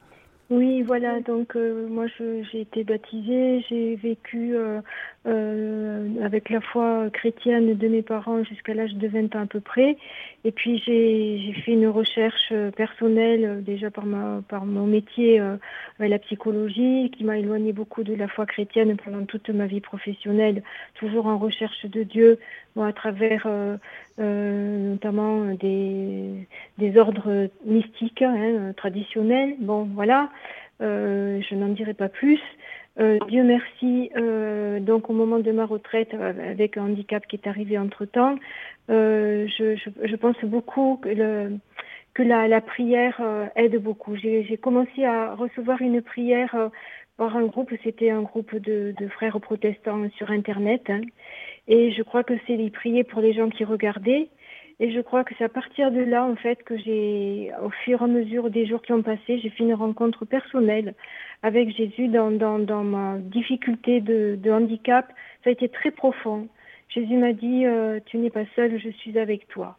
Oui, 0.54 0.82
voilà, 0.82 1.20
donc 1.20 1.56
euh, 1.56 1.88
moi 1.88 2.04
j'ai 2.18 2.60
été 2.60 2.84
baptisée, 2.84 3.64
j'ai 3.70 3.96
vécu 3.96 4.54
euh, 4.54 4.82
euh, 5.26 6.22
avec 6.22 6.50
la 6.50 6.60
foi 6.60 7.08
chrétienne 7.10 7.74
de 7.74 7.88
mes 7.88 8.02
parents 8.02 8.44
jusqu'à 8.44 8.74
l'âge 8.74 8.92
de 8.92 9.08
20 9.08 9.34
ans 9.34 9.44
à 9.44 9.46
peu 9.46 9.60
près. 9.60 9.96
Et 10.44 10.52
puis 10.52 10.76
j'ai 10.84 11.54
fait 11.64 11.72
une 11.72 11.88
recherche 11.88 12.52
personnelle 12.76 13.64
déjà 13.64 13.90
par, 13.90 14.04
ma, 14.04 14.42
par 14.46 14.66
mon 14.66 14.86
métier, 14.86 15.40
la 15.98 16.18
psychologie, 16.18 17.10
qui 17.16 17.24
m'a 17.24 17.38
éloigné 17.38 17.72
beaucoup 17.72 18.02
de 18.02 18.14
la 18.14 18.28
foi 18.28 18.44
chrétienne 18.44 18.94
pendant 19.02 19.24
toute 19.24 19.48
ma 19.48 19.66
vie 19.66 19.80
professionnelle, 19.80 20.62
toujours 20.96 21.28
en 21.28 21.38
recherche 21.38 21.86
de 21.86 22.02
Dieu, 22.02 22.38
à 22.80 22.92
travers 22.92 23.46
notamment 24.18 25.44
des, 25.54 26.46
des 26.78 26.98
ordres 26.98 27.48
mystiques 27.64 28.22
hein, 28.22 28.72
traditionnels. 28.76 29.56
Bon, 29.60 29.88
voilà. 29.94 30.30
Euh, 30.82 31.40
je 31.48 31.54
n'en 31.54 31.68
dirai 31.68 31.94
pas 31.94 32.08
plus. 32.08 32.40
Euh, 33.00 33.18
Dieu 33.28 33.42
merci, 33.42 34.10
euh, 34.16 34.80
donc 34.80 35.08
au 35.08 35.12
moment 35.12 35.38
de 35.38 35.52
ma 35.52 35.64
retraite, 35.64 36.14
avec 36.14 36.76
un 36.76 36.84
handicap 36.84 37.26
qui 37.26 37.36
est 37.36 37.46
arrivé 37.46 37.78
entre-temps, 37.78 38.36
je, 38.88 40.16
pense 40.16 40.36
beaucoup 40.44 40.98
que, 41.00 41.08
le, 41.08 41.58
que 42.14 42.22
la, 42.22 42.60
prière 42.60 43.20
aide 43.54 43.76
beaucoup. 43.80 44.16
J'ai 44.16 44.58
commencé 44.60 45.04
à 45.04 45.34
recevoir 45.34 45.80
une 45.80 46.02
prière 46.02 46.70
par 47.16 47.36
un 47.36 47.44
groupe, 47.44 47.72
c'était 47.84 48.10
un 48.10 48.22
groupe 48.22 48.54
de, 48.56 48.94
frères 49.08 49.40
protestants 49.40 50.08
sur 50.16 50.30
Internet, 50.30 50.82
hein. 50.88 51.02
Et 51.68 51.92
je 51.92 52.02
crois 52.02 52.24
que 52.24 52.34
c'est 52.46 52.56
les 52.56 52.70
prier 52.70 53.04
pour 53.04 53.20
les 53.20 53.32
gens 53.32 53.48
qui 53.48 53.64
regardaient. 53.64 54.28
Et 54.80 54.90
je 54.90 55.00
crois 55.00 55.22
que 55.22 55.32
c'est 55.38 55.44
à 55.44 55.48
partir 55.48 55.92
de 55.92 56.00
là, 56.00 56.24
en 56.24 56.34
fait, 56.34 56.64
que 56.64 56.76
j'ai, 56.76 57.52
au 57.62 57.70
fur 57.70 58.00
et 58.00 58.04
à 58.04 58.08
mesure 58.08 58.50
des 58.50 58.66
jours 58.66 58.82
qui 58.82 58.92
ont 58.92 59.02
passé, 59.02 59.38
j'ai 59.38 59.50
fait 59.50 59.62
une 59.62 59.74
rencontre 59.74 60.24
personnelle 60.24 60.94
avec 61.42 61.70
Jésus 61.76 62.08
dans, 62.08 62.30
dans, 62.32 62.58
dans 62.58 62.82
ma 62.82 63.18
difficulté 63.18 64.00
de, 64.00 64.36
de, 64.40 64.50
handicap. 64.50 65.06
Ça 65.44 65.50
a 65.50 65.52
été 65.52 65.68
très 65.68 65.92
profond. 65.92 66.48
Jésus 66.88 67.16
m'a 67.16 67.32
dit, 67.32 67.64
euh, 67.64 68.00
tu 68.06 68.18
n'es 68.18 68.30
pas 68.30 68.44
seul, 68.56 68.80
je 68.80 68.90
suis 68.90 69.18
avec 69.18 69.46
toi. 69.48 69.76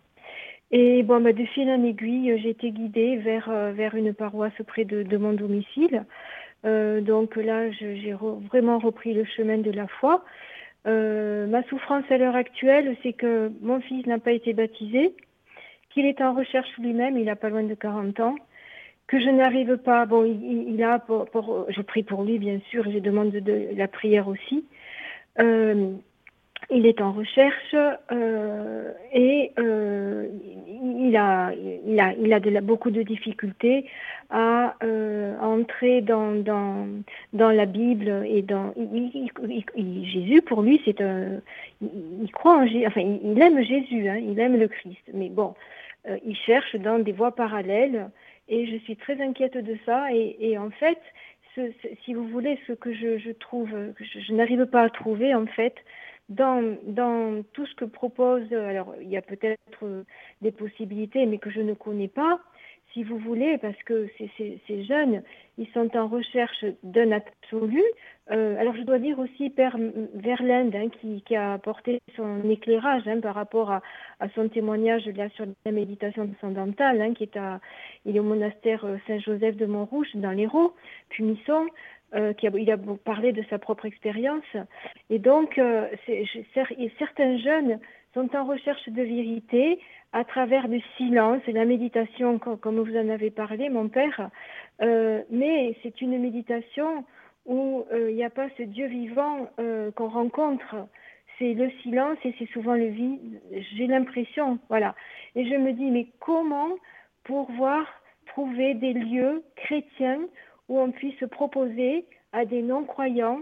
Et 0.72 1.04
bon, 1.04 1.22
bah, 1.22 1.34
de 1.34 1.46
fil 1.46 1.70
en 1.70 1.84
aiguille, 1.84 2.40
j'ai 2.42 2.50
été 2.50 2.72
guidée 2.72 3.18
vers, 3.18 3.50
euh, 3.50 3.74
vers 3.74 3.96
une 3.96 4.14
paroisse 4.14 4.54
près 4.66 4.86
de, 4.86 5.04
de 5.04 5.18
mon 5.18 5.34
domicile. 5.34 6.06
Euh, 6.66 7.02
donc 7.02 7.36
là, 7.36 7.70
j'ai 7.72 8.16
vraiment 8.50 8.80
repris 8.80 9.14
le 9.14 9.26
chemin 9.26 9.58
de 9.58 9.72
la 9.72 9.88
foi. 9.88 10.24
Euh, 10.86 11.48
ma 11.48 11.64
souffrance 11.64 12.04
à 12.10 12.18
l'heure 12.18 12.36
actuelle, 12.36 12.96
c'est 13.04 13.14
que 13.14 13.52
mon 13.62 13.80
fils 13.80 14.06
n'a 14.06 14.20
pas 14.20 14.32
été 14.32 14.54
baptisé, 14.54 15.16
qu'il 15.90 16.06
est 16.06 16.22
en 16.22 16.34
recherche 16.34 16.70
lui-même, 16.78 17.18
il 17.18 17.26
n'a 17.26 17.36
pas 17.36 17.50
loin 17.50 17.64
de 17.64 17.74
40 17.74 18.20
ans, 18.20 18.36
que 19.08 19.20
je 19.20 19.30
n'arrive 19.30 19.78
pas, 19.78 20.06
bon, 20.06 20.26
il, 20.26 20.82
a, 20.84 21.00
pour, 21.00 21.66
je 21.70 21.82
prie 21.82 22.04
pour 22.04 22.24
lui 22.24 22.40
bien 22.40 22.60
sûr, 22.70 22.84
je 22.90 23.00
demande 23.00 23.32
de, 23.32 23.70
la 23.76 23.88
prière 23.88 24.28
aussi. 24.28 24.66
Euh, 25.40 25.94
il 26.74 26.86
est 26.86 27.02
en 27.02 27.12
recherche 27.12 27.76
euh, 28.12 28.92
et 29.14 29.52
euh, 29.60 30.28
il 30.84 31.16
a, 31.16 31.52
il 31.54 32.44
il 32.44 32.62
beaucoup 32.62 32.92
de 32.92 33.04
difficultés 33.04 33.86
à, 34.30 34.76
euh, 34.84 35.38
entrer 35.40 36.02
dans, 36.02 36.34
la 37.34 37.66
Bible 37.66 38.24
et 38.26 38.42
dans 38.42 38.74
Jésus. 39.76 40.42
Pour 40.42 40.62
lui, 40.62 40.82
c'est 40.86 41.02
un, 41.02 41.40
il, 41.82 42.32
croit 42.32 42.58
en 42.58 42.64
enfin, 42.88 43.02
il, 43.02 43.42
aime 43.42 43.64
Jésus, 43.64 44.10
hein, 44.10 44.18
il 44.18 44.40
aime 44.40 44.58
le 44.58 44.68
Christ. 44.68 45.04
Mais 45.14 45.30
bon, 45.30 45.54
il 46.26 46.36
cherche 46.36 46.76
dans 46.76 47.00
des 47.00 47.12
voies 47.12 47.36
parallèles 47.36 48.10
et 48.50 48.66
je 48.66 48.78
suis 48.78 48.96
très 48.96 49.22
inquiète 49.22 49.58
de 49.58 49.78
ça. 49.86 50.08
Et, 50.12 50.58
en 50.58 50.72
fait, 50.72 51.00
ce, 51.56 51.62
si 52.04 52.14
vous 52.14 52.28
voulez, 52.28 52.58
ce 52.68 52.74
que 52.74 52.94
je, 52.94 53.20
je 53.20 53.32
trouve, 53.32 53.70
je, 54.00 54.20
je 54.20 54.34
n'arrive 54.34 54.66
pas 54.66 54.82
à 54.82 54.90
trouver 54.90 55.36
en 55.36 55.46
fait 55.46 55.76
dans, 56.36 57.44
tout 57.54 57.66
ce 57.66 57.76
que 57.76 57.86
propose, 57.86 58.52
alors 58.54 58.94
il 59.02 59.10
y 59.10 59.18
a 59.18 59.22
peut-être 59.22 60.06
des 60.42 60.52
possibilités, 60.52 61.26
mais 61.26 61.38
que 61.38 61.50
je 61.50 61.62
ne 61.62 61.74
connais 61.74 62.08
pas, 62.08 62.40
si 62.94 63.04
vous 63.04 63.18
voulez, 63.18 63.58
parce 63.58 63.82
que 63.84 64.08
ces, 64.38 64.84
jeunes, 64.84 65.24
ils 65.58 65.68
sont 65.74 65.96
en 65.98 66.08
recherche 66.08 66.64
d'un 66.84 67.12
absolu. 67.12 67.82
Euh, 68.32 68.58
alors 68.58 68.76
je 68.76 68.84
dois 68.84 69.00
dire 69.00 69.20
aussi 69.20 69.50
Père 69.50 69.76
Verlinde, 70.14 70.76
hein, 70.76 70.90
qui, 71.26 71.36
a 71.36 71.54
apporté 71.54 72.00
son 72.16 72.48
éclairage 72.50 73.08
hein, 73.08 73.20
par 73.20 73.36
rapport 73.36 73.72
à, 73.72 73.82
son 74.36 74.48
témoignage 74.48 75.04
sur 75.36 75.46
la 75.66 75.72
méditation 75.72 76.28
transcendantale, 76.28 77.02
hein, 77.02 77.14
qui 77.14 77.24
est 77.24 77.36
à, 77.36 77.60
il 78.06 78.16
est 78.16 78.20
au 78.20 78.24
monastère 78.24 78.86
euh, 78.86 78.98
Saint-Joseph 79.08 79.58
de 79.58 79.66
Montrouge, 79.66 80.08
dans 80.14 80.32
l'Hérault, 80.32 80.74
Punisson. 81.10 81.66
Euh, 82.16 82.34
il 82.42 82.72
a 82.72 82.78
parlé 82.78 83.32
de 83.32 83.44
sa 83.50 83.58
propre 83.58 83.86
expérience. 83.86 84.46
Et 85.10 85.20
donc, 85.20 85.58
euh, 85.58 85.88
certains 87.00 87.38
jeunes 87.38 87.80
sont 88.14 88.36
en 88.36 88.46
recherche 88.46 88.88
de 88.90 89.02
vérité 89.02 89.80
à 90.12 90.24
travers 90.24 90.68
le 90.68 90.80
silence 90.98 91.42
et 91.48 91.52
la 91.52 91.66
méditation, 91.66 92.38
comme 92.38 92.80
vous 92.80 92.96
en 92.96 93.10
avez 93.10 93.32
parlé, 93.32 93.70
mon 93.70 93.90
père. 93.90 94.30
Euh, 94.82 95.24
mais 95.32 95.76
c'est 95.82 96.02
une 96.02 96.20
méditation 96.20 97.04
où 97.46 97.86
il 97.92 98.16
n'y 98.16 98.24
a 98.24 98.30
pas 98.30 98.48
ce 98.58 98.64
Dieu 98.64 98.86
vivant 98.88 99.50
qu'on 99.96 100.08
rencontre. 100.08 100.76
C'est 101.38 101.54
le 101.54 101.70
silence 101.82 102.18
et 102.24 102.34
c'est 102.40 102.50
souvent 102.52 102.76
le 102.76 102.88
vide. 102.88 103.42
J'ai 103.76 103.88
l'impression, 103.88 104.60
voilà. 104.70 104.96
Et 105.36 105.46
je 105.46 105.56
me 105.56 105.74
dis, 105.74 105.92
mais 105.92 106.08
comment 106.20 106.70
pouvoir 107.26 107.86
trouver 108.28 108.76
des 108.76 108.94
lieux 108.94 109.44
chrétiens 109.58 110.22
où 110.74 110.80
on 110.80 110.92
puisse 110.92 111.24
proposer 111.30 112.06
à 112.32 112.46
des 112.46 112.64
non-croyants 112.64 113.42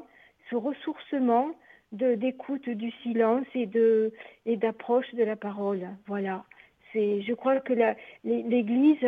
ce 0.49 0.55
ressourcement 0.57 1.51
d'écoute 1.93 2.67
du 2.69 2.91
silence 3.03 3.45
et 3.55 3.67
d'approche 4.57 5.13
de 5.13 5.23
la 5.23 5.37
parole. 5.37 5.87
Voilà. 6.07 6.43
C'est, 6.91 7.21
je 7.21 7.33
crois 7.33 7.61
que 7.61 7.73
l'Église, 8.25 9.07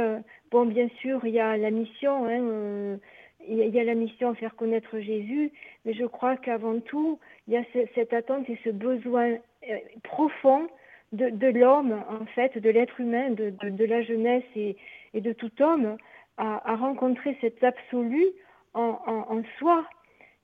bon, 0.51 0.65
bien 0.65 0.87
sûr, 1.01 1.25
il 1.25 1.33
y 1.33 1.39
a 1.39 1.57
la 1.57 1.69
mission, 1.69 2.25
hein, 2.25 2.41
euh, 2.41 2.97
il 3.45 3.57
y 3.57 3.79
a 3.79 3.83
la 3.83 3.95
mission 3.95 4.29
à 4.29 4.35
faire 4.35 4.55
connaître 4.55 4.99
Jésus, 4.99 5.51
mais 5.83 5.93
je 5.93 6.05
crois 6.05 6.37
qu'avant 6.37 6.79
tout, 6.79 7.19
il 7.47 7.55
y 7.55 7.57
a 7.57 7.63
cette 7.93 8.13
attente 8.13 8.49
et 8.49 8.57
ce 8.63 8.69
besoin 8.69 9.31
euh, 9.69 9.77
profond 10.03 10.67
de, 11.11 11.47
l'homme, 11.47 12.01
en 12.09 12.25
fait, 12.27 12.57
de 12.57 12.69
l'être 12.69 13.01
humain, 13.01 13.31
de, 13.31 13.85
la 13.85 14.01
jeunesse 14.01 14.43
et 14.55 14.75
de 15.13 15.33
tout 15.33 15.51
homme, 15.61 15.97
à, 16.37 16.75
rencontrer 16.75 17.37
cet 17.41 17.63
absolu 17.63 18.25
en, 18.73 19.41
soi. 19.59 19.85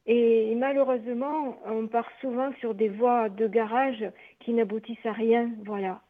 Et, 0.06 0.54
malheureusement, 0.56 1.58
on 1.66 1.88
part 1.88 2.10
souvent 2.22 2.52
sur 2.60 2.74
des 2.74 2.90
voies 2.90 3.30
de 3.30 3.48
garage 3.48 4.06
qui 4.40 4.54
n'aboutissent 4.54 5.06
à 5.06 5.12
rien. 5.12 5.50
Voilà. 5.66 6.02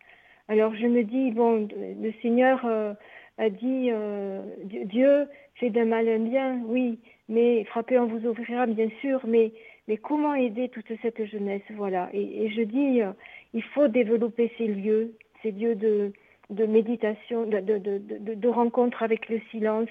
Alors 0.47 0.73
je 0.75 0.87
me 0.87 1.03
dis, 1.03 1.31
bon, 1.31 1.67
le 1.77 2.11
Seigneur 2.23 2.61
euh, 2.65 2.93
a 3.37 3.49
dit, 3.49 3.89
euh, 3.91 4.41
Dieu 4.63 5.27
fait 5.55 5.69
d'un 5.69 5.85
mal 5.85 6.09
un 6.09 6.19
bien, 6.19 6.59
oui, 6.65 6.97
mais 7.27 7.63
frappez, 7.65 7.99
on 7.99 8.07
vous 8.07 8.27
ouvrira, 8.27 8.65
bien 8.65 8.89
sûr, 8.99 9.21
mais, 9.27 9.51
mais 9.87 9.97
comment 9.97 10.33
aider 10.33 10.69
toute 10.69 10.91
cette 11.03 11.23
jeunesse 11.25 11.61
Voilà. 11.75 12.09
Et, 12.13 12.45
et 12.45 12.49
je 12.49 12.61
dis, 12.63 13.01
euh, 13.03 13.11
il 13.53 13.61
faut 13.61 13.87
développer 13.87 14.51
ces 14.57 14.67
lieux, 14.67 15.13
ces 15.43 15.51
lieux 15.51 15.75
de, 15.75 16.13
de 16.49 16.65
méditation, 16.65 17.45
de, 17.45 17.59
de, 17.59 17.77
de, 17.77 18.33
de, 18.33 18.47
rencontre 18.47 19.03
avec 19.03 19.29
le 19.29 19.39
silence 19.51 19.89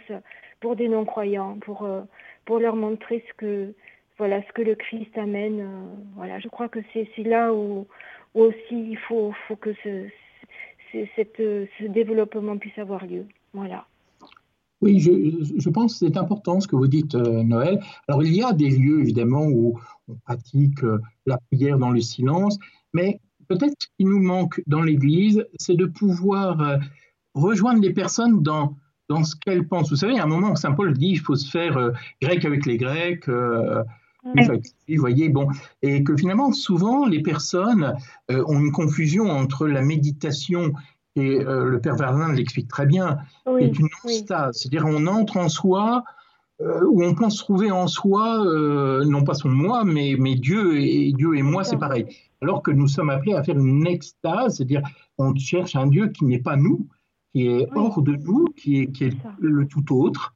pour 0.61 0.75
des 0.75 0.89
non-croyants, 0.89 1.57
pour, 1.61 1.85
euh, 1.85 2.03
pour 2.45 2.59
leur 2.59 2.75
montrer 2.75 3.25
ce 3.29 3.35
que, 3.37 3.75
voilà, 4.19 4.43
ce 4.43 4.53
que 4.53 4.63
le 4.63 4.75
Christ 4.75 5.17
amène. 5.17 5.61
Euh, 5.61 5.85
voilà, 6.17 6.41
je 6.41 6.49
crois 6.49 6.69
que 6.69 6.81
c'est 6.93 7.07
là 7.19 7.55
où, 7.55 7.87
aussi 8.35 8.59
il 8.71 8.99
faut, 8.99 9.33
faut 9.47 9.57
que 9.57 9.73
ce, 9.85 10.07
cette, 11.15 11.37
ce 11.37 11.85
développement 11.85 12.59
puisse 12.59 12.79
avoir 12.79 13.07
lieu. 13.07 13.25
Voilà. 13.55 13.87
Oui, 14.81 15.01
je, 15.01 15.11
je 15.57 15.71
pense 15.71 15.99
que 15.99 16.07
c'est 16.07 16.17
important 16.17 16.61
ce 16.61 16.69
que 16.69 16.77
vous 16.77 16.87
dites, 16.87 17.15
euh, 17.15 17.43
Noël. 17.43 17.81
Alors, 18.07 18.23
il 18.23 18.35
y 18.35 18.43
a 18.43 18.53
des 18.53 18.71
lieux, 18.71 19.01
évidemment, 19.01 19.47
où 19.47 19.81
on 20.09 20.15
pratique 20.15 20.79
la 21.27 21.39
prière 21.51 21.79
dans 21.79 21.91
le 21.91 22.01
silence, 22.01 22.59
mais 22.93 23.21
peut-être 23.49 23.75
ce 23.79 23.87
qui 23.97 24.05
nous 24.05 24.21
manque 24.21 24.63
dans 24.67 24.83
l'Église, 24.83 25.47
c'est 25.59 25.75
de 25.75 25.87
pouvoir 25.87 26.61
euh, 26.61 26.77
rejoindre 27.35 27.81
les 27.81 27.93
personnes 27.93 28.43
dans, 28.43 28.77
dans 29.09 29.25
ce 29.25 29.35
qu'elles 29.37 29.67
pensent. 29.67 29.91
Vous 29.91 29.97
savez, 29.97 30.19
à 30.19 30.25
un 30.25 30.27
moment, 30.27 30.55
Saint 30.55 30.73
Paul 30.73 30.93
dit 30.97 31.09
il 31.09 31.21
faut 31.21 31.37
se 31.37 31.51
faire 31.51 31.77
euh, 31.77 31.91
grec 32.23 32.45
avec 32.45 32.67
les 32.67 32.77
Grecs. 32.77 33.29
Euh, 33.29 33.83
vous 34.25 35.01
voyez, 35.01 35.29
bon, 35.31 35.49
et 35.81 36.03
que 36.05 36.15
finalement, 36.15 36.53
souvent, 36.53 37.07
les 37.07 37.23
personnes 37.23 37.95
ont 38.29 38.61
une 38.61 38.73
confusion 38.73 39.31
entre 39.31 39.67
la 39.67 39.81
méditation 39.81 40.75
et 41.17 41.39
le 41.39 41.81
Père 41.81 41.95
Verdun 41.95 42.33
l'explique 42.33 42.69
très 42.69 42.85
bien, 42.85 43.19
oui, 43.47 43.65
est 43.65 43.79
une 43.79 43.89
stase, 44.11 44.59
c'est-à-dire 44.59 44.85
on 44.87 45.07
entre 45.07 45.39
en 45.39 45.49
soi, 45.49 46.05
où 46.61 47.05
on 47.05 47.15
pense 47.15 47.37
trouver 47.37 47.71
en 47.71 47.87
soi, 47.87 48.45
non 49.07 49.23
pas 49.23 49.35
son 49.35 49.49
moi, 49.49 49.85
mais, 49.85 50.17
mais 50.19 50.35
Dieu 50.35 50.81
et 50.81 51.13
Dieu 51.13 51.37
et 51.37 51.43
moi, 51.43 51.63
c'est 51.63 51.77
pareil 51.77 52.07
alors 52.43 52.63
que 52.63 52.71
nous 52.71 52.89
sommes 52.89 53.11
appelés 53.11 53.35
à 53.35 53.43
faire 53.43 53.59
une 53.59 53.87
extase, 53.87 54.57
c'est-à-dire 54.57 54.83
on 55.19 55.35
cherche 55.35 55.77
un 55.77 55.87
Dieu 55.87 56.09
qui 56.09 56.25
n'est 56.25 56.41
pas 56.41 56.57
nous, 56.57 56.89
qui 57.33 57.47
est 57.47 57.69
hors 57.75 58.03
de 58.03 58.15
nous, 58.15 58.47
qui 58.57 58.81
est, 58.81 58.93
qui 58.93 59.05
est 59.05 59.17
le 59.41 59.67
tout 59.67 59.85
autre. 59.95 60.35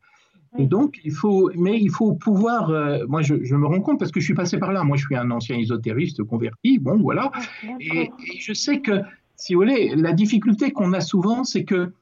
Et 0.58 0.66
donc, 0.66 1.00
il 1.02 1.12
faut, 1.12 1.50
mais 1.54 1.80
il 1.80 1.90
faut 1.90 2.12
pouvoir. 2.12 2.68
Euh, 2.68 3.06
moi, 3.08 3.22
je, 3.22 3.34
me 3.34 3.66
rends 3.66 3.80
compte 3.80 3.98
parce 3.98 4.12
que 4.12 4.20
je 4.20 4.26
suis 4.26 4.34
passé 4.34 4.58
par 4.58 4.70
là. 4.72 4.84
Moi, 4.84 4.98
je 4.98 5.06
suis 5.06 5.16
un 5.16 5.30
ancien 5.30 5.56
ésotériste 5.56 6.22
converti. 6.24 6.78
Bon, 6.78 6.98
voilà. 6.98 7.32
Et, 7.80 8.10
je 8.38 8.52
sais 8.52 8.80
que, 8.80 9.00
si 9.36 9.54
vous 9.54 9.60
voulez, 9.60 9.94
la 9.96 10.12
difficulté 10.12 10.70
qu'on 10.70 10.92
a 10.92 11.00
souvent, 11.00 11.44
c'est 11.44 11.64
que 11.64 11.92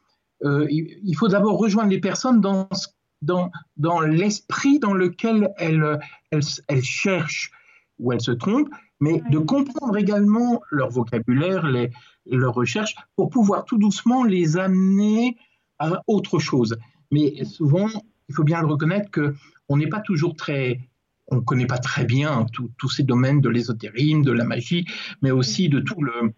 euh, 0.42 0.66
il, 0.68 1.14
faut 1.14 1.28
d'abord 1.28 1.58
rejoindre 1.58 1.90
les 1.90 2.00
personnes 2.00 2.40
dans, 2.40 2.68
dans, 3.22 3.50
dans 3.76 4.00
l'esprit 4.00 4.78
dans 4.78 4.94
lequel 4.94 5.50
elles, 5.58 5.98
elles, 6.30 6.42
elles, 6.68 6.82
cherchent 6.82 7.50
ou 7.98 8.12
elles 8.12 8.20
se 8.20 8.30
trompent, 8.30 8.70
mais 9.00 9.22
de 9.30 9.38
comprendre 9.38 9.96
également 9.96 10.62
leur 10.70 10.90
vocabulaire, 10.90 11.66
les, 11.66 11.90
leurs 12.26 12.54
recherches, 12.54 12.94
pour 13.16 13.30
pouvoir 13.30 13.64
tout 13.64 13.78
doucement 13.78 14.24
les 14.24 14.56
amener 14.56 15.36
à 15.78 16.02
autre 16.06 16.38
chose. 16.38 16.76
Mais 17.10 17.44
souvent, 17.44 17.88
il 18.28 18.34
faut 18.34 18.44
bien 18.44 18.60
le 18.60 18.68
reconnaître 18.68 19.10
que 19.10 19.34
on 19.68 19.76
n'est 19.76 19.88
pas 19.88 20.00
toujours 20.00 20.36
très 20.36 20.80
on 21.32 21.36
ne 21.36 21.40
connaît 21.40 21.66
pas 21.66 21.78
très 21.78 22.04
bien 22.04 22.44
tous 22.76 22.88
ces 22.88 23.04
domaines 23.04 23.40
de 23.40 23.48
l'ésotérisme, 23.48 24.22
de 24.22 24.32
la 24.32 24.42
magie, 24.42 24.84
mais 25.22 25.30
aussi 25.30 25.68
de 25.68 25.78
tout 25.78 26.02
le, 26.02 26.34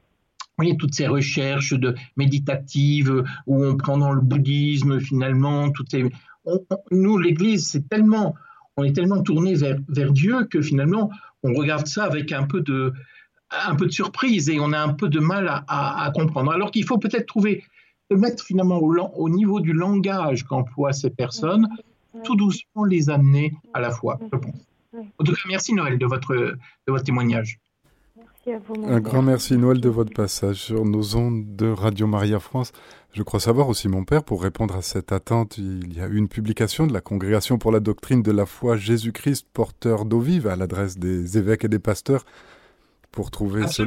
voyez, 0.59 0.77
toutes 0.77 0.95
ces 0.95 1.07
recherches 1.07 1.73
de 1.73 1.95
méditatives 2.17 3.25
où 3.47 3.65
on 3.65 3.77
prend 3.77 3.97
dans 3.97 4.13
le 4.13 4.21
bouddhisme 4.21 5.01
finalement, 5.01 5.71
toutes 5.71 5.91
ces, 5.91 6.11
nous 6.91 7.19
l'Église, 7.19 7.69
c'est 7.69 7.89
tellement, 7.89 8.35
on 8.77 8.85
est 8.85 8.95
tellement 8.95 9.23
tourné 9.23 9.55
vers, 9.55 9.77
vers 9.89 10.13
Dieu 10.13 10.45
que 10.45 10.61
finalement 10.61 11.11
on 11.43 11.55
regarde 11.55 11.87
ça 11.87 12.05
avec 12.05 12.33
un 12.33 12.45
peu 12.45 12.61
de, 12.61 12.93
un 13.51 13.75
peu 13.75 13.87
de 13.87 13.93
surprise 13.93 14.49
et 14.49 14.61
on 14.61 14.73
a 14.73 14.81
un 14.81 14.93
peu 14.93 15.09
de 15.09 15.21
mal 15.21 15.49
à, 15.49 16.05
à 16.05 16.11
comprendre. 16.11 16.53
Alors 16.53 16.71
qu'il 16.71 16.85
faut 16.85 16.99
peut-être 16.99 17.27
trouver 17.27 17.65
mettre 18.17 18.45
finalement 18.45 18.79
au, 18.79 19.29
niveau 19.29 19.61
du 19.61 19.73
langage 19.73 20.45
qu'emploient 20.45 20.93
ces 20.93 21.11
personnes, 21.11 21.69
tout 22.25 22.37
doucement 22.37 22.85
les 22.85 23.11
amener 23.11 23.55
à 23.75 23.81
la 23.81 23.91
fois, 23.91 24.19
je 24.33 24.39
pense. 24.39 24.67
En 25.19 25.25
tout 25.25 25.33
cas, 25.33 25.41
merci 25.49 25.73
Noël 25.75 25.99
de 25.99 26.07
votre, 26.07 26.35
de 26.35 26.57
votre 26.87 27.05
témoignage. 27.05 27.59
Un 28.45 29.01
grand 29.01 29.23
merci 29.23 29.57
Noël 29.57 29.81
de 29.81 29.89
votre 29.89 30.13
passage 30.13 30.57
sur 30.57 30.85
nos 30.85 31.15
ondes 31.15 31.55
de 31.55 31.69
Radio 31.69 32.09
Maria 32.09 32.41
France. 32.41 32.73
Je 33.13 33.23
crois 33.23 33.39
savoir 33.39 33.69
aussi 33.69 33.89
mon 33.89 34.05
père, 34.05 34.25
pour 34.25 34.43
répondre 34.43 34.75
à 34.75 34.83
cette 34.83 35.13
attente, 35.13 35.59
il 35.59 35.97
y 35.97 36.01
a 36.01 36.09
eu 36.09 36.17
une 36.17 36.27
publication 36.27 36.89
de 36.89 36.93
la 36.93 37.01
Congrégation 37.01 37.59
pour 37.59 37.71
la 37.71 37.79
doctrine 37.79 38.21
de 38.21 38.33
la 38.33 38.45
foi 38.45 38.77
Jésus-Christ, 38.77 39.47
porteur 39.53 40.07
d'eau 40.07 40.19
vive, 40.19 40.49
à 40.49 40.57
l'adresse 40.57 40.99
des 40.99 41.39
évêques 41.39 41.65
et 41.65 41.69
des 41.69 41.79
pasteurs 41.79 42.25
pour 43.13 43.31
trouver 43.31 43.69
ce, 43.69 43.83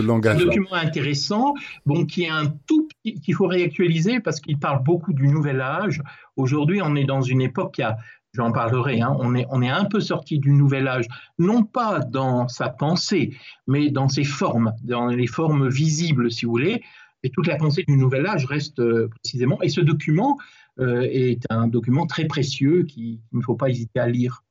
langage. 0.00 0.38
C'est 0.38 0.42
un 0.42 0.46
document 0.46 0.72
intéressant, 0.72 1.54
bon, 1.86 2.04
qui 2.04 2.24
est 2.24 2.30
un 2.30 2.46
tout 2.66 2.88
qu'il 3.04 3.34
faut 3.34 3.46
réactualiser 3.46 4.18
parce 4.18 4.40
qu'il 4.40 4.58
parle 4.58 4.82
beaucoup 4.82 5.12
du 5.12 5.28
nouvel 5.28 5.60
âge. 5.60 6.02
Aujourd'hui, 6.36 6.80
on 6.82 6.96
est 6.96 7.04
dans 7.04 7.20
une 7.20 7.42
époque 7.42 7.74
qui 7.74 7.82
a, 7.82 7.96
j'en 8.32 8.52
parlerai, 8.52 9.00
hein, 9.00 9.16
on, 9.18 9.34
est, 9.34 9.68
un 9.68 9.84
peu 9.84 10.00
sorti 10.00 10.38
du 10.38 10.52
nouvel 10.52 10.88
âge, 10.88 11.06
non 11.38 11.64
pas 11.64 12.00
dans 12.00 12.48
sa 12.48 12.68
pensée, 12.68 13.36
mais 13.66 13.90
dans 13.90 14.08
ses 14.08 14.24
formes, 14.24 14.72
dans 14.82 15.06
les 15.06 15.26
formes 15.26 15.68
visibles, 15.68 16.30
si 16.30 16.46
vous 16.46 16.52
voulez. 16.52 16.82
Et 17.22 17.30
toute 17.30 17.46
la 17.46 17.56
pensée 17.56 17.84
du 17.86 17.96
nouvel 17.96 18.26
âge 18.26 18.46
reste 18.46 18.80
euh, 18.80 19.08
précisément. 19.08 19.60
Et 19.60 19.68
ce 19.68 19.82
document 19.82 20.38
euh, 20.78 21.02
est 21.02 21.44
un 21.50 21.66
document 21.66 22.06
très 22.06 22.24
précieux 22.24 22.84
qu'il 22.84 23.18
ne 23.32 23.42
faut 23.42 23.56
pas 23.56 23.68
hésiter 23.68 24.00
à 24.00 24.08
lire. 24.08 24.42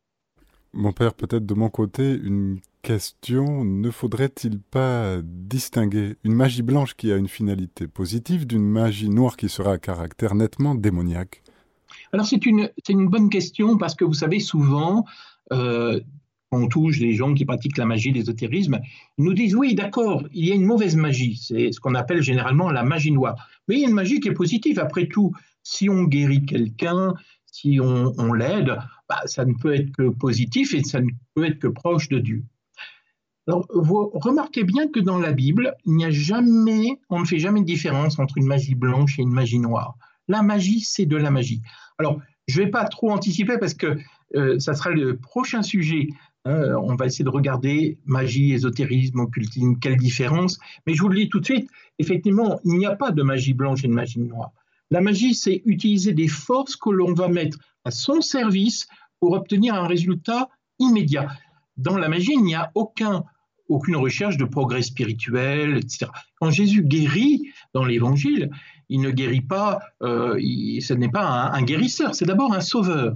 Mon 0.74 0.92
père, 0.92 1.16
peut-être 1.16 1.48
de 1.48 1.54
mon 1.56 1.70
côté, 1.70 2.14
une 2.14 2.60
question, 2.84 3.66
ne 3.66 3.90
faudrait-il 3.90 4.60
pas 4.60 5.18
distinguer 5.24 6.18
une 6.24 6.34
magie 6.34 6.62
blanche 6.62 6.94
qui 6.96 7.12
a 7.12 7.18
une 7.18 7.28
finalité 7.28 7.88
positive 7.88 8.46
d'une 8.46 8.70
magie 8.70 9.10
noire 9.10 9.36
qui 9.36 9.50
sera 9.50 9.74
à 9.74 9.78
caractère 9.80 10.36
nettement 10.36 10.76
démoniaque? 10.76 11.42
Alors 12.14 12.26
c'est 12.26 12.46
une, 12.46 12.70
une 12.88 13.08
bonne 13.08 13.30
question 13.30 13.78
parce 13.78 13.96
que 13.96 14.06
vous 14.06 14.14
savez, 14.14 14.40
souvent, 14.40 15.06
euh, 15.52 16.00
on 16.52 16.68
touche 16.68 17.00
des 17.00 17.14
gens 17.14 17.34
qui 17.34 17.46
pratiquent 17.46 17.78
la 17.78 17.86
magie, 17.86 18.12
l'ésotérisme, 18.12 18.80
ils 19.18 19.24
nous 19.24 19.34
disent 19.34 19.56
oui, 19.56 19.76
d'accord, 19.76 20.24
il 20.34 20.46
y 20.46 20.52
a 20.52 20.56
une 20.56 20.66
mauvaise 20.66 20.96
magie, 20.96 21.38
c'est 21.38 21.72
ce 21.72 21.80
qu'on 21.80 21.96
appelle 21.96 22.22
généralement 22.22 22.72
la 22.72 22.84
magie 22.84 23.12
noire. 23.12 23.48
Mais 23.68 23.76
il 23.76 23.82
y 23.82 23.86
a 23.86 23.88
une 23.88 23.94
magie 23.94 24.20
qui 24.20 24.30
est 24.30 24.34
positive, 24.34 24.80
après 24.80 25.08
tout, 25.08 25.32
si 25.64 25.90
on 25.90 26.04
guérit 26.04 26.46
quelqu'un, 26.46 27.14
si 27.46 27.80
on, 27.82 28.34
l'aide, 28.34 28.78
bah, 29.08 29.22
ça 29.26 29.46
ne 29.46 29.54
peut 29.54 29.74
être 29.74 29.92
que 29.92 30.10
positif 30.10 30.74
et 30.74 30.84
ça 30.84 31.02
ne 31.02 31.10
peut 31.34 31.46
être 31.46 31.60
que 31.60 31.68
proche 31.68 32.10
de 32.10 32.20
Dieu. 32.20 32.44
Alors, 33.48 33.66
vous 33.74 34.12
remarquez 34.14 34.64
bien 34.64 34.88
que 34.88 35.00
dans 35.00 35.18
la 35.18 35.32
Bible, 35.32 35.76
il 35.86 35.96
n'y 35.96 36.06
a 36.06 36.12
jamais, 36.12 37.00
on 37.10 37.22
ne 37.22 37.26
fait 37.26 37.40
jamais 37.40 37.62
de 37.62 37.66
différence 37.66 38.20
entre 38.20 38.38
une 38.38 38.46
magie 38.46 38.76
blanche 38.76 39.18
et 39.18 39.24
une 39.24 39.32
magie 39.32 39.60
noire. 39.60 39.98
La 40.30 40.42
magie, 40.42 40.80
c'est 40.80 41.06
de 41.06 41.18
la 41.18 41.32
magie. 41.32 41.62
Alors, 41.98 42.22
je 42.48 42.62
ne 42.62 42.66
vais 42.66 42.72
pas 42.72 42.86
trop 42.86 43.12
anticiper 43.12 43.58
parce 43.58 43.74
que 43.74 43.98
euh, 44.36 44.58
ça 44.60 44.74
sera 44.74 44.92
le 44.92 45.18
prochain 45.18 45.62
sujet. 45.62 46.08
Hein. 46.46 46.76
on 46.82 46.96
va 46.96 47.08
essayer 47.08 47.26
de 47.26 47.30
regarder 47.30 47.98
magie, 48.06 48.54
ésotérisme, 48.54 49.20
occultisme, 49.20 49.76
quelle 49.80 49.98
différence. 49.98 50.58
Mais 50.88 50.94
je 50.94 51.02
vous 51.02 51.10
le 51.10 51.18
dis 51.18 51.28
tout 51.28 51.42
de 51.42 51.46
suite, 51.46 51.70
effectivement, 51.98 52.62
il 52.64 52.76
n'y 52.76 52.86
a 52.86 52.96
pas 52.96 53.12
de 53.12 53.22
magie 53.24 53.54
blanche 53.54 53.84
et 53.84 53.88
de 53.90 53.94
magie 53.94 54.22
noire. 54.22 54.52
La 54.90 55.02
magie, 55.02 55.36
c'est 55.36 55.62
utiliser 55.66 56.14
des 56.14 56.30
forces 56.30 56.78
que 56.78 56.90
l'on 56.90 57.14
va 57.14 57.28
mettre 57.28 57.58
à 57.84 57.92
son 57.92 58.22
service 58.22 58.88
pour 59.20 59.34
obtenir 59.34 59.76
un 59.76 59.86
résultat 59.86 60.50
immédiat. 60.80 61.28
Dans 61.76 61.98
la 61.98 62.08
magie, 62.08 62.34
il 62.34 62.44
n'y 62.44 62.56
a 62.56 62.72
aucun 62.76 63.26
aucune 63.70 63.96
recherche 63.96 64.38
de 64.38 64.46
progrès 64.46 64.82
spirituel, 64.82 65.78
etc. 65.78 66.08
Quand 66.40 66.50
Jésus 66.50 66.84
guérit 66.84 67.52
dans 67.74 67.86
l'Évangile, 67.86 68.50
il 68.90 69.02
ne 69.02 69.12
guérit 69.12 69.42
pas, 69.42 69.80
euh, 70.02 70.34
ce 70.40 70.94
n'est 70.94 71.10
pas 71.10 71.52
un, 71.54 71.62
guérisseur, 71.62 72.16
c'est 72.16 72.26
d'abord 72.26 72.54
un 72.54 72.62
sauveur. 72.62 73.16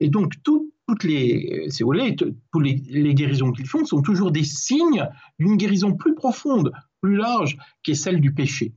Et 0.00 0.08
donc 0.08 0.34
toutes 0.44 1.04
les, 1.04 1.66
si 1.68 1.82
vous 1.82 1.92
toutes 1.92 2.62
les, 2.62 3.14
guérisons 3.14 3.52
qu'il 3.52 3.66
font 3.66 3.84
sont 3.84 4.02
toujours 4.02 4.30
des 4.30 4.44
signes 4.44 5.08
d'une 5.38 5.56
guérison 5.56 5.94
plus 5.94 6.14
profonde, 6.14 6.72
plus 7.00 7.16
large, 7.16 7.56
qui 7.82 7.92
est 7.92 7.94
celle 7.94 8.20
du 8.20 8.32
péché. 8.32 8.72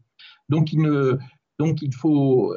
Donc 0.49 0.73
il, 0.73 0.81
ne, 0.81 1.17
donc 1.59 1.81
il 1.81 1.93
faut, 1.93 2.53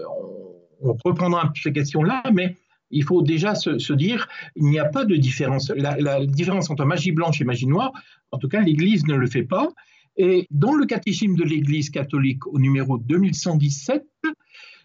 on, 0.81 0.97
reprendra 1.05 1.53
ces 1.61 1.73
questions-là, 1.73 2.23
mais 2.33 2.57
il 2.91 3.05
faut 3.05 3.23
déjà 3.23 3.55
se, 3.55 3.93
dire, 3.93 4.29
il 4.57 4.65
n'y 4.67 4.79
a 4.79 4.85
pas 4.85 5.05
de 5.05 5.17
différence. 5.17 5.71
La, 5.71 6.25
différence 6.25 6.71
entre 6.71 6.85
magie 6.85 7.13
blanche 7.13 7.41
et 7.41 7.45
magie 7.45 7.67
noire, 7.67 7.93
en 8.31 8.39
tout 8.39 8.49
cas, 8.49 8.61
l'Église 8.61 9.07
ne 9.07 9.15
le 9.15 9.27
fait 9.27 9.43
pas. 9.43 9.69
Et 10.17 10.47
dans 10.51 10.75
le 10.75 10.87
catéchisme 10.87 11.35
de 11.35 11.45
l'Église 11.45 11.91
catholique 11.91 12.47
au 12.47 12.59
numéro 12.59 12.99
2117, 12.99 14.05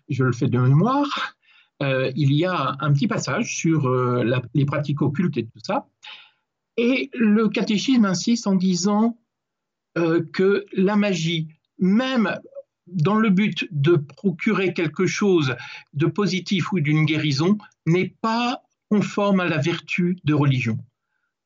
je 0.10 0.24
le 0.24 0.32
fais 0.32 0.48
de 0.48 0.58
mémoire, 0.58 1.36
euh, 1.82 2.12
il 2.16 2.34
y 2.34 2.46
a 2.46 2.76
un 2.80 2.92
petit 2.94 3.08
passage 3.08 3.56
sur 3.56 3.88
euh, 3.88 4.42
les 4.54 4.66
pratiques 4.66 5.02
occultes 5.02 5.38
et 5.38 5.46
tout 5.46 5.60
ça. 5.64 5.88
Et 6.78 7.10
le 7.14 7.48
catéchisme 7.50 8.06
insiste 8.06 8.48
en 8.48 8.56
disant 8.56 9.18
euh, 9.98 10.24
que 10.34 10.66
la 10.74 10.96
magie, 10.96 11.48
même 11.78 12.38
dans 12.88 13.16
le 13.16 13.30
but 13.30 13.68
de 13.72 13.96
procurer 13.96 14.74
quelque 14.74 15.06
chose 15.06 15.56
de 15.94 16.08
positif 16.08 16.72
ou 16.72 16.80
d'une 16.80 17.06
guérison, 17.06 17.58
n'est 17.86 18.16
pas 18.22 18.64
conforme 18.90 19.40
à 19.40 19.48
la 19.48 19.58
vertu 19.58 20.18
de 20.24 20.34
religion. 20.34 20.78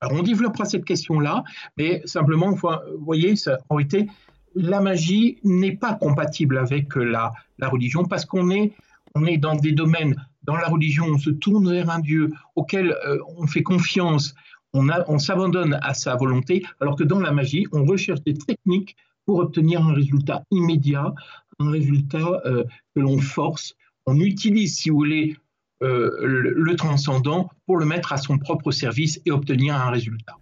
Alors 0.04 0.20
on 0.20 0.24
développera 0.24 0.66
cette 0.66 0.84
question-là, 0.84 1.46
mais 1.78 2.02
simplement, 2.04 2.52
vous 2.52 2.70
voyez, 3.00 3.36
en 3.70 3.76
réalité, 3.76 4.08
la 4.54 4.82
magie 4.82 5.40
n'est 5.46 5.78
pas 5.78 5.94
compatible 5.94 6.58
avec 6.58 6.94
la, 6.98 7.32
la 7.58 7.70
religion 7.70 8.04
parce 8.04 8.26
qu'on 8.26 8.52
est, 8.52 8.74
on 9.16 9.26
est 9.26 9.38
dans 9.38 9.56
des 9.56 9.72
domaines, 9.72 10.16
dans 10.44 10.58
la 10.58 10.68
religion, 10.68 11.06
on 11.06 11.18
se 11.18 11.30
tourne 11.30 11.72
vers 11.72 11.90
un 11.90 12.00
Dieu 12.00 12.34
auquel 12.58 12.92
euh, 13.08 13.18
on 13.38 13.48
fait 13.48 13.64
confiance, 13.64 14.36
on, 14.74 14.90
on 15.08 15.20
s'abandonne 15.20 15.80
à 15.82 15.94
sa 15.94 16.18
volonté, 16.18 16.66
alors 16.82 16.98
que 16.98 17.06
dans 17.06 17.22
la 17.22 17.32
magie, 17.32 17.66
on 17.72 17.86
recherche 17.86 18.22
des 18.24 18.34
techniques 18.34 18.98
pour 19.26 19.40
obtenir 19.40 19.82
un 19.88 19.94
résultat 19.94 20.44
immédiat, 20.52 21.14
un 21.60 21.72
résultat 21.72 22.42
euh, 22.46 22.66
que 22.94 23.00
l'on 23.00 23.20
force. 23.20 23.74
On 24.06 24.20
utilise, 24.20 24.76
si 24.76 24.90
vous 24.90 24.98
voulez, 24.98 25.38
euh, 25.84 26.54
le, 26.56 26.76
transcendant 26.76 27.50
pour 27.66 27.78
le 27.78 27.86
mettre 27.86 28.14
à 28.14 28.18
son 28.18 28.38
propre 28.38 28.72
service 28.72 29.20
et 29.26 29.32
obtenir 29.32 29.76
un 29.76 29.90
résultat. 29.90 30.36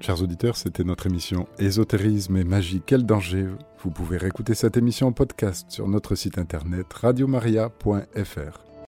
Chers 0.00 0.22
auditeurs, 0.22 0.56
c'était 0.56 0.84
notre 0.84 1.06
émission 1.06 1.48
Ésotérisme 1.58 2.36
et 2.36 2.44
magie, 2.44 2.82
quel 2.84 3.04
danger 3.04 3.46
Vous 3.82 3.90
pouvez 3.90 4.16
réécouter 4.16 4.54
cette 4.54 4.76
émission 4.76 5.08
en 5.08 5.12
podcast 5.12 5.70
sur 5.70 5.88
notre 5.88 6.14
site 6.14 6.38
internet 6.38 6.92
radiomaria.fr. 6.92 8.67